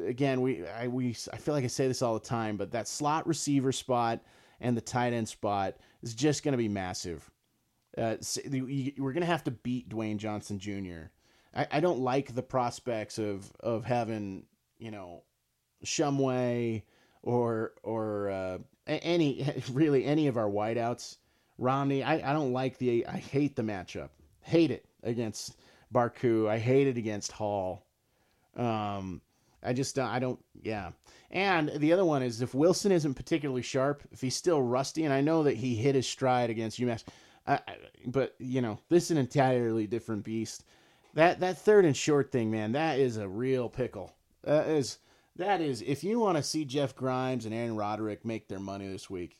Again, 0.06 0.40
we 0.40 0.66
I 0.66 0.88
we 0.88 1.16
I 1.32 1.36
feel 1.36 1.54
like 1.54 1.64
I 1.64 1.68
say 1.68 1.86
this 1.86 2.02
all 2.02 2.14
the 2.14 2.20
time, 2.20 2.56
but 2.56 2.72
that 2.72 2.88
slot 2.88 3.26
receiver 3.26 3.72
spot 3.72 4.20
and 4.60 4.76
the 4.76 4.80
tight 4.80 5.12
end 5.12 5.28
spot 5.28 5.76
is 6.02 6.14
just 6.14 6.42
going 6.42 6.52
to 6.52 6.58
be 6.58 6.68
massive. 6.68 7.30
Uh, 7.96 8.16
we're 8.50 9.12
going 9.12 9.20
to 9.20 9.26
have 9.26 9.44
to 9.44 9.50
beat 9.50 9.88
Dwayne 9.88 10.18
Johnson 10.18 10.58
Jr. 10.58 11.10
I, 11.54 11.66
I 11.72 11.80
don't 11.80 12.00
like 12.00 12.34
the 12.34 12.42
prospects 12.42 13.18
of 13.18 13.52
of 13.60 13.84
having 13.84 14.44
you 14.78 14.90
know 14.90 15.22
Shumway 15.84 16.82
or 17.22 17.72
or 17.82 18.30
uh, 18.30 18.58
any 18.86 19.46
really 19.72 20.04
any 20.04 20.26
of 20.26 20.36
our 20.36 20.48
wideouts. 20.48 21.16
Romney, 21.58 22.04
I, 22.04 22.30
I 22.30 22.32
don't 22.32 22.52
like 22.52 22.78
the 22.78 23.06
I 23.06 23.16
hate 23.16 23.56
the 23.56 23.62
matchup. 23.62 24.10
Hate 24.40 24.70
it 24.70 24.86
against 25.02 25.56
Barcoo. 25.92 26.48
I 26.48 26.58
hate 26.58 26.86
it 26.86 26.96
against 26.96 27.32
Hall. 27.32 27.84
Um, 28.56 29.20
I 29.62 29.72
just 29.72 29.98
uh, 29.98 30.04
I 30.04 30.18
don't 30.18 30.38
yeah. 30.62 30.90
And 31.30 31.70
the 31.76 31.92
other 31.92 32.04
one 32.04 32.22
is 32.22 32.40
if 32.40 32.54
Wilson 32.54 32.92
isn't 32.92 33.14
particularly 33.14 33.62
sharp, 33.62 34.02
if 34.12 34.20
he's 34.20 34.36
still 34.36 34.62
rusty, 34.62 35.04
and 35.04 35.12
I 35.12 35.20
know 35.20 35.42
that 35.42 35.56
he 35.56 35.74
hit 35.74 35.94
his 35.94 36.06
stride 36.06 36.48
against 36.48 36.80
UMass, 36.80 37.04
but 38.06 38.34
you 38.38 38.60
know 38.60 38.78
this 38.88 39.04
is 39.04 39.10
an 39.12 39.18
entirely 39.18 39.86
different 39.86 40.24
beast. 40.24 40.64
That 41.14 41.40
that 41.40 41.58
third 41.58 41.84
and 41.84 41.96
short 41.96 42.30
thing, 42.30 42.50
man, 42.50 42.72
that 42.72 42.98
is 42.98 43.16
a 43.16 43.28
real 43.28 43.68
pickle. 43.68 44.14
That 44.44 44.68
is 44.68 44.98
that 45.36 45.60
is 45.60 45.82
if 45.82 46.04
you 46.04 46.18
want 46.18 46.36
to 46.36 46.42
see 46.42 46.64
Jeff 46.64 46.94
Grimes 46.94 47.44
and 47.44 47.54
Aaron 47.54 47.76
Roderick 47.76 48.24
make 48.24 48.48
their 48.48 48.60
money 48.60 48.88
this 48.88 49.08
week, 49.08 49.36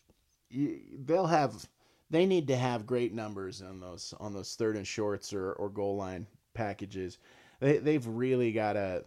you, 0.50 0.80
they'll 1.04 1.26
have 1.26 1.68
they 2.10 2.24
need 2.26 2.48
to 2.48 2.56
have 2.56 2.86
great 2.86 3.12
numbers 3.12 3.62
on 3.62 3.80
those 3.80 4.14
on 4.18 4.32
those 4.32 4.54
third 4.54 4.76
and 4.76 4.86
shorts 4.86 5.32
or, 5.32 5.52
or 5.52 5.68
goal 5.68 5.96
line 5.96 6.26
packages. 6.54 7.18
They 7.60 7.78
they've 7.78 8.06
really 8.06 8.52
got 8.52 8.74
to. 8.74 9.04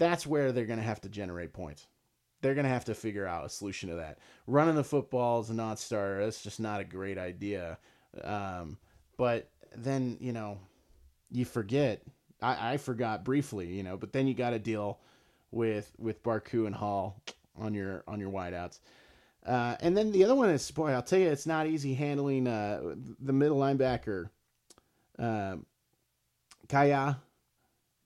That's 0.00 0.26
where 0.26 0.50
they're 0.50 0.64
going 0.64 0.78
to 0.78 0.84
have 0.84 1.02
to 1.02 1.10
generate 1.10 1.52
points. 1.52 1.86
They're 2.40 2.54
going 2.54 2.64
to 2.64 2.70
have 2.70 2.86
to 2.86 2.94
figure 2.94 3.26
out 3.26 3.44
a 3.44 3.50
solution 3.50 3.90
to 3.90 3.96
that. 3.96 4.18
Running 4.46 4.74
the 4.74 4.82
football 4.82 5.40
is 5.40 5.50
a 5.50 5.54
non-starter. 5.54 6.24
That's 6.24 6.42
just 6.42 6.58
not 6.58 6.80
a 6.80 6.84
great 6.84 7.18
idea. 7.18 7.76
Um, 8.24 8.78
but 9.18 9.50
then 9.76 10.16
you 10.18 10.32
know, 10.32 10.58
you 11.30 11.44
forget. 11.44 12.02
I, 12.40 12.72
I 12.72 12.76
forgot 12.78 13.24
briefly, 13.26 13.66
you 13.66 13.82
know, 13.82 13.98
but 13.98 14.14
then 14.14 14.26
you 14.26 14.32
got 14.32 14.50
to 14.50 14.58
deal 14.58 15.00
with 15.50 15.92
with 15.98 16.22
Barcoo 16.22 16.66
and 16.66 16.74
Hall 16.74 17.20
on 17.58 17.74
your 17.74 18.02
on 18.08 18.20
your 18.20 18.30
wideouts. 18.30 18.80
Uh, 19.44 19.76
and 19.80 19.94
then 19.94 20.12
the 20.12 20.24
other 20.24 20.34
one 20.34 20.48
is 20.48 20.70
boy, 20.70 20.92
I'll 20.92 21.02
tell 21.02 21.18
you, 21.18 21.28
it's 21.28 21.46
not 21.46 21.66
easy 21.66 21.92
handling 21.92 22.46
uh, 22.46 22.94
the 23.20 23.34
middle 23.34 23.58
linebacker, 23.58 24.30
uh, 25.18 25.56
Kaya, 26.70 27.18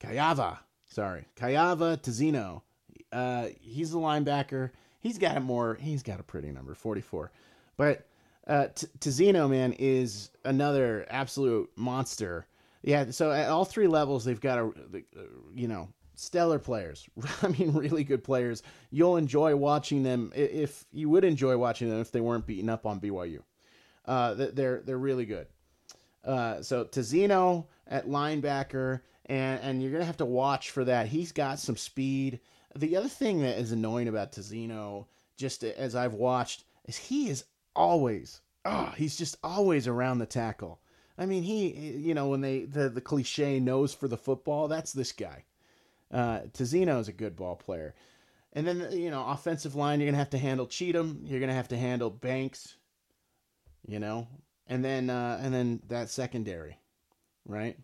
Kyahva. 0.01 0.59
Sorry, 0.95 1.27
Kyahva 1.35 2.01
Tezino. 2.01 2.63
Uh, 3.11 3.49
he's 3.61 3.91
the 3.91 3.99
linebacker. 3.99 4.71
He's 5.01 5.19
got 5.19 5.37
a 5.37 5.41
more. 5.41 5.77
He's 5.81 6.05
got 6.05 6.21
a 6.21 6.23
pretty 6.23 6.53
number, 6.53 6.73
forty 6.73 7.01
four. 7.01 7.33
But 7.77 8.07
uh, 8.47 8.69
T- 8.73 8.87
Tezino, 9.01 9.51
man, 9.51 9.73
is 9.73 10.31
another 10.45 11.05
absolute 11.11 11.69
monster. 11.75 12.47
Yeah. 12.83 13.11
So 13.11 13.33
at 13.33 13.49
all 13.49 13.65
three 13.65 13.89
levels, 13.89 14.25
they've 14.25 14.41
got 14.41 14.61
a, 14.61 14.71
you 15.53 15.67
know, 15.67 15.89
stellar 16.15 16.61
players. 16.61 17.09
I 17.43 17.49
mean, 17.49 17.73
really 17.73 18.05
good 18.05 18.23
players. 18.23 18.63
You'll 18.93 19.17
enjoy 19.17 19.57
watching 19.57 20.05
them 20.05 20.33
if 20.33 20.85
you 20.93 21.09
would 21.11 21.25
enjoy 21.25 21.57
watching 21.59 21.89
them 21.89 22.03
if 22.03 22.13
they 22.13 22.21
weren't 22.21 22.47
beaten 22.47 22.71
up 22.71 22.87
on 22.87 23.01
BYU. 23.01 23.41
Uh, 24.05 24.35
they're 24.35 24.81
they're 24.83 24.97
really 24.97 25.27
good. 25.27 25.49
Uh, 26.25 26.63
so 26.63 26.85
Tezino 26.85 27.67
at 27.89 28.07
linebacker, 28.07 29.01
and 29.27 29.61
and 29.63 29.83
you're 29.83 29.93
gonna 29.93 30.05
have 30.05 30.17
to 30.19 30.25
watch 30.25 30.71
for 30.71 30.85
that. 30.85 31.09
He's 31.09 31.33
got 31.33 31.59
some 31.59 31.77
speed. 31.77 32.41
The 32.77 32.97
other 32.97 33.09
thing 33.09 33.41
that 33.43 33.59
is 33.59 33.73
annoying 33.73 34.09
about 34.09 34.33
Tezino, 34.33 35.07
just 35.37 35.63
as 35.65 35.95
I've 35.95 36.15
watched, 36.15 36.65
is 36.87 36.97
he 36.97 37.29
is 37.29 37.45
always 37.77 38.41
oh 38.65 38.93
he's 38.97 39.17
just 39.17 39.37
always 39.43 39.87
around 39.87 40.19
the 40.19 40.27
tackle. 40.27 40.81
I 41.17 41.27
mean, 41.27 41.43
he 41.43 41.69
you 41.69 42.15
know 42.15 42.29
when 42.29 42.41
they 42.41 42.65
the 42.65 42.89
the 42.89 43.01
cliche 43.01 43.61
nose 43.61 43.95
for 43.95 44.09
the 44.09 44.17
football, 44.17 44.69
that's 44.69 44.93
this 44.93 45.13
guy. 45.13 45.45
Uh, 46.13 46.41
Tezino 46.53 47.01
is 47.01 47.09
a 47.09 47.13
good 47.13 47.35
ball 47.35 47.57
player. 47.57 47.95
And 48.55 48.67
then, 48.67 48.89
you 48.93 49.11
know, 49.11 49.27
offensive 49.27 49.75
line, 49.75 49.99
you're 49.99 50.07
going 50.07 50.15
to 50.15 50.19
have 50.19 50.31
to 50.31 50.39
handle 50.39 50.67
Cheatum. 50.67 51.23
You're 51.25 51.41
going 51.41 51.49
to 51.49 51.57
have 51.57 51.69
to 51.69 51.77
handle 51.77 52.09
Banks, 52.09 52.77
you 53.87 53.99
know, 53.99 54.29
and 54.69 54.85
then, 54.85 55.11
uh, 55.11 55.41
and 55.43 55.53
then 55.53 55.83
that 55.89 56.09
secondary, 56.09 56.79
right? 57.45 57.77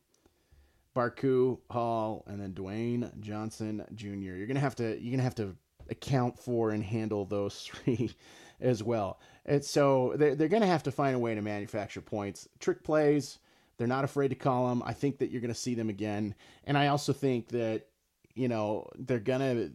Barcoo, 1.01 1.59
Hall, 1.71 2.25
and 2.27 2.41
then 2.41 2.53
Dwayne 2.53 3.19
Johnson 3.21 3.85
Jr. 3.95 4.09
You're 4.09 4.47
to 4.57 4.61
have 4.61 4.77
to, 4.77 5.01
you're 5.01 5.17
to 5.17 5.23
have 5.23 5.35
to 5.37 5.57
account 5.89 6.39
for 6.39 6.71
and 6.71 6.85
handle 6.85 7.25
those 7.25 7.63
three 7.85 8.13
as 8.61 8.83
well. 8.83 9.19
And 9.47 9.65
so 9.65 10.15
they're, 10.17 10.35
they're 10.35 10.49
to 10.63 10.67
have 10.67 10.83
to 10.85 10.93
find 10.93 11.17
a 11.17 11.19
way 11.19 11.35
to 11.35 11.43
manufacture 11.43 12.01
points. 12.01 12.49
Trick 12.59 12.85
plays, 12.85 13.39
they're 13.79 13.87
not 13.87 14.05
afraid 14.05 14.29
to 14.29 14.35
call 14.35 14.69
them. 14.69 14.83
I 14.85 14.93
think 14.93 15.19
that 15.19 15.31
you're 15.31 15.41
to 15.41 15.55
see 15.55 15.75
them 15.75 15.89
again. 15.89 16.35
And 16.65 16.77
I 16.77 16.89
also 16.89 17.13
think 17.13 17.49
that 17.49 17.87
you 18.35 18.49
know, 18.49 18.89
they're 18.99 19.19
gonna. 19.19 19.71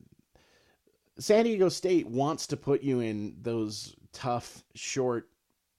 San 1.19 1.45
Diego 1.45 1.69
State 1.69 2.07
wants 2.07 2.47
to 2.47 2.57
put 2.57 2.83
you 2.83 2.99
in 2.99 3.35
those 3.41 3.95
tough, 4.11 4.63
short, 4.73 5.29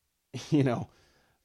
you 0.51 0.63
know, 0.63 0.89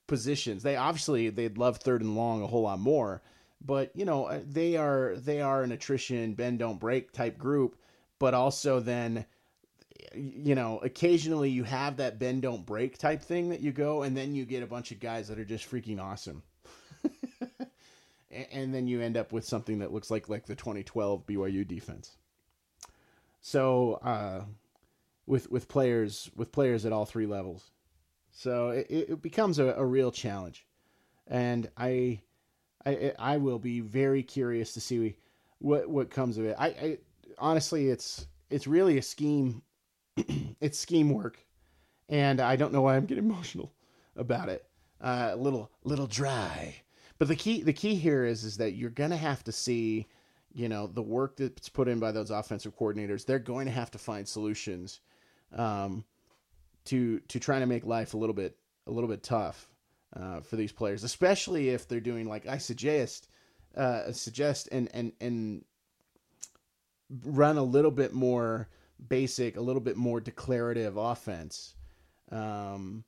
positions. 0.07 0.63
They 0.63 0.75
obviously 0.75 1.29
they'd 1.29 1.57
love 1.57 1.77
third 1.77 2.01
and 2.01 2.15
long 2.15 2.41
a 2.41 2.47
whole 2.47 2.63
lot 2.63 2.79
more, 2.79 3.21
but 3.65 3.91
you 3.95 4.05
know 4.05 4.25
uh, 4.25 4.39
they 4.45 4.75
are 4.75 5.15
they 5.17 5.41
are 5.41 5.63
an 5.63 5.71
attrition 5.71 6.33
bend 6.33 6.59
don't 6.59 6.79
break 6.79 7.11
type 7.11 7.37
group, 7.37 7.77
but 8.19 8.33
also 8.33 8.79
then 8.79 9.25
you 10.15 10.55
know 10.55 10.79
occasionally 10.79 11.49
you 11.49 11.63
have 11.63 11.97
that 11.97 12.19
bend 12.19 12.41
don't 12.41 12.65
break 12.65 12.97
type 12.97 13.21
thing 13.21 13.49
that 13.49 13.61
you 13.61 13.71
go 13.71 14.03
and 14.03 14.17
then 14.17 14.33
you 14.33 14.45
get 14.45 14.63
a 14.63 14.67
bunch 14.67 14.91
of 14.91 14.99
guys 14.99 15.27
that 15.27 15.39
are 15.39 15.45
just 15.45 15.69
freaking 15.69 16.01
awesome. 16.01 16.43
And 18.53 18.73
then 18.73 18.87
you 18.87 19.01
end 19.01 19.17
up 19.17 19.33
with 19.33 19.43
something 19.43 19.79
that 19.79 19.91
looks 19.91 20.09
like 20.09 20.29
like 20.29 20.45
the 20.45 20.55
2012 20.55 21.25
BYU 21.25 21.67
defense. 21.67 22.15
So 23.41 23.95
uh, 23.95 24.45
with 25.25 25.51
with 25.51 25.67
players 25.67 26.31
with 26.37 26.53
players 26.53 26.85
at 26.85 26.93
all 26.93 27.05
three 27.05 27.25
levels, 27.25 27.71
so 28.31 28.69
it, 28.69 28.87
it 28.89 29.21
becomes 29.21 29.59
a, 29.59 29.73
a 29.73 29.85
real 29.85 30.13
challenge, 30.13 30.65
and 31.27 31.69
I 31.75 32.21
I 32.85 33.13
I 33.19 33.37
will 33.37 33.59
be 33.59 33.79
very 33.79 34.23
curious 34.23 34.73
to 34.73 34.81
see 34.81 35.15
what 35.59 35.89
what 35.89 36.09
comes 36.09 36.37
of 36.37 36.45
it. 36.45 36.55
I, 36.57 36.67
I 36.67 36.97
honestly, 37.37 37.89
it's 37.89 38.27
it's 38.49 38.67
really 38.67 38.97
a 38.97 39.01
scheme. 39.01 39.61
it's 40.61 40.79
scheme 40.79 41.09
work, 41.09 41.39
and 42.09 42.41
I 42.41 42.55
don't 42.55 42.73
know 42.73 42.81
why 42.81 42.95
I'm 42.95 43.05
getting 43.05 43.25
emotional 43.29 43.73
about 44.15 44.49
it. 44.49 44.65
Uh, 44.99 45.31
a 45.33 45.35
little 45.35 45.71
little 45.83 46.07
dry, 46.07 46.75
but 47.17 47.27
the 47.27 47.35
key 47.35 47.61
the 47.63 47.73
key 47.73 47.95
here 47.95 48.25
is 48.25 48.43
is 48.43 48.57
that 48.57 48.73
you're 48.73 48.89
gonna 48.89 49.17
have 49.17 49.43
to 49.45 49.51
see, 49.51 50.07
you 50.53 50.69
know, 50.69 50.87
the 50.87 51.01
work 51.01 51.37
that's 51.37 51.69
put 51.69 51.87
in 51.87 51.99
by 51.99 52.11
those 52.11 52.31
offensive 52.31 52.77
coordinators. 52.77 53.25
They're 53.25 53.39
going 53.39 53.65
to 53.65 53.71
have 53.71 53.91
to 53.91 53.97
find 53.97 54.27
solutions, 54.27 54.99
um, 55.53 56.03
to 56.85 57.19
to 57.19 57.39
trying 57.39 57.61
to 57.61 57.67
make 57.67 57.85
life 57.85 58.13
a 58.13 58.17
little 58.17 58.35
bit 58.35 58.57
a 58.87 58.91
little 58.91 59.09
bit 59.09 59.23
tough 59.23 59.70
uh, 60.15 60.41
for 60.41 60.55
these 60.55 60.71
players, 60.71 61.03
especially 61.03 61.69
if 61.69 61.87
they're 61.87 61.99
doing 61.99 62.27
like 62.27 62.47
I 62.47 62.57
suggest 62.57 63.27
uh, 63.75 64.11
suggest 64.11 64.69
and 64.71 64.89
and 64.93 65.13
and 65.21 65.63
run 67.25 67.57
a 67.57 67.63
little 67.63 67.91
bit 67.91 68.13
more 68.13 68.67
basic, 69.07 69.57
a 69.57 69.61
little 69.61 69.81
bit 69.81 69.97
more 69.97 70.19
declarative 70.19 70.97
offense. 70.97 71.75
Um, 72.31 73.03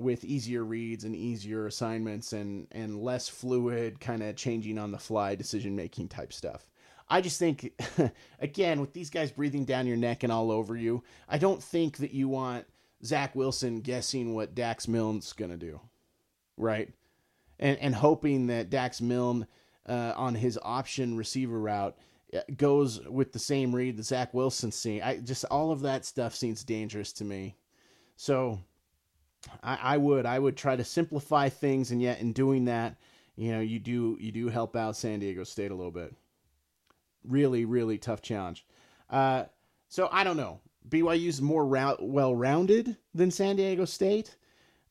with 0.00 0.24
easier 0.24 0.64
reads 0.64 1.04
and 1.04 1.14
easier 1.14 1.66
assignments 1.66 2.32
and 2.32 2.66
and 2.72 3.02
less 3.02 3.28
fluid 3.28 4.00
kind 4.00 4.22
of 4.22 4.36
changing 4.36 4.78
on 4.78 4.90
the 4.90 4.98
fly 4.98 5.34
decision 5.34 5.76
making 5.76 6.08
type 6.08 6.32
stuff. 6.32 6.70
I 7.08 7.20
just 7.20 7.38
think 7.38 7.72
again 8.40 8.80
with 8.80 8.92
these 8.92 9.10
guys 9.10 9.30
breathing 9.30 9.64
down 9.64 9.86
your 9.86 9.96
neck 9.96 10.22
and 10.22 10.32
all 10.32 10.50
over 10.50 10.76
you, 10.76 11.02
I 11.28 11.38
don't 11.38 11.62
think 11.62 11.98
that 11.98 12.12
you 12.12 12.28
want 12.28 12.66
Zach 13.04 13.34
Wilson 13.34 13.80
guessing 13.80 14.34
what 14.34 14.54
Dax 14.54 14.88
Milne's 14.88 15.32
gonna 15.32 15.56
do, 15.56 15.80
right? 16.60 16.92
And 17.58 17.78
and 17.78 17.94
hoping 17.94 18.46
that 18.48 18.70
Dax 18.70 19.00
Milne 19.00 19.46
uh, 19.86 20.12
on 20.16 20.34
his 20.34 20.58
option 20.62 21.16
receiver 21.16 21.58
route 21.58 21.96
uh, 22.34 22.40
goes 22.56 23.00
with 23.06 23.32
the 23.32 23.38
same 23.38 23.74
read 23.74 23.96
that 23.96 24.04
Zach 24.04 24.32
Wilson's 24.32 24.76
seeing. 24.76 25.02
I 25.02 25.18
just 25.18 25.44
all 25.50 25.72
of 25.72 25.80
that 25.80 26.04
stuff 26.04 26.34
seems 26.34 26.64
dangerous 26.64 27.12
to 27.14 27.24
me. 27.24 27.56
So 28.16 28.60
I, 29.62 29.78
I 29.82 29.96
would 29.96 30.26
I 30.26 30.38
would 30.38 30.56
try 30.56 30.76
to 30.76 30.84
simplify 30.84 31.48
things, 31.48 31.90
and 31.90 32.00
yet 32.00 32.20
in 32.20 32.32
doing 32.32 32.66
that, 32.66 32.96
you 33.36 33.52
know, 33.52 33.60
you 33.60 33.78
do 33.78 34.16
you 34.20 34.32
do 34.32 34.48
help 34.48 34.76
out 34.76 34.96
San 34.96 35.20
Diego 35.20 35.44
State 35.44 35.70
a 35.70 35.74
little 35.74 35.90
bit. 35.90 36.14
Really, 37.24 37.64
really 37.64 37.98
tough 37.98 38.22
challenge. 38.22 38.64
Uh, 39.08 39.44
so 39.88 40.08
I 40.12 40.24
don't 40.24 40.36
know. 40.36 40.60
BYU's 40.88 41.42
more 41.42 41.66
well 41.66 42.34
rounded 42.34 42.96
than 43.14 43.30
San 43.30 43.56
Diego 43.56 43.84
State, 43.84 44.36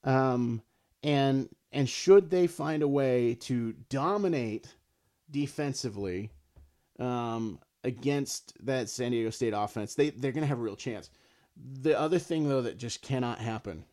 um, 0.04 0.62
and 1.04 1.50
and 1.72 1.88
should 1.88 2.30
they 2.30 2.48
find 2.48 2.84
a 2.84 2.88
way 2.88 3.36
to 3.36 3.74
dominate 3.90 4.76
defensively 5.30 6.32
um, 7.00 7.60
against 7.84 8.54
that 8.66 8.90
San 8.90 9.12
Diego 9.12 9.30
State 9.30 9.54
offense, 9.56 9.96
they 9.96 10.10
they're 10.10 10.32
going 10.32 10.44
to 10.44 10.48
have 10.48 10.60
a 10.60 10.64
real 10.64 10.76
chance. 10.76 11.10
The 11.82 12.00
other 12.00 12.20
thing 12.20 12.48
though 12.48 12.62
that 12.62 12.78
just 12.78 13.02
cannot 13.02 13.40
happen, 13.40 13.86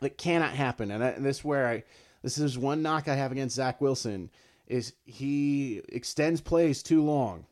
that 0.00 0.18
cannot 0.18 0.52
happen, 0.52 0.90
and, 0.90 1.02
I, 1.02 1.08
and 1.08 1.24
this 1.24 1.38
is 1.38 1.44
where 1.44 1.68
I 1.68 1.84
this 2.22 2.38
is 2.38 2.58
one 2.58 2.82
knock 2.82 3.08
I 3.08 3.14
have 3.14 3.32
against 3.32 3.56
Zach 3.56 3.80
Wilson 3.80 4.30
is 4.66 4.94
he 5.04 5.82
extends 5.90 6.40
plays 6.40 6.82
too 6.82 7.02
long, 7.02 7.46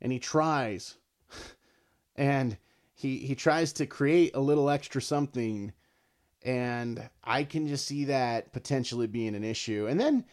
and 0.00 0.12
he 0.12 0.18
tries, 0.18 0.96
and 2.16 2.56
he 2.94 3.18
he 3.18 3.34
tries 3.34 3.72
to 3.74 3.86
create 3.86 4.34
a 4.34 4.40
little 4.40 4.68
extra 4.68 5.00
something, 5.00 5.72
and 6.42 7.08
I 7.24 7.44
can 7.44 7.66
just 7.66 7.86
see 7.86 8.04
that 8.06 8.52
potentially 8.52 9.06
being 9.06 9.34
an 9.34 9.44
issue. 9.44 9.86
And 9.88 9.98
then 9.98 10.24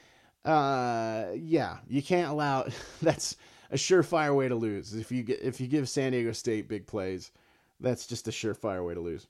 uh, 0.45 1.25
yeah, 1.35 1.77
you 1.87 2.01
can't 2.01 2.29
allow. 2.29 2.67
That's 3.01 3.35
a 3.71 3.75
surefire 3.75 4.35
way 4.35 4.47
to 4.47 4.55
lose. 4.55 4.93
If 4.93 5.11
you 5.11 5.23
get 5.23 5.41
if 5.41 5.59
you 5.59 5.67
give 5.67 5.89
San 5.89 6.11
Diego 6.11 6.31
State 6.31 6.69
big 6.69 6.85
plays, 6.85 7.31
that's 7.79 8.05
just 8.05 8.27
a 8.27 8.31
surefire 8.31 8.85
way 8.85 8.93
to 8.93 9.01
lose. 9.01 9.27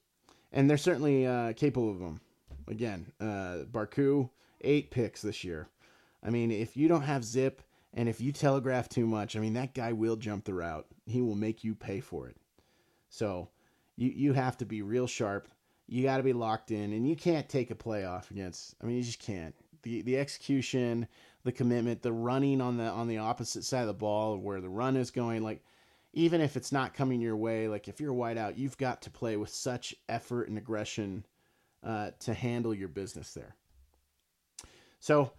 And 0.52 0.70
they're 0.70 0.78
certainly 0.78 1.26
uh, 1.26 1.54
capable 1.54 1.90
of 1.90 2.00
them. 2.00 2.20
Again, 2.68 3.12
uh, 3.22 3.64
Barcoo 3.72 4.30
eight 4.62 4.92
picks 4.92 5.22
this 5.22 5.44
year. 5.44 5.70
I 6.24 6.30
mean, 6.30 6.52
if 6.52 6.76
you 6.76 6.88
don't 6.88 7.02
have 7.04 7.24
zip 7.24 7.62
and 7.94 8.10
if 8.10 8.20
you 8.20 8.32
telegraph 8.32 8.90
too 8.90 9.06
much, 9.06 9.36
I 9.36 9.40
mean 9.40 9.54
that 9.54 9.74
guy 9.74 9.94
will 9.94 10.16
jump 10.16 10.44
the 10.44 10.54
route. 10.54 10.86
He 11.06 11.22
will 11.22 11.36
make 11.36 11.64
you 11.64 11.76
pay 11.76 12.02
for 12.02 12.28
it. 12.28 12.36
So 13.10 13.50
you 13.96 14.10
you 14.10 14.34
have 14.34 14.58
to 14.58 14.66
be 14.66 14.82
real 14.82 15.08
sharp. 15.08 15.48
You 15.88 16.04
got 16.04 16.18
to 16.18 16.24
be 16.24 16.34
locked 16.34 16.72
in, 16.72 16.94
and 16.94 17.08
you 17.08 17.16
can't 17.16 17.48
take 17.48 17.70
a 17.72 17.76
playoff 17.76 18.32
against. 18.32 18.76
I 18.82 18.86
mean, 18.86 18.98
you 18.98 19.04
just 19.04 19.20
can't 19.20 19.54
the 19.86 20.02
the 20.02 20.18
execution, 20.18 21.08
the 21.44 21.52
commitment, 21.52 22.02
the 22.02 22.12
running 22.12 22.60
on 22.60 22.76
the 22.76 22.86
on 22.86 23.08
the 23.08 23.20
opposite 23.20 23.64
side 23.64 23.82
of 23.82 23.88
the 23.88 23.94
ball 23.94 24.38
where 24.38 24.60
the 24.60 24.68
run 24.68 24.98
is 24.98 25.12
going. 25.12 25.44
Like 25.44 25.64
even 26.14 26.42
if 26.42 26.58
it's 26.58 26.72
not 26.72 26.94
coming 26.94 27.22
your 27.22 27.38
way, 27.38 27.70
like 27.70 27.88
if 27.88 28.02
you're 28.02 28.14
wide 28.14 28.38
out, 28.38 28.58
you've 28.58 28.78
got 28.78 29.02
to 29.04 29.10
play 29.10 29.38
with 29.38 29.50
such 29.50 29.96
effort 30.10 30.50
and 30.50 30.58
aggression 30.58 31.26
uh, 31.84 32.12
to 32.20 32.34
handle 32.34 32.74
your 32.74 32.88
business 32.88 33.34
there. 33.34 33.56
So, 35.00 35.32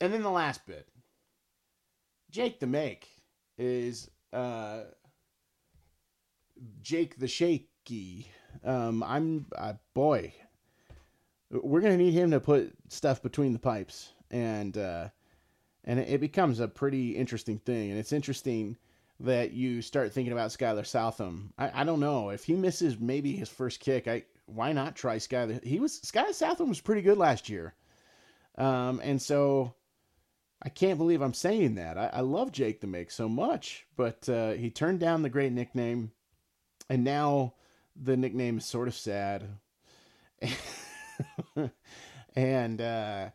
and 0.00 0.12
then 0.12 0.22
the 0.22 0.30
last 0.30 0.64
bit, 0.66 0.86
Jake 2.30 2.60
the 2.60 2.66
Make 2.66 3.08
is 3.58 4.08
uh, 4.32 4.82
Jake 6.82 7.18
the 7.18 7.28
Shaky. 7.28 8.30
Um, 8.64 9.02
I'm 9.02 9.46
uh, 9.56 9.74
boy, 9.94 10.32
we're 11.50 11.80
to 11.80 11.96
need 11.96 12.14
him 12.14 12.30
to 12.30 12.40
put 12.40 12.72
stuff 12.88 13.22
between 13.22 13.52
the 13.52 13.58
pipes 13.58 14.12
and 14.30 14.76
uh, 14.76 15.08
and 15.84 15.98
it 15.98 16.20
becomes 16.20 16.60
a 16.60 16.68
pretty 16.68 17.10
interesting 17.16 17.58
thing 17.58 17.90
and 17.90 17.98
it's 17.98 18.12
interesting 18.12 18.76
that 19.20 19.52
you 19.52 19.80
start 19.80 20.12
thinking 20.12 20.32
about 20.32 20.50
Skyler 20.50 20.86
Southam. 20.86 21.52
I, 21.58 21.82
I 21.82 21.84
don't 21.84 22.00
know 22.00 22.30
if 22.30 22.44
he 22.44 22.54
misses 22.54 22.98
maybe 22.98 23.32
his 23.36 23.48
first 23.48 23.80
kick. 23.80 24.08
I 24.08 24.24
why 24.46 24.72
not 24.72 24.96
try 24.96 25.16
Skyler? 25.16 25.62
He 25.64 25.80
was 25.80 26.00
Skyler 26.00 26.34
Southam 26.34 26.68
was 26.68 26.80
pretty 26.80 27.02
good 27.02 27.18
last 27.18 27.48
year, 27.48 27.74
um, 28.58 29.00
and 29.02 29.20
so 29.20 29.74
I 30.62 30.68
can't 30.68 30.98
believe 30.98 31.20
I'm 31.20 31.34
saying 31.34 31.76
that. 31.76 31.98
I, 31.98 32.10
I 32.14 32.20
love 32.20 32.52
Jake 32.52 32.80
the 32.80 32.86
Make 32.86 33.10
so 33.10 33.28
much, 33.28 33.86
but 33.96 34.28
uh, 34.28 34.52
he 34.52 34.70
turned 34.70 35.00
down 35.00 35.22
the 35.22 35.30
great 35.30 35.52
nickname, 35.52 36.12
and 36.88 37.04
now 37.04 37.54
the 37.96 38.16
nickname 38.16 38.58
is 38.58 38.64
sort 38.64 38.88
of 38.88 38.94
sad. 38.94 39.48
and 42.36 42.80
uh, 42.80 43.30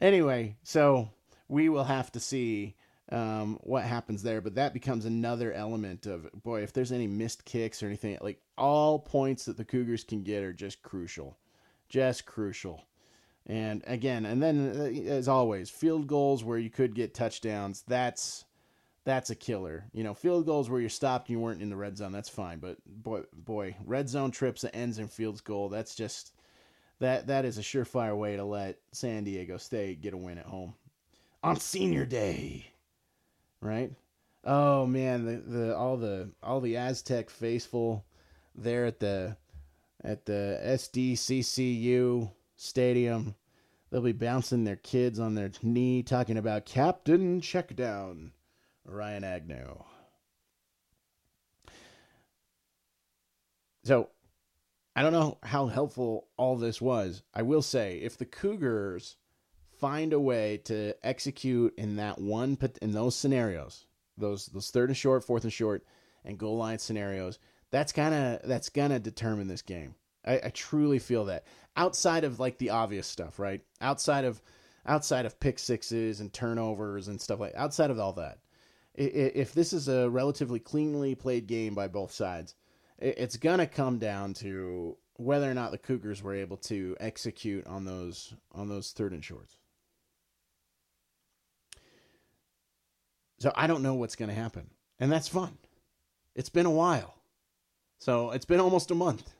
anyway, 0.00 0.56
so 0.62 1.10
we 1.48 1.68
will 1.68 1.84
have 1.84 2.10
to 2.12 2.20
see 2.20 2.76
um, 3.10 3.58
what 3.62 3.84
happens 3.84 4.22
there. 4.22 4.40
But 4.40 4.54
that 4.56 4.72
becomes 4.72 5.04
another 5.04 5.52
element 5.52 6.06
of 6.06 6.28
boy, 6.42 6.62
if 6.62 6.72
there's 6.72 6.92
any 6.92 7.06
missed 7.06 7.44
kicks 7.44 7.82
or 7.82 7.86
anything, 7.86 8.18
like 8.20 8.40
all 8.56 8.98
points 8.98 9.44
that 9.44 9.56
the 9.56 9.64
Cougars 9.64 10.04
can 10.04 10.22
get 10.22 10.42
are 10.42 10.52
just 10.52 10.82
crucial, 10.82 11.38
just 11.88 12.26
crucial. 12.26 12.84
And 13.46 13.82
again, 13.86 14.26
and 14.26 14.42
then 14.42 14.72
uh, 14.76 15.10
as 15.10 15.26
always, 15.26 15.70
field 15.70 16.06
goals 16.06 16.44
where 16.44 16.58
you 16.58 16.70
could 16.70 16.94
get 16.94 17.14
touchdowns. 17.14 17.82
That's 17.86 18.44
that's 19.10 19.30
a 19.30 19.34
killer. 19.34 19.84
You 19.92 20.04
know, 20.04 20.14
field 20.14 20.46
goals 20.46 20.70
where 20.70 20.80
you're 20.80 20.88
stopped 20.88 21.28
and 21.28 21.36
you 21.36 21.40
weren't 21.40 21.60
in 21.60 21.68
the 21.68 21.76
red 21.76 21.96
zone, 21.96 22.12
that's 22.12 22.28
fine. 22.28 22.60
But 22.60 22.76
boy, 22.86 23.22
boy, 23.32 23.74
red 23.84 24.08
zone 24.08 24.30
trips 24.30 24.60
that 24.62 24.74
ends 24.74 25.00
in 25.00 25.08
field 25.08 25.42
goal, 25.42 25.68
that's 25.68 25.96
just 25.96 26.32
that 27.00 27.26
that 27.26 27.44
is 27.44 27.58
a 27.58 27.62
surefire 27.62 28.16
way 28.16 28.36
to 28.36 28.44
let 28.44 28.78
San 28.92 29.24
Diego 29.24 29.56
State 29.56 30.00
get 30.00 30.14
a 30.14 30.16
win 30.16 30.38
at 30.38 30.46
home 30.46 30.74
on 31.42 31.58
Senior 31.58 32.06
Day, 32.06 32.70
right? 33.60 33.90
Oh 34.44 34.86
man, 34.86 35.26
the, 35.26 35.36
the 35.38 35.76
all 35.76 35.96
the 35.96 36.30
all 36.40 36.60
the 36.60 36.76
Aztec 36.76 37.30
faithful 37.30 38.04
there 38.54 38.86
at 38.86 39.00
the 39.00 39.36
at 40.04 40.24
the 40.24 40.60
SDCCU 40.64 42.30
stadium, 42.54 43.34
they'll 43.90 44.02
be 44.02 44.12
bouncing 44.12 44.62
their 44.62 44.76
kids 44.76 45.18
on 45.18 45.34
their 45.34 45.50
knee, 45.64 46.04
talking 46.04 46.36
about 46.36 46.64
Captain 46.64 47.40
Checkdown, 47.40 48.30
Ryan 48.84 49.24
Agnew. 49.24 49.82
So 53.84 54.10
I 54.94 55.02
don't 55.02 55.12
know 55.12 55.38
how 55.42 55.66
helpful 55.66 56.28
all 56.36 56.56
this 56.56 56.80
was. 56.80 57.22
I 57.34 57.42
will 57.42 57.62
say, 57.62 57.98
if 57.98 58.18
the 58.18 58.26
Cougars 58.26 59.16
find 59.78 60.12
a 60.12 60.20
way 60.20 60.58
to 60.64 60.94
execute 61.04 61.74
in 61.78 61.96
that 61.96 62.20
one 62.20 62.58
in 62.82 62.92
those 62.92 63.16
scenarios, 63.16 63.86
those 64.18 64.46
those 64.46 64.70
third 64.70 64.90
and 64.90 64.96
short, 64.96 65.24
fourth 65.24 65.44
and 65.44 65.52
short, 65.52 65.84
and 66.24 66.38
goal 66.38 66.56
line 66.58 66.78
scenarios, 66.78 67.38
that's 67.70 67.92
of 68.14 68.40
that's 68.44 68.68
gonna 68.68 68.98
determine 68.98 69.48
this 69.48 69.62
game. 69.62 69.94
I, 70.24 70.40
I 70.44 70.50
truly 70.50 70.98
feel 70.98 71.24
that. 71.26 71.44
Outside 71.76 72.24
of 72.24 72.38
like 72.38 72.58
the 72.58 72.70
obvious 72.70 73.06
stuff, 73.06 73.38
right? 73.38 73.62
Outside 73.80 74.24
of 74.24 74.42
outside 74.86 75.24
of 75.24 75.40
pick 75.40 75.58
sixes 75.58 76.20
and 76.20 76.32
turnovers 76.32 77.08
and 77.08 77.20
stuff 77.20 77.40
like 77.40 77.54
outside 77.54 77.90
of 77.90 77.98
all 77.98 78.12
that, 78.14 78.38
if 79.00 79.52
this 79.54 79.72
is 79.72 79.88
a 79.88 80.08
relatively 80.10 80.58
cleanly 80.58 81.14
played 81.14 81.46
game 81.46 81.74
by 81.74 81.88
both 81.88 82.12
sides, 82.12 82.54
it's 82.98 83.36
gonna 83.36 83.66
come 83.66 83.98
down 83.98 84.34
to 84.34 84.96
whether 85.20 85.50
or 85.50 85.54
not 85.54 85.70
the 85.70 85.78
Cougars 85.78 86.22
were 86.22 86.34
able 86.34 86.56
to 86.56 86.96
execute 86.98 87.66
on 87.66 87.84
those 87.84 88.34
on 88.52 88.68
those 88.68 88.92
third 88.92 89.12
and 89.12 89.24
shorts. 89.24 89.56
So 93.38 93.52
I 93.54 93.66
don't 93.66 93.82
know 93.82 93.94
what's 93.94 94.16
going 94.16 94.28
to 94.28 94.34
happen, 94.34 94.68
and 94.98 95.10
that's 95.10 95.28
fun. 95.28 95.56
It's 96.34 96.50
been 96.50 96.66
a 96.66 96.70
while, 96.70 97.14
so 97.98 98.30
it's 98.30 98.44
been 98.44 98.60
almost 98.60 98.90
a 98.90 98.94
month. 98.94 99.30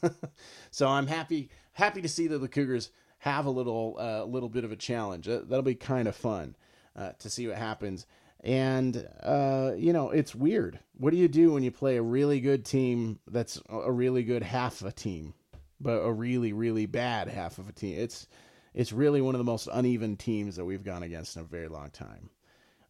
so 0.70 0.88
I'm 0.88 1.08
happy 1.08 1.50
happy 1.72 2.02
to 2.02 2.08
see 2.08 2.28
that 2.28 2.38
the 2.38 2.48
Cougars 2.48 2.90
have 3.18 3.46
a 3.46 3.50
little 3.50 3.96
uh, 3.98 4.24
little 4.24 4.48
bit 4.48 4.64
of 4.64 4.72
a 4.72 4.76
challenge. 4.76 5.26
That'll 5.26 5.62
be 5.62 5.74
kind 5.74 6.08
of 6.08 6.16
fun 6.16 6.56
uh, 6.96 7.12
to 7.18 7.30
see 7.30 7.46
what 7.46 7.58
happens. 7.58 8.06
And 8.42 9.08
uh, 9.22 9.72
you 9.76 9.92
know, 9.92 10.10
it's 10.10 10.34
weird. 10.34 10.80
What 10.96 11.10
do 11.10 11.16
you 11.16 11.28
do 11.28 11.52
when 11.52 11.62
you 11.62 11.70
play 11.70 11.96
a 11.96 12.02
really 12.02 12.40
good 12.40 12.64
team 12.64 13.20
that's 13.30 13.60
a 13.68 13.90
really 13.90 14.24
good 14.24 14.42
half 14.42 14.82
a 14.82 14.90
team, 14.90 15.34
but 15.80 15.98
a 15.98 16.12
really 16.12 16.52
really 16.52 16.86
bad 16.86 17.28
half 17.28 17.58
of 17.58 17.68
a 17.68 17.72
team? 17.72 17.98
It's 17.98 18.26
it's 18.74 18.92
really 18.92 19.20
one 19.20 19.34
of 19.34 19.38
the 19.38 19.44
most 19.44 19.68
uneven 19.72 20.16
teams 20.16 20.56
that 20.56 20.64
we've 20.64 20.84
gone 20.84 21.02
against 21.02 21.36
in 21.36 21.42
a 21.42 21.46
very 21.46 21.68
long 21.68 21.90
time. 21.90 22.30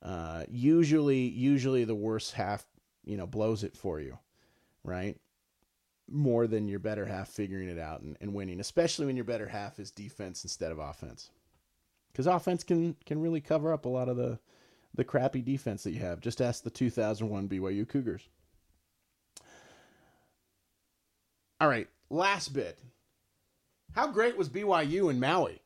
Uh, 0.03 0.45
usually, 0.51 1.29
usually 1.29 1.85
the 1.85 1.95
worst 1.95 2.33
half, 2.33 2.65
you 3.05 3.17
know, 3.17 3.27
blows 3.27 3.63
it 3.63 3.77
for 3.77 4.01
you, 4.01 4.19
right? 4.85 5.17
More 6.11 6.47
than 6.47 6.67
your 6.67 6.81
better 6.81 7.07
half 7.07 7.29
figuring 7.29 7.69
it 7.69 7.79
out 7.79 8.01
and, 8.01 8.17
and 8.21 8.35
winning, 8.35 8.59
especially 8.59 9.07
when 9.07 9.17
your 9.17 9.25
better 9.25 9.49
half 9.49 9.79
is 9.79 9.91
defense 9.91 10.45
instead 10.45 10.73
of 10.73 10.79
offense, 10.79 11.31
because 12.11 12.27
offense 12.27 12.65
can 12.65 12.97
can 13.05 13.21
really 13.21 13.41
cover 13.41 13.73
up 13.73 13.85
a 13.85 13.89
lot 13.89 14.09
of 14.09 14.17
the 14.17 14.39
the 14.95 15.05
crappy 15.05 15.40
defense 15.40 15.82
that 15.84 15.93
you 15.93 16.01
have. 16.01 16.20
Just 16.20 16.40
ask 16.40 16.62
the 16.62 16.70
2001 16.70 17.49
BYU 17.49 17.88
Cougars. 17.88 18.28
All 21.61 21.68
right, 21.68 21.88
last 22.11 22.53
bit. 22.53 22.78
How 23.93 24.09
great 24.09 24.36
was 24.36 24.49
BYU 24.49 25.11
in 25.11 25.20
Maui? 25.20 25.61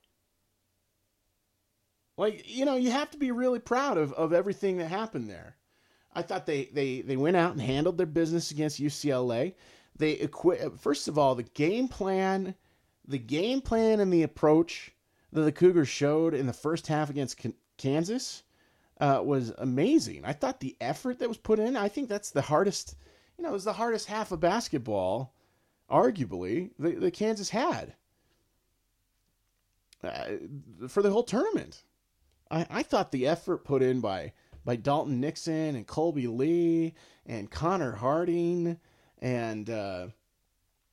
Like, 2.19 2.45
you 2.47 2.65
know, 2.65 2.77
you 2.77 2.91
have 2.91 3.11
to 3.11 3.19
be 3.19 3.31
really 3.31 3.59
proud 3.59 3.99
of, 3.99 4.13
of 4.15 4.33
everything 4.33 4.79
that 4.79 4.89
happened 4.89 5.29
there. 5.29 5.57
I 6.15 6.23
thought 6.23 6.47
they, 6.47 6.71
they, 6.73 7.03
they 7.03 7.17
went 7.17 7.37
out 7.37 7.53
and 7.53 7.61
handled 7.61 7.99
their 7.99 8.07
business 8.07 8.51
against 8.51 8.81
UCLA. 8.81 9.55
They 9.97 10.19
equi- 10.19 10.59
first 10.79 11.09
of 11.09 11.19
all, 11.19 11.35
the 11.35 11.43
game 11.43 11.89
plan, 11.89 12.55
the 13.07 13.19
game 13.19 13.61
plan 13.61 14.01
and 14.01 14.13
the 14.13 14.23
approach 14.23 14.93
that 15.33 15.43
the 15.43 15.53
Cougars 15.53 15.89
showed 15.89 16.33
in 16.33 16.47
the 16.47 16.53
first 16.53 16.87
half 16.87 17.11
against 17.11 17.45
Kansas 17.77 18.43
uh, 19.01 19.21
was 19.25 19.53
amazing. 19.59 20.25
I 20.25 20.33
thought 20.33 20.61
the 20.61 20.77
effort 20.81 21.19
that 21.19 21.29
was 21.29 21.39
put 21.39 21.59
in, 21.59 21.77
I 21.77 21.89
think 21.89 22.09
that's 22.09 22.31
the 22.31 22.43
hardest, 22.43 22.97
you 23.37 23.43
know, 23.45 23.51
it 23.51 23.53
was 23.53 23.65
the 23.65 23.73
hardest 23.73 24.07
half 24.07 24.33
of 24.33 24.41
basketball, 24.41 25.35
arguably, 25.91 26.71
the, 26.79 26.93
the 26.93 27.11
Kansas 27.11 27.51
had 27.51 27.95
uh, 30.03 30.25
for 30.89 31.03
the 31.03 31.11
whole 31.11 31.23
tournament. 31.23 31.83
I, 32.51 32.67
I 32.71 32.83
thought 32.83 33.13
the 33.13 33.27
effort 33.27 33.65
put 33.65 33.83
in 33.83 34.01
by 34.01 34.33
by 34.65 34.77
Dalton 34.77 35.21
Nixon 35.21 35.77
and 35.77 35.87
Kolby 35.87 36.27
Lee 36.27 36.95
and 37.25 37.51
Connor 37.51 37.93
Harding 37.93 38.79
and 39.19 39.71
uh, 39.71 40.09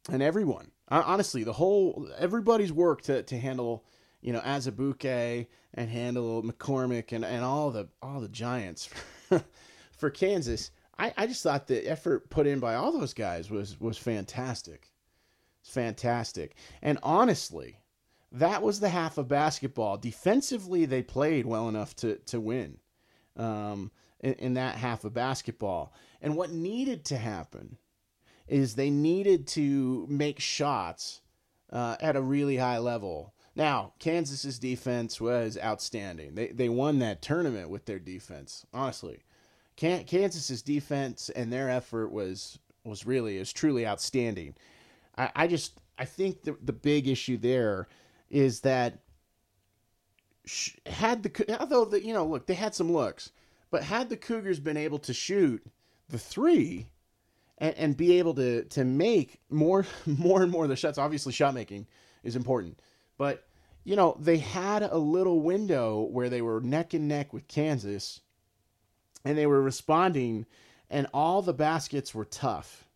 and 0.09 0.21
everyone. 0.21 0.71
Honestly, 0.89 1.43
the 1.43 1.53
whole 1.53 2.07
everybody's 2.17 2.71
work 2.71 3.01
to, 3.03 3.23
to 3.23 3.39
handle 3.39 3.83
you 4.23 4.33
know 4.33 4.39
Azubuike 4.39 5.47
and 5.75 5.89
handle 5.89 6.41
McCormack 6.41 7.11
and, 7.11 7.23
and 7.25 7.43
all 7.43 7.69
the 7.69 7.87
all 8.01 8.19
the 8.19 8.29
giants 8.29 8.89
for 9.91 10.09
Kansas. 10.09 10.71
I, 10.97 11.13
I 11.17 11.27
just 11.27 11.43
thought 11.43 11.67
the 11.67 11.87
effort 11.87 12.29
put 12.29 12.47
in 12.47 12.59
by 12.59 12.75
all 12.75 12.91
those 12.91 13.13
guys 13.13 13.51
was 13.51 13.79
was 13.79 13.97
fantastic. 13.97 14.91
It's 15.61 15.69
fantastic. 15.69 16.55
And 16.81 16.99
honestly, 17.03 17.79
that 18.31 18.61
was 18.61 18.79
the 18.79 18.89
half 18.89 19.17
of 19.17 19.27
basketball. 19.27 19.97
Defensively, 19.97 20.85
they 20.85 21.03
played 21.03 21.45
well 21.45 21.67
enough 21.67 21.95
to 21.97 22.15
to 22.27 22.39
win 22.39 22.77
um, 23.35 23.91
in, 24.21 24.33
in 24.35 24.53
that 24.53 24.75
half 24.75 25.03
of 25.03 25.13
basketball. 25.13 25.93
And 26.21 26.37
what 26.37 26.51
needed 26.51 27.05
to 27.05 27.17
happen 27.17 27.77
is 28.47 28.75
they 28.75 28.89
needed 28.89 29.47
to 29.47 30.05
make 30.09 30.39
shots 30.39 31.21
uh, 31.71 31.97
at 31.99 32.15
a 32.15 32.21
really 32.21 32.57
high 32.57 32.77
level. 32.77 33.33
Now, 33.55 33.93
Kansas's 33.99 34.57
defense 34.57 35.21
was 35.21 35.57
outstanding. 35.63 36.35
They 36.35 36.47
they 36.47 36.69
won 36.69 36.99
that 36.99 37.21
tournament 37.21 37.69
with 37.69 37.85
their 37.85 37.99
defense. 37.99 38.65
Honestly, 38.73 39.19
Kansas's 39.75 40.61
defense 40.61 41.29
and 41.29 41.51
their 41.51 41.69
effort 41.69 42.11
was 42.11 42.59
was 42.83 43.05
really 43.05 43.37
is 43.37 43.53
truly 43.53 43.85
outstanding. 43.85 44.55
I, 45.17 45.31
I 45.35 45.47
just 45.47 45.79
I 45.97 46.05
think 46.05 46.43
the 46.43 46.57
the 46.63 46.73
big 46.73 47.07
issue 47.07 47.37
there 47.37 47.87
is 48.29 48.61
that 48.61 48.99
had 50.85 51.23
the 51.23 51.59
although 51.59 51.85
the 51.85 52.03
you 52.03 52.13
know 52.13 52.25
look 52.25 52.47
they 52.47 52.53
had 52.55 52.75
some 52.75 52.91
looks, 52.91 53.31
but 53.69 53.83
had 53.83 54.09
the 54.09 54.17
Cougars 54.17 54.59
been 54.59 54.77
able 54.77 54.99
to 54.99 55.13
shoot 55.13 55.63
the 56.09 56.17
three 56.17 56.87
and, 57.59 57.75
and 57.75 57.97
be 57.97 58.17
able 58.19 58.33
to 58.35 58.63
to 58.65 58.83
make 58.83 59.39
more 59.49 59.85
more 60.05 60.41
and 60.41 60.51
more 60.51 60.63
of 60.63 60.69
the 60.69 60.75
shots, 60.75 60.97
obviously 60.97 61.33
shot 61.33 61.53
making 61.53 61.87
is 62.23 62.35
important, 62.35 62.79
but 63.23 63.45
you 63.85 63.95
know 63.95 64.17
they 64.19 64.37
had 64.37 64.83
a 64.83 64.97
little 64.97 65.39
window 65.39 66.01
where 66.01 66.29
they 66.29 66.41
were 66.41 66.59
neck 66.59 66.93
and 66.93 67.07
neck 67.07 67.31
with 67.31 67.47
Kansas, 67.47 68.19
and 69.23 69.37
they 69.37 69.45
were 69.45 69.61
responding, 69.61 70.45
and 70.89 71.07
all 71.13 71.41
the 71.41 71.53
baskets 71.53 72.13
were 72.13 72.25
tough. 72.25 72.89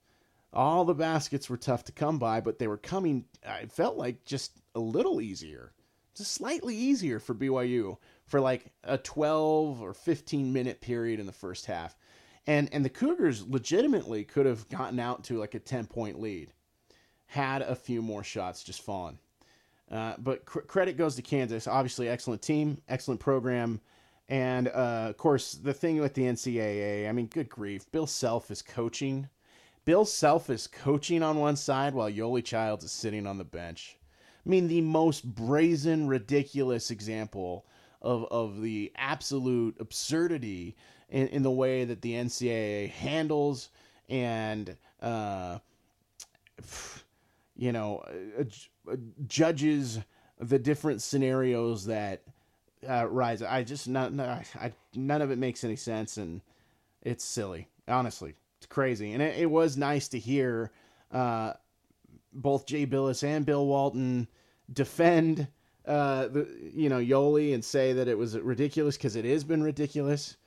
All 0.52 0.84
the 0.84 0.94
baskets 0.94 1.50
were 1.50 1.56
tough 1.56 1.86
to 1.86 1.94
come 1.94 2.20
by, 2.20 2.42
but 2.42 2.60
they 2.60 2.68
were 2.68 2.76
coming. 2.76 3.24
I 3.48 3.68
felt 3.68 3.96
like 3.96 4.26
just 4.26 4.52
a 4.76 4.82
little 4.82 5.22
easier, 5.22 5.72
just 6.14 6.34
slightly 6.34 6.76
easier 6.76 7.20
for 7.20 7.34
BYU 7.34 7.96
for 8.26 8.42
like 8.42 8.74
a 8.84 8.98
12 8.98 9.82
or 9.82 9.94
15 9.94 10.52
minute 10.52 10.82
period 10.82 11.22
in 11.22 11.26
the 11.26 11.32
first 11.32 11.68
half. 11.68 11.96
And 12.46 12.68
and 12.74 12.84
the 12.84 12.90
Cougars 12.90 13.48
legitimately 13.48 14.26
could 14.26 14.46
have 14.46 14.68
gotten 14.68 15.00
out 15.00 15.24
to 15.26 15.40
like 15.40 15.56
a 15.56 15.60
10 15.60 15.86
point 15.86 16.20
lead 16.20 16.52
had 17.28 17.62
a 17.62 17.78
few 17.78 18.02
more 18.02 18.26
shots 18.26 18.62
just 18.62 18.82
fallen. 18.82 19.20
Uh, 19.92 20.14
but 20.18 20.46
cr- 20.46 20.60
credit 20.60 20.98
goes 20.98 21.16
to 21.16 21.22
Kansas. 21.22 21.68
Obviously, 21.68 22.10
excellent 22.10 22.42
team, 22.42 22.82
excellent 22.90 23.20
program. 23.20 23.80
And 24.30 24.68
uh, 24.68 25.08
of 25.10 25.18
course, 25.18 25.54
the 25.54 25.74
thing 25.74 26.00
with 26.00 26.14
the 26.14 26.24
NCAA, 26.24 27.08
I 27.08 27.12
mean, 27.14 27.28
good 27.28 27.50
grief. 27.50 27.90
Bill 27.92 28.08
Self 28.08 28.52
is 28.52 28.62
coaching. 28.62 29.30
Bill 29.86 30.04
Self 30.04 30.50
is 30.50 30.68
coaching 30.68 31.24
on 31.24 31.38
one 31.38 31.56
side 31.56 31.94
while 31.94 32.12
Yoeli 32.12 32.44
Childs 32.44 32.84
is 32.84 32.92
sitting 32.92 33.26
on 33.26 33.38
the 33.38 33.46
bench. 33.46 33.98
I 34.46 34.50
mean, 34.50 34.68
the 34.68 34.82
most 34.82 35.24
brazen, 35.24 36.08
ridiculous 36.08 36.92
example 36.92 37.66
of, 38.02 38.26
of 38.32 38.62
the 38.62 38.92
absolute 38.98 39.78
absurdity 39.80 40.76
in, 41.10 41.28
in 41.28 41.44
the 41.44 41.52
way 41.52 41.86
that 41.86 42.02
the 42.02 42.14
NCAA 42.14 42.90
handles 42.90 43.70
and, 44.10 44.76
uh, 45.02 45.60
you 47.56 47.72
know, 47.72 48.04
uh, 48.40 48.44
judges 49.28 50.00
the 50.40 50.60
different 50.60 51.02
scenarios 51.02 51.86
that 51.86 52.22
uh, 52.88 53.08
rise. 53.08 53.42
I 53.42 53.64
just 53.64 53.88
not, 53.88 54.14
not 54.14 54.46
I, 54.56 54.72
none 54.96 55.22
of 55.22 55.32
it 55.32 55.38
makes 55.38 55.64
any 55.64 55.76
sense, 55.76 56.18
and 56.18 56.42
it's 57.02 57.24
silly. 57.24 57.68
Honestly, 57.88 58.36
it's 58.58 58.68
crazy. 58.68 59.14
And 59.14 59.22
it, 59.22 59.38
it 59.38 59.50
was 59.50 59.78
nice 59.78 60.08
to 60.10 60.20
hear 60.20 60.72
uh, 61.12 61.54
both 62.34 62.66
Jay 62.66 62.86
Bilas 62.86 63.24
and 63.24 63.46
Bill 63.46 63.66
Walton 63.66 64.28
defend 64.72 65.48
uh, 65.86 66.28
the 66.28 66.48
you 66.74 66.90
know 66.90 67.00
Yoeli 67.00 67.54
and 67.54 67.64
say 67.64 67.94
that 67.94 68.08
it 68.08 68.18
was 68.18 68.38
ridiculous 68.38 68.98
because 68.98 69.16
it 69.16 69.26
has 69.26 69.44
been 69.44 69.64
ridiculous. 69.64 70.38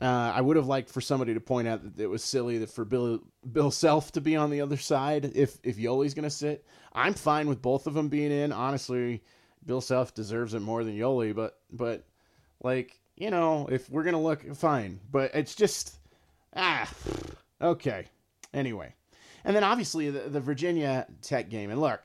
Uh, 0.00 0.32
I 0.34 0.40
would 0.40 0.56
have 0.56 0.66
liked 0.66 0.90
for 0.90 1.00
somebody 1.00 1.34
to 1.34 1.40
point 1.40 1.68
out 1.68 1.82
that 1.82 2.02
it 2.02 2.08
was 2.08 2.24
silly 2.24 2.58
that 2.58 2.70
for 2.70 2.84
Bill 2.84 3.20
Bill 3.52 3.70
Self 3.70 4.10
to 4.12 4.20
be 4.20 4.34
on 4.34 4.50
the 4.50 4.60
other 4.60 4.76
side 4.76 5.32
if 5.34 5.58
if 5.62 5.76
Yoeli's 5.76 6.14
going 6.14 6.24
to 6.24 6.30
sit. 6.30 6.64
I'm 6.92 7.14
fine 7.14 7.48
with 7.48 7.62
both 7.62 7.86
of 7.86 7.94
them 7.94 8.08
being 8.08 8.32
in. 8.32 8.52
Honestly, 8.52 9.22
Bill 9.64 9.80
Self 9.80 10.12
deserves 10.12 10.54
it 10.54 10.60
more 10.60 10.82
than 10.82 10.96
Yoeli, 10.96 11.34
but 11.34 11.58
but 11.70 12.04
like 12.62 12.98
you 13.16 13.30
know 13.30 13.68
if 13.70 13.88
we're 13.88 14.02
gonna 14.02 14.20
look 14.20 14.54
fine, 14.56 14.98
but 15.10 15.30
it's 15.32 15.54
just 15.54 15.96
ah 16.56 16.90
okay. 17.62 18.06
Anyway, 18.52 18.94
and 19.44 19.54
then 19.54 19.64
obviously 19.64 20.10
the, 20.10 20.28
the 20.28 20.40
Virginia 20.40 21.06
Tech 21.22 21.48
game. 21.50 21.70
And 21.70 21.80
look, 21.80 22.00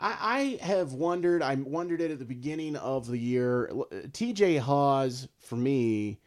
I, 0.00 0.58
I 0.60 0.64
have 0.64 0.92
wondered. 0.92 1.42
I 1.42 1.54
wondered 1.54 2.00
it 2.00 2.10
at 2.10 2.18
the 2.18 2.24
beginning 2.24 2.76
of 2.76 3.06
the 3.06 3.18
year. 3.18 3.70
T.J. 4.12 4.56
Haws 4.56 5.28
for 5.38 5.56
me 5.56 6.18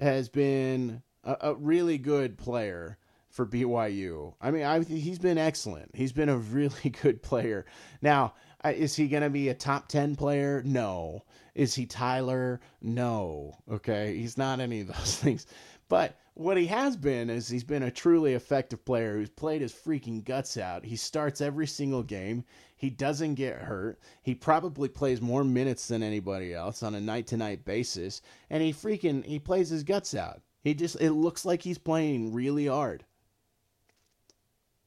has 0.00 0.28
been 0.28 1.02
a, 1.22 1.36
a 1.40 1.54
really 1.54 1.98
good 1.98 2.36
player 2.36 2.98
for 3.30 3.44
BYU. 3.44 4.34
I 4.40 4.50
mean, 4.52 4.62
I, 4.62 4.84
he's 4.84 5.18
been 5.18 5.38
excellent. 5.38 5.90
He's 5.94 6.12
been 6.12 6.28
a 6.28 6.36
really 6.36 6.90
good 7.02 7.22
player. 7.22 7.66
Now, 8.00 8.34
is 8.64 8.94
he 8.94 9.08
going 9.08 9.22
to 9.22 9.30
be 9.30 9.48
a 9.48 9.54
top 9.54 9.88
10 9.88 10.16
player? 10.16 10.62
No. 10.64 11.24
Is 11.54 11.74
he 11.74 11.86
Tyler? 11.86 12.60
No. 12.80 13.58
Okay. 13.70 14.16
He's 14.16 14.38
not 14.38 14.60
any 14.60 14.82
of 14.82 14.88
those 14.88 15.16
things. 15.20 15.46
But 15.88 16.16
what 16.34 16.56
he 16.56 16.66
has 16.66 16.96
been 16.96 17.30
is 17.30 17.48
he's 17.48 17.64
been 17.64 17.84
a 17.84 17.90
truly 17.90 18.34
effective 18.34 18.84
player 18.84 19.14
who's 19.14 19.30
played 19.30 19.62
his 19.62 19.72
freaking 19.72 20.24
guts 20.24 20.56
out. 20.56 20.84
He 20.84 20.96
starts 20.96 21.40
every 21.40 21.66
single 21.66 22.02
game. 22.02 22.44
He 22.76 22.90
doesn't 22.90 23.36
get 23.36 23.62
hurt. 23.62 24.00
He 24.22 24.34
probably 24.34 24.88
plays 24.88 25.20
more 25.20 25.44
minutes 25.44 25.86
than 25.86 26.02
anybody 26.02 26.52
else 26.52 26.82
on 26.82 26.96
a 26.96 27.00
night 27.00 27.28
to 27.28 27.36
night 27.36 27.64
basis. 27.64 28.20
And 28.50 28.62
he 28.62 28.72
freaking 28.72 29.24
he 29.24 29.38
plays 29.38 29.70
his 29.70 29.84
guts 29.84 30.14
out. 30.14 30.42
He 30.62 30.74
just 30.74 31.00
it 31.00 31.12
looks 31.12 31.44
like 31.44 31.62
he's 31.62 31.78
playing 31.78 32.32
really 32.32 32.66
hard. 32.66 33.04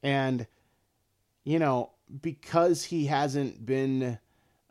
And 0.03 0.45
you 1.45 1.59
know, 1.59 1.91
because 2.21 2.83
he 2.83 3.05
hasn't 3.05 3.65
been 3.65 4.19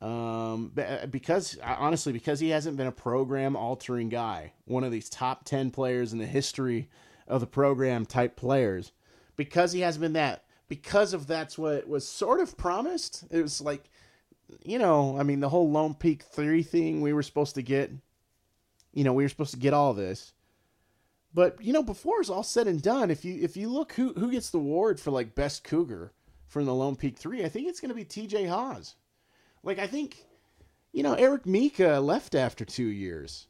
um, 0.06 0.70
uh, 0.78 1.06
because 1.06 1.58
uh, 1.60 1.76
honestly, 1.78 2.12
because 2.12 2.38
he 2.38 2.50
hasn't 2.50 2.76
been 2.76 2.86
a 2.86 2.92
program 2.92 3.56
altering 3.56 4.08
guy, 4.08 4.52
one 4.64 4.84
of 4.84 4.92
these 4.92 5.08
top 5.08 5.44
10 5.44 5.72
players 5.72 6.12
in 6.12 6.20
the 6.20 6.26
history 6.26 6.88
of 7.26 7.40
the 7.40 7.46
program 7.46 8.06
type 8.06 8.36
players, 8.36 8.92
because 9.34 9.72
he 9.72 9.80
hasn't 9.80 10.02
been 10.02 10.12
that, 10.12 10.44
because 10.68 11.12
of 11.12 11.26
that's 11.26 11.58
what 11.58 11.88
was 11.88 12.06
sort 12.06 12.38
of 12.38 12.56
promised. 12.56 13.24
It 13.32 13.42
was 13.42 13.60
like, 13.60 13.90
you 14.62 14.78
know, 14.78 15.18
I 15.18 15.24
mean, 15.24 15.40
the 15.40 15.48
whole 15.48 15.68
Lone 15.72 15.94
Peak 15.94 16.22
3 16.22 16.62
thing 16.62 17.00
we 17.00 17.12
were 17.12 17.24
supposed 17.24 17.56
to 17.56 17.62
get, 17.62 17.90
you 18.92 19.02
know, 19.02 19.12
we 19.12 19.24
were 19.24 19.28
supposed 19.28 19.54
to 19.54 19.60
get 19.60 19.74
all 19.74 19.92
this. 19.92 20.34
But, 21.34 21.60
you 21.60 21.72
know, 21.72 21.82
before 21.82 22.20
it's 22.20 22.30
all 22.30 22.44
said 22.44 22.68
and 22.68 22.80
done, 22.80 23.10
if 23.10 23.24
you 23.24 23.42
if 23.42 23.56
you 23.56 23.68
look 23.68 23.94
who 23.94 24.12
who 24.12 24.30
gets 24.30 24.50
the 24.50 24.58
award 24.58 25.00
for 25.00 25.10
like 25.10 25.34
best 25.34 25.64
cougar 25.64 26.12
from 26.46 26.64
the 26.64 26.74
Lone 26.74 26.94
Peak 26.94 27.18
3, 27.18 27.44
I 27.44 27.48
think 27.48 27.66
it's 27.66 27.80
going 27.80 27.88
to 27.88 27.94
be 27.94 28.04
TJ 28.04 28.48
Haws. 28.48 28.94
Like 29.66 29.80
I 29.80 29.88
think, 29.88 30.24
you 30.92 31.02
know, 31.02 31.14
Eric 31.14 31.44
Mika 31.44 31.98
left 31.98 32.36
after 32.36 32.64
two 32.64 32.86
years, 32.86 33.48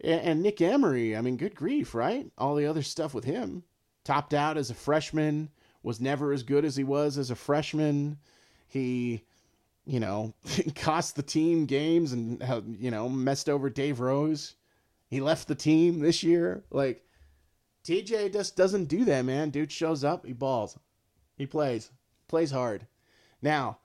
and, 0.00 0.20
and 0.22 0.42
Nick 0.42 0.62
Emery. 0.62 1.14
I 1.14 1.20
mean, 1.20 1.36
good 1.36 1.54
grief, 1.54 1.94
right? 1.94 2.26
All 2.38 2.54
the 2.54 2.64
other 2.64 2.82
stuff 2.82 3.12
with 3.12 3.24
him, 3.24 3.62
topped 4.02 4.32
out 4.32 4.56
as 4.56 4.70
a 4.70 4.74
freshman, 4.74 5.50
was 5.82 6.00
never 6.00 6.32
as 6.32 6.42
good 6.42 6.64
as 6.64 6.76
he 6.76 6.82
was 6.82 7.18
as 7.18 7.30
a 7.30 7.36
freshman. 7.36 8.16
He, 8.68 9.22
you 9.84 10.00
know, 10.00 10.32
cost 10.76 11.14
the 11.14 11.22
team 11.22 11.66
games 11.66 12.14
and 12.14 12.42
uh, 12.42 12.62
you 12.78 12.90
know 12.90 13.10
messed 13.10 13.50
over 13.50 13.68
Dave 13.68 14.00
Rose. 14.00 14.54
He 15.08 15.20
left 15.20 15.46
the 15.46 15.54
team 15.54 16.00
this 16.00 16.22
year. 16.22 16.64
Like 16.70 17.04
TJ 17.84 18.32
just 18.32 18.56
doesn't 18.56 18.86
do 18.86 19.04
that, 19.04 19.26
man. 19.26 19.50
Dude 19.50 19.70
shows 19.70 20.04
up, 20.04 20.24
he 20.24 20.32
balls, 20.32 20.78
he 21.36 21.44
plays, 21.44 21.90
plays 22.28 22.50
hard. 22.50 22.86
Now 23.42 23.76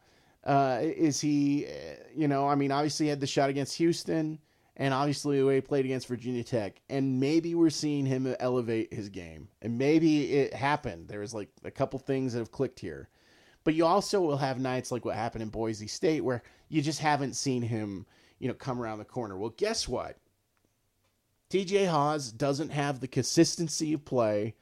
uh, 0.46 0.80
is 0.82 1.20
he, 1.20 1.66
uh, 1.66 1.96
you 2.16 2.28
know, 2.28 2.48
I 2.48 2.56
mean, 2.56 2.72
obviously 2.72 3.08
he 3.08 3.10
had 3.10 3.20
the 3.20 3.28
shot 3.28 3.50
against 3.50 3.78
Houston, 3.78 4.40
and 4.78 4.94
obviously 4.94 5.40
the 5.40 5.46
way 5.46 5.56
he 5.56 5.62
played 5.62 5.86
against 5.86 6.08
Virginia 6.08 6.44
Tech, 6.44 6.82
and 6.90 7.20
maybe 7.20 7.56
we're 7.56 7.70
seeing 7.70 8.06
him 8.06 8.36
elevate 8.40 8.94
his 8.94 9.10
game, 9.10 9.48
and 9.62 9.78
maybe 9.78 10.34
it 10.34 10.54
happened. 10.54 11.08
There 11.08 11.22
was 11.22 11.34
like 11.34 11.50
a 11.64 11.72
couple 11.72 11.98
things 12.00 12.34
that 12.34 12.40
have 12.40 12.52
clicked 12.52 12.80
here, 12.80 13.10
but 13.64 13.74
you 13.74 13.86
also 13.86 14.22
will 14.22 14.38
have 14.38 14.60
nights 14.60 14.92
like 14.92 15.06
what 15.06 15.16
happened 15.16 15.42
in 15.42 15.50
Boise 15.50 15.88
State 15.88 16.24
where 16.24 16.44
you 16.70 16.82
just 16.82 17.00
haven't 17.00 17.36
seen 17.36 17.64
him, 17.64 18.06
you 18.38 18.48
know, 18.48 18.54
come 18.54 18.80
around 18.80 19.00
the 19.00 19.06
corner. 19.06 19.38
Well, 19.38 19.54
guess 19.58 19.88
what? 19.88 20.18
TJ 21.50 21.88
Haws 21.88 22.32
doesn't 22.32 22.70
have 22.70 23.00
the 23.00 23.08
consistency 23.08 23.94
of 23.94 24.06
play. 24.06 24.56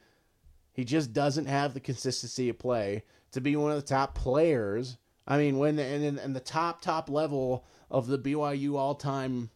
He 0.72 0.84
just 0.84 1.12
doesn't 1.12 1.46
have 1.46 1.74
the 1.74 1.80
consistency 1.80 2.48
of 2.48 2.58
play 2.58 3.04
to 3.32 3.40
be 3.40 3.56
one 3.56 3.70
of 3.70 3.76
the 3.76 3.82
top 3.82 4.14
players 4.14 4.96
I 5.26 5.38
mean, 5.38 5.58
when 5.58 5.78
and 5.78 6.18
in 6.18 6.32
the 6.32 6.40
top 6.40 6.82
top 6.82 7.08
level 7.08 7.64
of 7.90 8.06
the 8.06 8.18
BYU 8.18 8.76
all 8.76 8.94
time 8.94 9.50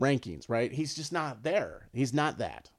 rankings, 0.00 0.48
right? 0.48 0.72
He's 0.72 0.94
just 0.94 1.12
not 1.12 1.42
there. 1.42 1.88
He's 1.92 2.12
not 2.12 2.38
that. 2.38 2.70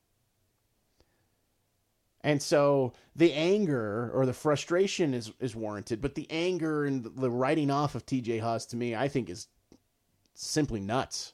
And 2.22 2.42
so 2.42 2.94
the 3.16 3.34
anger 3.34 4.10
or 4.14 4.26
the 4.26 4.34
frustration 4.34 5.14
is 5.14 5.32
is 5.40 5.56
warranted, 5.56 6.02
but 6.02 6.16
the 6.16 6.28
anger 6.30 6.86
and 6.86 7.04
the 7.04 7.30
writing 7.30 7.70
off 7.70 7.96
of 7.96 8.06
TJ 8.06 8.42
Haws 8.42 8.66
to 8.68 8.78
me, 8.78 8.96
I 8.96 9.08
think 9.08 9.30
is 9.30 9.48
simply 10.34 10.80
nuts. 10.80 11.34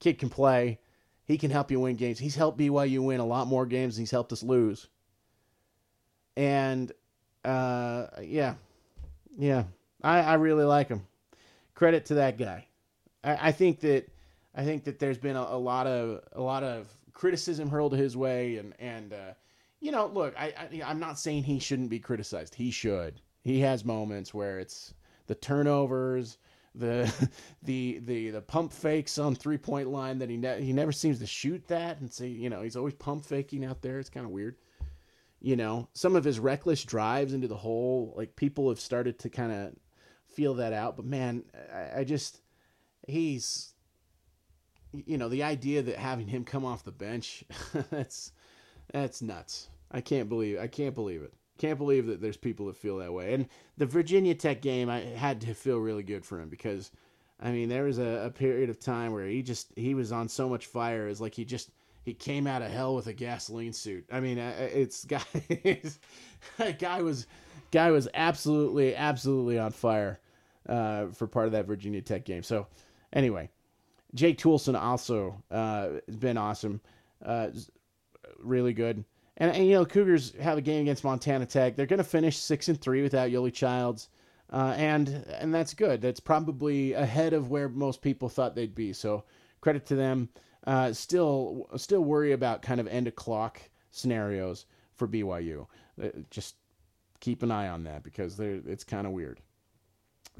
Kid 0.00 0.18
can 0.18 0.30
play. 0.30 0.78
He 1.24 1.38
can 1.38 1.50
help 1.50 1.70
you 1.70 1.78
win 1.78 1.94
games. 1.94 2.18
He's 2.18 2.34
helped 2.34 2.58
BYU 2.58 3.04
win 3.04 3.20
a 3.20 3.26
lot 3.26 3.46
more 3.46 3.66
games 3.66 3.94
than 3.94 4.02
he's 4.02 4.10
helped 4.10 4.32
us 4.32 4.42
lose. 4.42 4.88
And 6.36 6.90
uh, 7.44 8.06
yeah, 8.22 8.54
yeah, 9.38 9.64
I, 10.02 10.20
I 10.20 10.34
really 10.34 10.64
like 10.64 10.88
him. 10.88 11.06
Credit 11.74 12.04
to 12.06 12.14
that 12.14 12.38
guy. 12.38 12.66
I, 13.22 13.48
I 13.48 13.52
think 13.52 13.80
that 13.80 14.10
I 14.54 14.64
think 14.64 14.84
that 14.84 14.98
there's 14.98 15.18
been 15.18 15.36
a, 15.36 15.42
a, 15.42 15.58
lot 15.58 15.86
of 15.86 16.20
a 16.32 16.40
lot 16.40 16.62
of 16.62 16.88
criticism 17.12 17.68
hurled 17.68 17.94
his 17.94 18.16
way, 18.16 18.56
and 18.56 18.74
and 18.78 19.12
uh, 19.12 19.32
you 19.80 19.92
know, 19.92 20.06
look, 20.06 20.34
I, 20.38 20.52
I 20.58 20.82
I'm 20.84 20.98
not 20.98 21.18
saying 21.18 21.44
he 21.44 21.58
shouldn't 21.58 21.90
be 21.90 22.00
criticized. 22.00 22.54
He 22.54 22.70
should. 22.70 23.20
He 23.42 23.60
has 23.60 23.84
moments 23.84 24.34
where 24.34 24.58
it's 24.58 24.94
the 25.26 25.34
turnovers, 25.34 26.38
the 26.74 27.12
the 27.62 28.00
the 28.04 28.30
the 28.30 28.42
pump 28.42 28.72
fakes 28.72 29.18
on 29.18 29.34
three 29.34 29.58
point 29.58 29.88
line 29.88 30.18
that 30.18 30.30
he 30.30 30.36
ne- 30.36 30.62
he 30.62 30.72
never 30.72 30.92
seems 30.92 31.18
to 31.20 31.26
shoot 31.26 31.66
that, 31.68 32.00
and 32.00 32.12
say 32.12 32.26
you 32.26 32.50
know 32.50 32.62
he's 32.62 32.76
always 32.76 32.94
pump 32.94 33.24
faking 33.24 33.64
out 33.64 33.82
there. 33.82 33.98
It's 33.98 34.10
kind 34.10 34.26
of 34.26 34.32
weird. 34.32 34.56
You 35.42 35.56
know, 35.56 35.88
some 35.94 36.16
of 36.16 36.24
his 36.24 36.38
reckless 36.38 36.84
drives 36.84 37.32
into 37.32 37.48
the 37.48 37.56
hole, 37.56 38.12
like 38.14 38.36
people 38.36 38.68
have 38.68 38.78
started 38.78 39.18
to 39.20 39.30
kind 39.30 39.50
of 39.50 39.74
feel 40.40 40.54
that 40.54 40.72
out. 40.72 40.96
But 40.96 41.04
man, 41.04 41.44
I, 41.74 42.00
I 42.00 42.04
just 42.04 42.40
he's 43.06 43.74
you 44.92 45.18
know 45.18 45.28
the 45.28 45.42
idea 45.42 45.82
that 45.82 45.96
having 45.96 46.26
him 46.26 46.44
come 46.44 46.64
off 46.64 46.82
the 46.82 46.90
bench 46.90 47.44
that's 47.90 48.32
that's 48.90 49.20
nuts. 49.20 49.68
I 49.90 50.00
can't 50.00 50.30
believe 50.30 50.58
I 50.58 50.66
can't 50.66 50.94
believe 50.94 51.22
it. 51.22 51.34
Can't 51.58 51.76
believe 51.76 52.06
that 52.06 52.22
there's 52.22 52.38
people 52.38 52.66
that 52.66 52.76
feel 52.78 52.96
that 52.98 53.12
way. 53.12 53.34
And 53.34 53.46
the 53.76 53.84
Virginia 53.84 54.34
Tech 54.34 54.62
game, 54.62 54.88
I 54.88 55.00
had 55.00 55.42
to 55.42 55.52
feel 55.52 55.76
really 55.76 56.02
good 56.02 56.24
for 56.24 56.40
him 56.40 56.48
because, 56.48 56.90
I 57.38 57.50
mean, 57.50 57.68
there 57.68 57.84
was 57.84 57.98
a, 57.98 58.24
a 58.24 58.30
period 58.30 58.70
of 58.70 58.80
time 58.80 59.12
where 59.12 59.26
he 59.26 59.42
just 59.42 59.68
he 59.76 59.94
was 59.94 60.10
on 60.10 60.26
so 60.26 60.48
much 60.48 60.66
fire. 60.66 61.06
It's 61.06 61.20
like 61.20 61.34
he 61.34 61.44
just 61.44 61.68
he 62.02 62.14
came 62.14 62.46
out 62.46 62.62
of 62.62 62.70
hell 62.70 62.94
with 62.94 63.08
a 63.08 63.12
gasoline 63.12 63.74
suit. 63.74 64.06
I 64.10 64.20
mean, 64.20 64.38
it's 64.38 65.04
guy, 66.58 66.72
guy 66.78 67.02
was 67.02 67.26
guy 67.70 67.90
was 67.90 68.08
absolutely, 68.14 68.96
absolutely 68.96 69.58
on 69.58 69.72
fire 69.72 70.18
uh, 70.68 71.06
for 71.06 71.26
part 71.26 71.46
of 71.46 71.52
that 71.52 71.66
Virginia 71.66 72.00
Tech 72.00 72.24
game. 72.24 72.42
So, 72.42 72.66
anyway, 73.12 73.50
Jake 74.14 74.38
Toolson 74.38 74.80
also 74.80 75.42
uh, 75.50 75.88
has 76.06 76.16
been 76.16 76.36
awesome, 76.36 76.80
uh, 77.24 77.48
really 78.38 78.72
good. 78.72 79.04
And, 79.36 79.52
and, 79.52 79.66
you 79.66 79.72
know, 79.72 79.86
Cougars 79.86 80.34
have 80.40 80.58
a 80.58 80.62
game 80.62 80.82
against 80.82 81.04
Montana 81.04 81.46
Tech. 81.46 81.74
They're 81.74 81.86
going 81.86 81.98
to 81.98 82.04
finish 82.04 82.36
six 82.36 82.68
and 82.68 82.78
three 82.80 83.02
without 83.02 83.30
Yoeli 83.30 83.52
Childs, 83.52 84.08
uh, 84.52 84.74
and 84.76 85.08
and 85.38 85.54
that's 85.54 85.72
good. 85.72 86.02
That's 86.02 86.20
probably 86.20 86.92
ahead 86.92 87.32
of 87.32 87.50
where 87.50 87.68
most 87.68 88.02
people 88.02 88.28
thought 88.28 88.54
they'd 88.54 88.74
be. 88.74 88.92
So 88.92 89.24
credit 89.60 89.86
to 89.86 89.94
them. 89.94 90.28
Uh, 90.66 90.92
still, 90.92 91.68
still 91.76 92.04
worry 92.04 92.32
about 92.32 92.60
kind 92.60 92.80
of 92.80 92.86
end 92.86 93.06
of 93.06 93.16
clock 93.16 93.62
scenarios 93.90 94.66
for 94.94 95.08
BYU. 95.08 95.66
Uh, 96.02 96.08
just 96.30 96.56
keep 97.20 97.42
an 97.42 97.50
eye 97.50 97.68
on 97.68 97.84
that 97.84 98.02
because 98.02 98.38
it's 98.38 98.84
kind 98.84 99.06
of 99.06 99.12
weird. 99.12 99.40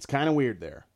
It's 0.00 0.06
kind 0.06 0.30
of 0.30 0.34
weird 0.34 0.60
there. 0.60 0.86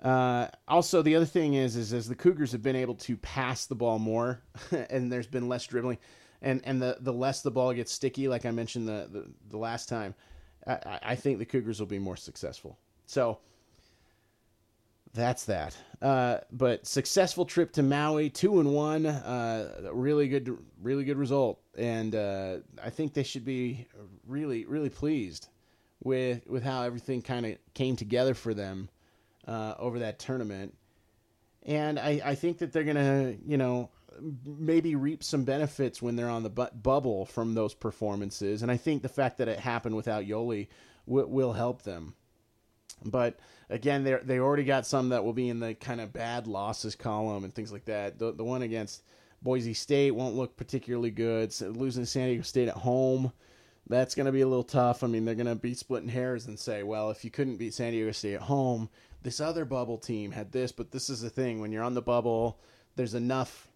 Uh, 0.00 0.48
also, 0.66 1.02
the 1.02 1.14
other 1.14 1.26
thing 1.26 1.52
is, 1.52 1.76
is 1.76 1.92
as 1.92 2.08
the 2.08 2.14
Cougars 2.14 2.52
have 2.52 2.62
been 2.62 2.74
able 2.74 2.94
to 2.94 3.18
pass 3.18 3.66
the 3.66 3.74
ball 3.74 3.98
more, 3.98 4.40
and 4.88 5.12
there's 5.12 5.26
been 5.26 5.46
less 5.46 5.66
dribbling, 5.66 5.98
and 6.40 6.62
and 6.64 6.80
the 6.80 6.96
the 7.00 7.12
less 7.12 7.42
the 7.42 7.50
ball 7.50 7.74
gets 7.74 7.92
sticky, 7.92 8.28
like 8.28 8.46
I 8.46 8.50
mentioned 8.50 8.88
the 8.88 9.08
the, 9.12 9.26
the 9.50 9.58
last 9.58 9.90
time, 9.90 10.14
I, 10.66 11.00
I 11.02 11.14
think 11.16 11.38
the 11.38 11.44
Cougars 11.44 11.78
will 11.78 11.86
be 11.86 11.98
more 11.98 12.16
successful. 12.16 12.78
So 13.04 13.40
that's 15.12 15.44
that. 15.44 15.76
Uh, 16.00 16.38
but 16.50 16.86
successful 16.86 17.44
trip 17.44 17.72
to 17.72 17.82
Maui, 17.82 18.30
two 18.30 18.58
and 18.58 18.72
one, 18.72 19.04
uh, 19.04 19.90
really 19.92 20.28
good, 20.28 20.56
really 20.80 21.04
good 21.04 21.18
result, 21.18 21.60
and 21.76 22.14
uh, 22.14 22.56
I 22.82 22.88
think 22.88 23.12
they 23.12 23.22
should 23.22 23.44
be 23.44 23.86
really, 24.26 24.64
really 24.64 24.88
pleased 24.88 25.50
with 26.02 26.46
with 26.46 26.62
how 26.62 26.82
everything 26.82 27.22
kind 27.22 27.46
of 27.46 27.56
came 27.74 27.96
together 27.96 28.34
for 28.34 28.54
them 28.54 28.88
uh, 29.46 29.74
over 29.78 30.00
that 30.00 30.18
tournament. 30.18 30.76
And 31.64 31.98
I, 31.98 32.20
I 32.24 32.34
think 32.34 32.58
that 32.58 32.72
they're 32.72 32.84
gonna, 32.84 33.34
you 33.44 33.56
know, 33.56 33.90
maybe 34.44 34.94
reap 34.94 35.22
some 35.22 35.44
benefits 35.44 36.00
when 36.00 36.16
they're 36.16 36.28
on 36.28 36.42
the 36.42 36.50
bu- 36.50 36.74
bubble 36.74 37.26
from 37.26 37.54
those 37.54 37.74
performances. 37.74 38.62
And 38.62 38.70
I 38.70 38.76
think 38.76 39.02
the 39.02 39.08
fact 39.08 39.38
that 39.38 39.48
it 39.48 39.58
happened 39.58 39.96
without 39.96 40.24
Yoeli 40.24 40.68
w- 41.06 41.26
will 41.26 41.52
help 41.52 41.82
them. 41.82 42.14
But 43.04 43.38
again, 43.68 44.04
they 44.04 44.16
they 44.22 44.38
already 44.38 44.64
got 44.64 44.86
some 44.86 45.10
that 45.10 45.24
will 45.24 45.32
be 45.32 45.48
in 45.48 45.60
the 45.60 45.74
kind 45.74 46.00
of 46.00 46.12
bad 46.12 46.46
losses 46.46 46.94
column 46.94 47.44
and 47.44 47.54
things 47.54 47.72
like 47.72 47.84
that. 47.86 48.18
The 48.18 48.32
the 48.32 48.44
one 48.44 48.62
against 48.62 49.02
Boise 49.42 49.74
State 49.74 50.12
won't 50.12 50.34
look 50.34 50.56
particularly 50.56 51.10
good. 51.10 51.52
So 51.52 51.68
losing 51.68 52.04
San 52.04 52.28
Diego 52.28 52.42
State 52.42 52.68
at 52.68 52.76
home, 52.76 53.32
that's 53.88 54.14
going 54.14 54.26
to 54.26 54.32
be 54.32 54.40
a 54.40 54.48
little 54.48 54.64
tough. 54.64 55.04
I 55.04 55.06
mean, 55.06 55.24
they're 55.24 55.34
going 55.34 55.46
to 55.46 55.54
be 55.54 55.74
splitting 55.74 56.08
hairs 56.08 56.46
and 56.46 56.58
say, 56.58 56.82
well, 56.82 57.10
if 57.10 57.24
you 57.24 57.30
couldn't 57.30 57.56
beat 57.56 57.74
San 57.74 57.92
Diego 57.92 58.12
State 58.12 58.34
at 58.34 58.42
home, 58.42 58.88
this 59.22 59.40
other 59.40 59.64
bubble 59.64 59.98
team 59.98 60.32
had 60.32 60.52
this, 60.52 60.72
but 60.72 60.90
this 60.90 61.10
is 61.10 61.20
the 61.20 61.30
thing. 61.30 61.60
When 61.60 61.72
you're 61.72 61.82
on 61.82 61.94
the 61.94 62.02
bubble, 62.02 62.60
there's 62.96 63.14
enough. 63.14 63.68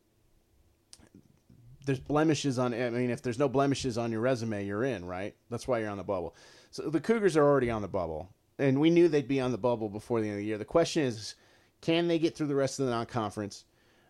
There's 1.86 2.00
blemishes 2.00 2.58
on. 2.58 2.74
I 2.74 2.90
mean, 2.90 3.11
if 3.11 3.22
there's 3.22 3.38
no 3.38 3.48
blemishes 3.48 3.98
on 3.98 4.12
your 4.12 4.20
resume, 4.20 4.66
you're 4.66 4.84
in, 4.84 5.04
right? 5.04 5.34
That's 5.48 5.66
why 5.66 5.80
you're 5.80 5.90
on 5.90 5.98
the 5.98 6.04
bubble. 6.04 6.34
So 6.70 6.90
the 6.90 7.00
Cougars 7.00 7.36
are 7.36 7.44
already 7.44 7.70
on 7.70 7.82
the 7.82 7.88
bubble, 7.88 8.30
and 8.58 8.80
we 8.80 8.90
knew 8.90 9.08
they'd 9.08 9.26
be 9.26 9.40
on 9.40 9.50
the 9.50 9.58
bubble 9.58 9.88
before 9.88 10.20
the 10.20 10.26
end 10.26 10.36
of 10.36 10.40
the 10.40 10.46
year. 10.46 10.58
The 10.58 10.64
question 10.64 11.02
is, 11.02 11.34
can 11.80 12.06
they 12.06 12.18
get 12.18 12.36
through 12.36 12.48
the 12.48 12.54
rest 12.54 12.78
of 12.78 12.86
the 12.86 12.92
non-conference? 12.92 13.64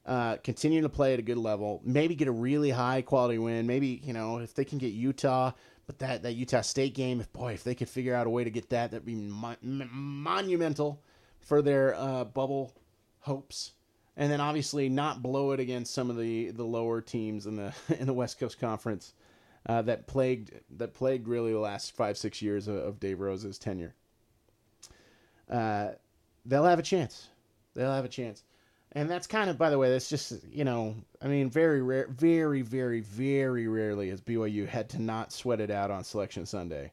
Uh, 0.05 0.37
continue 0.39 0.81
to 0.81 0.89
play 0.89 1.13
at 1.13 1.19
a 1.19 1.23
good 1.23 1.39
level, 1.39 1.81
maybe 1.85 2.15
get 2.15 2.27
a 2.27 2.33
really 2.33 2.71
high 2.71 3.03
quality 3.03 3.39
win. 3.39 3.67
Maybe 3.67 4.01
you 4.03 4.13
know 4.13 4.39
if 4.39 4.55
they 4.55 4.65
can 4.65 4.79
get 4.79 4.89
Utah, 4.89 5.53
but 5.91 5.99
that 5.99 6.23
that 6.23 6.35
Utah 6.35 6.61
State 6.61 6.95
game, 6.95 7.25
boy, 7.33 7.55
if 7.55 7.65
they 7.65 7.75
could 7.75 7.89
figure 7.89 8.15
out 8.15 8.29
a 8.29 8.31
way 8.31 8.45
to 8.45 8.51
get 8.51 8.71
that, 8.71 8.93
that'd 8.93 9.05
be 9.05 9.17
mon- 9.17 9.57
monumental 9.91 11.03
for 11.41 11.63
their 11.63 11.97
uh, 11.97 12.23
bubble 12.23 12.73
hopes. 13.19 13.73
And 14.17 14.31
then 14.31 14.41
obviously 14.41 14.89
not 14.89 15.21
blow 15.21 15.51
it 15.51 15.59
against 15.59 15.93
some 15.93 16.09
of 16.09 16.17
the, 16.17 16.53
the 16.53 16.63
lower 16.63 17.01
teams 17.01 17.47
in 17.47 17.57
the 17.57 17.75
in 17.99 18.07
the 18.07 18.13
West 18.13 18.39
Coast 18.39 18.61
Conference 18.61 19.15
uh, 19.67 19.83
that 19.83 20.07
plagued 20.07 20.53
that 20.77 20.95
plagued 20.95 21.27
really 21.27 21.53
the 21.53 21.59
last 21.59 21.97
five 21.97 22.17
six 22.17 22.41
years 22.41 22.69
of, 22.69 22.77
of 22.77 23.01
Dave 23.01 23.19
Rose's 23.19 23.59
tenure. 23.59 23.97
Uh, 25.51 25.89
they'll 26.47 26.67
have 26.67 26.79
a 26.79 26.85
chance. 26.85 27.31
They'll 27.75 27.93
have 27.93 28.05
a 28.05 28.09
chance. 28.09 28.45
And 28.93 29.09
that's 29.09 29.27
kind 29.27 29.49
of, 29.49 29.57
by 29.57 29.71
the 29.71 29.79
way, 29.79 29.89
that's 29.89 30.09
just, 30.09 30.33
you 30.51 30.65
know, 30.65 30.97
I 31.23 31.29
mean, 31.29 31.49
very 31.49 31.81
rare, 31.81 32.09
very, 32.09 32.63
very, 32.63 33.01
very 33.01 33.69
rarely 33.69 34.11
has 34.11 34.21
BYU 34.21 34.67
had 34.67 34.89
to 34.91 35.03
not 35.03 35.33
sweat 35.33 35.61
it 35.61 35.71
out 35.71 35.93
on 35.93 36.03
Selection 36.03 36.45
Sunday, 36.45 36.93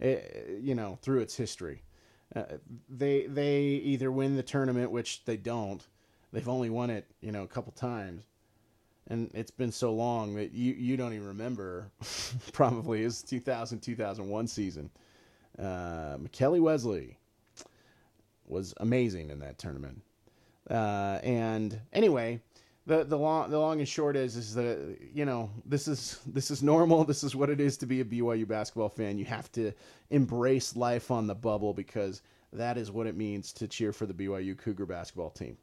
it, 0.00 0.46
eh, 0.48 0.52
you 0.60 0.74
know, 0.74 0.98
through 1.02 1.20
its 1.20 1.36
history. 1.36 1.82
Uh, 2.34 2.44
they 2.88 3.26
they 3.26 3.60
either 3.60 4.10
win 4.10 4.36
the 4.36 4.42
tournament, 4.42 4.90
which 4.90 5.24
they 5.24 5.36
don't. 5.36 5.86
They've 6.32 6.48
only 6.48 6.70
won 6.70 6.90
it, 6.90 7.06
you 7.20 7.30
know, 7.30 7.42
a 7.42 7.46
couple 7.46 7.72
times, 7.72 8.24
and 9.08 9.30
it's 9.34 9.52
been 9.52 9.70
so 9.70 9.92
long 9.92 10.34
that 10.34 10.52
you 10.52 10.72
you 10.72 10.96
don't 10.96 11.12
even 11.12 11.28
remember. 11.28 11.90
probably 12.52 13.02
his 13.02 13.22
2000 13.22 13.80
2001 13.80 14.46
season. 14.48 14.90
Uh, 15.58 16.16
Mekeli 16.16 16.60
Wesley 16.60 17.18
was 18.46 18.74
amazing 18.78 19.30
in 19.30 19.38
that 19.40 19.58
tournament. 19.58 20.02
Uh, 20.70 21.18
and 21.22 21.78
anyway, 21.92 22.40
the 22.86 23.04
the 23.04 23.16
long 23.18 23.50
the 23.50 23.58
long 23.58 23.78
and 23.80 23.88
short 23.88 24.16
is 24.16 24.36
is 24.36 24.54
that 24.54 24.98
you 25.12 25.24
know 25.24 25.50
this 25.64 25.88
is 25.88 26.20
this 26.26 26.50
is 26.50 26.62
normal. 26.62 27.04
This 27.14 27.24
is 27.24 27.36
what 27.36 27.50
it 27.50 27.60
is 27.60 27.76
to 27.78 27.86
be 27.86 28.00
a 28.00 28.04
BYU 28.04 28.46
basketball 28.46 28.88
fan. 28.88 29.18
You 29.18 29.24
have 29.26 29.50
to 29.52 29.72
embrace 30.10 30.76
life 30.76 31.10
on 31.10 31.26
the 31.26 31.34
bubble 31.34 31.74
because 31.74 32.22
that 32.52 32.78
is 32.78 32.90
what 32.90 33.06
it 33.06 33.16
means 33.16 33.52
to 33.54 33.68
cheer 33.68 33.92
for 33.92 34.06
the 34.06 34.14
BYU 34.14 34.56
Cougar 34.56 34.86
basketball 34.86 35.30
team. 35.30 35.56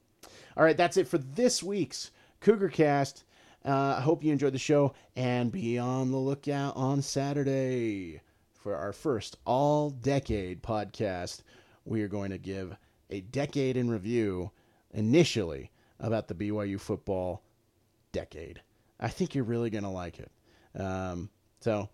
All 0.56 0.64
right, 0.64 0.78
that's 0.78 0.98
it 0.98 1.08
for 1.08 1.18
this 1.18 1.64
week's 1.64 2.12
Cougar 2.42 2.70
Cast. 2.70 3.24
Uh, 3.64 3.96
I 3.98 4.02
hope 4.02 4.24
you 4.24 4.32
enjoyed 4.32 4.54
the 4.54 4.60
show 4.60 4.94
and 5.16 5.52
be 5.52 5.78
on 5.78 6.12
the 6.12 6.18
lookout 6.18 6.76
on 6.76 7.02
Saturday 7.02 8.22
for 8.54 8.76
our 8.76 8.92
first 8.94 9.38
all 9.46 9.92
decade 9.92 10.64
podcast. 10.64 11.44
We 11.86 12.02
are 12.02 12.08
going 12.08 12.32
to 12.32 12.38
give 12.38 12.76
a 13.10 13.22
decade 13.22 13.78
in 13.78 13.90
review 13.90 14.52
initially 14.94 15.72
about 16.00 16.28
the 16.28 16.34
BYU 16.34 16.80
football 16.80 17.44
decade. 18.12 18.62
I 19.00 19.08
think 19.08 19.36
you're 19.36 19.44
really 19.44 19.70
going 19.70 19.84
to 19.84 19.90
like 19.90 20.20
it. 20.20 20.32
Um, 20.80 21.30
so 21.60 21.90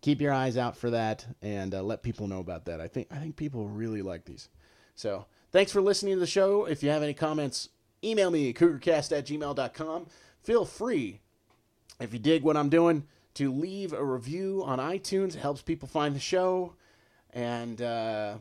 keep 0.00 0.20
your 0.20 0.32
eyes 0.32 0.56
out 0.56 0.76
for 0.76 0.90
that 0.90 1.26
and 1.42 1.74
uh, 1.74 1.82
let 1.82 2.02
people 2.02 2.26
know 2.26 2.40
about 2.40 2.64
that. 2.66 2.80
I 2.80 2.88
think 2.88 3.08
I 3.10 3.16
think 3.16 3.36
people 3.36 3.68
really 3.68 4.02
like 4.02 4.24
these. 4.24 4.48
So 4.94 5.26
thanks 5.52 5.72
for 5.72 5.80
listening 5.80 6.14
to 6.14 6.20
the 6.20 6.26
show. 6.26 6.64
If 6.64 6.82
you 6.82 6.90
have 6.90 7.02
any 7.02 7.14
comments, 7.14 7.68
email 8.02 8.30
me 8.30 8.52
cougarcast 8.52 9.16
at 9.16 9.26
gmail.com. 9.26 10.06
Feel 10.42 10.64
free, 10.64 11.20
if 12.00 12.12
you 12.12 12.18
dig 12.18 12.42
what 12.42 12.56
I'm 12.56 12.68
doing, 12.68 13.04
to 13.34 13.52
leave 13.52 13.92
a 13.92 14.04
review 14.04 14.62
on 14.64 14.78
iTunes. 14.78 15.36
It 15.36 15.40
helps 15.40 15.62
people 15.62 15.88
find 15.88 16.14
the 16.14 16.20
show. 16.20 16.74
And 17.30 17.80
uh, 17.82 18.34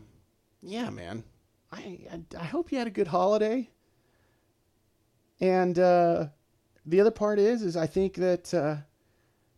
yeah, 0.61 0.89
man, 0.89 1.23
I, 1.71 1.99
I, 2.11 2.21
I 2.39 2.45
hope 2.45 2.71
you 2.71 2.77
had 2.77 2.87
a 2.87 2.91
good 2.91 3.07
holiday. 3.07 3.69
And 5.39 5.77
uh, 5.77 6.27
the 6.85 7.01
other 7.01 7.11
part 7.11 7.39
is, 7.39 7.61
is 7.61 7.77
I 7.77 7.87
think 7.87 8.15
that 8.15 8.53
uh, 8.53 8.77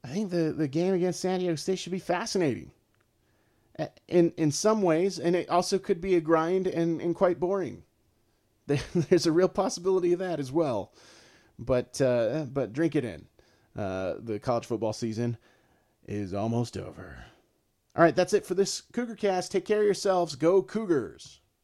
I 0.04 0.08
think 0.08 0.30
the, 0.30 0.54
the 0.56 0.68
game 0.68 0.94
against 0.94 1.20
San 1.20 1.40
Diego 1.40 1.56
State 1.56 1.80
should 1.80 1.92
be 1.92 2.00
fascinating. 2.00 2.72
In 4.10 4.34
in 4.36 4.52
some 4.52 4.82
ways, 4.82 5.20
and 5.20 5.38
it 5.38 5.50
also 5.50 5.78
could 5.78 6.02
be 6.02 6.16
a 6.16 6.22
grind 6.22 6.68
and, 6.68 7.00
and 7.00 7.16
quite 7.16 7.40
boring. 7.40 7.84
There's 8.68 9.26
a 9.26 9.32
real 9.32 9.48
possibility 9.48 10.12
of 10.12 10.20
that 10.20 10.38
as 10.40 10.52
well, 10.52 10.92
but 11.58 12.02
uh, 12.02 12.46
but 12.52 12.74
drink 12.74 12.98
it 12.98 13.06
in. 13.06 13.26
Uh, 13.78 14.16
the 14.20 14.38
college 14.38 14.66
football 14.66 14.92
season 14.92 15.38
is 16.06 16.34
almost 16.34 16.76
over. 16.76 17.24
All 17.96 18.04
right, 18.04 18.16
that's 18.16 18.34
it 18.34 18.46
for 18.46 18.54
this 18.54 18.82
Cougar 18.92 19.16
Cast. 19.16 19.52
Take 19.52 19.66
care 19.66 19.80
of 19.80 19.86
yourselves. 19.86 20.36
Go 20.36 20.62
Cougars. 20.62 21.39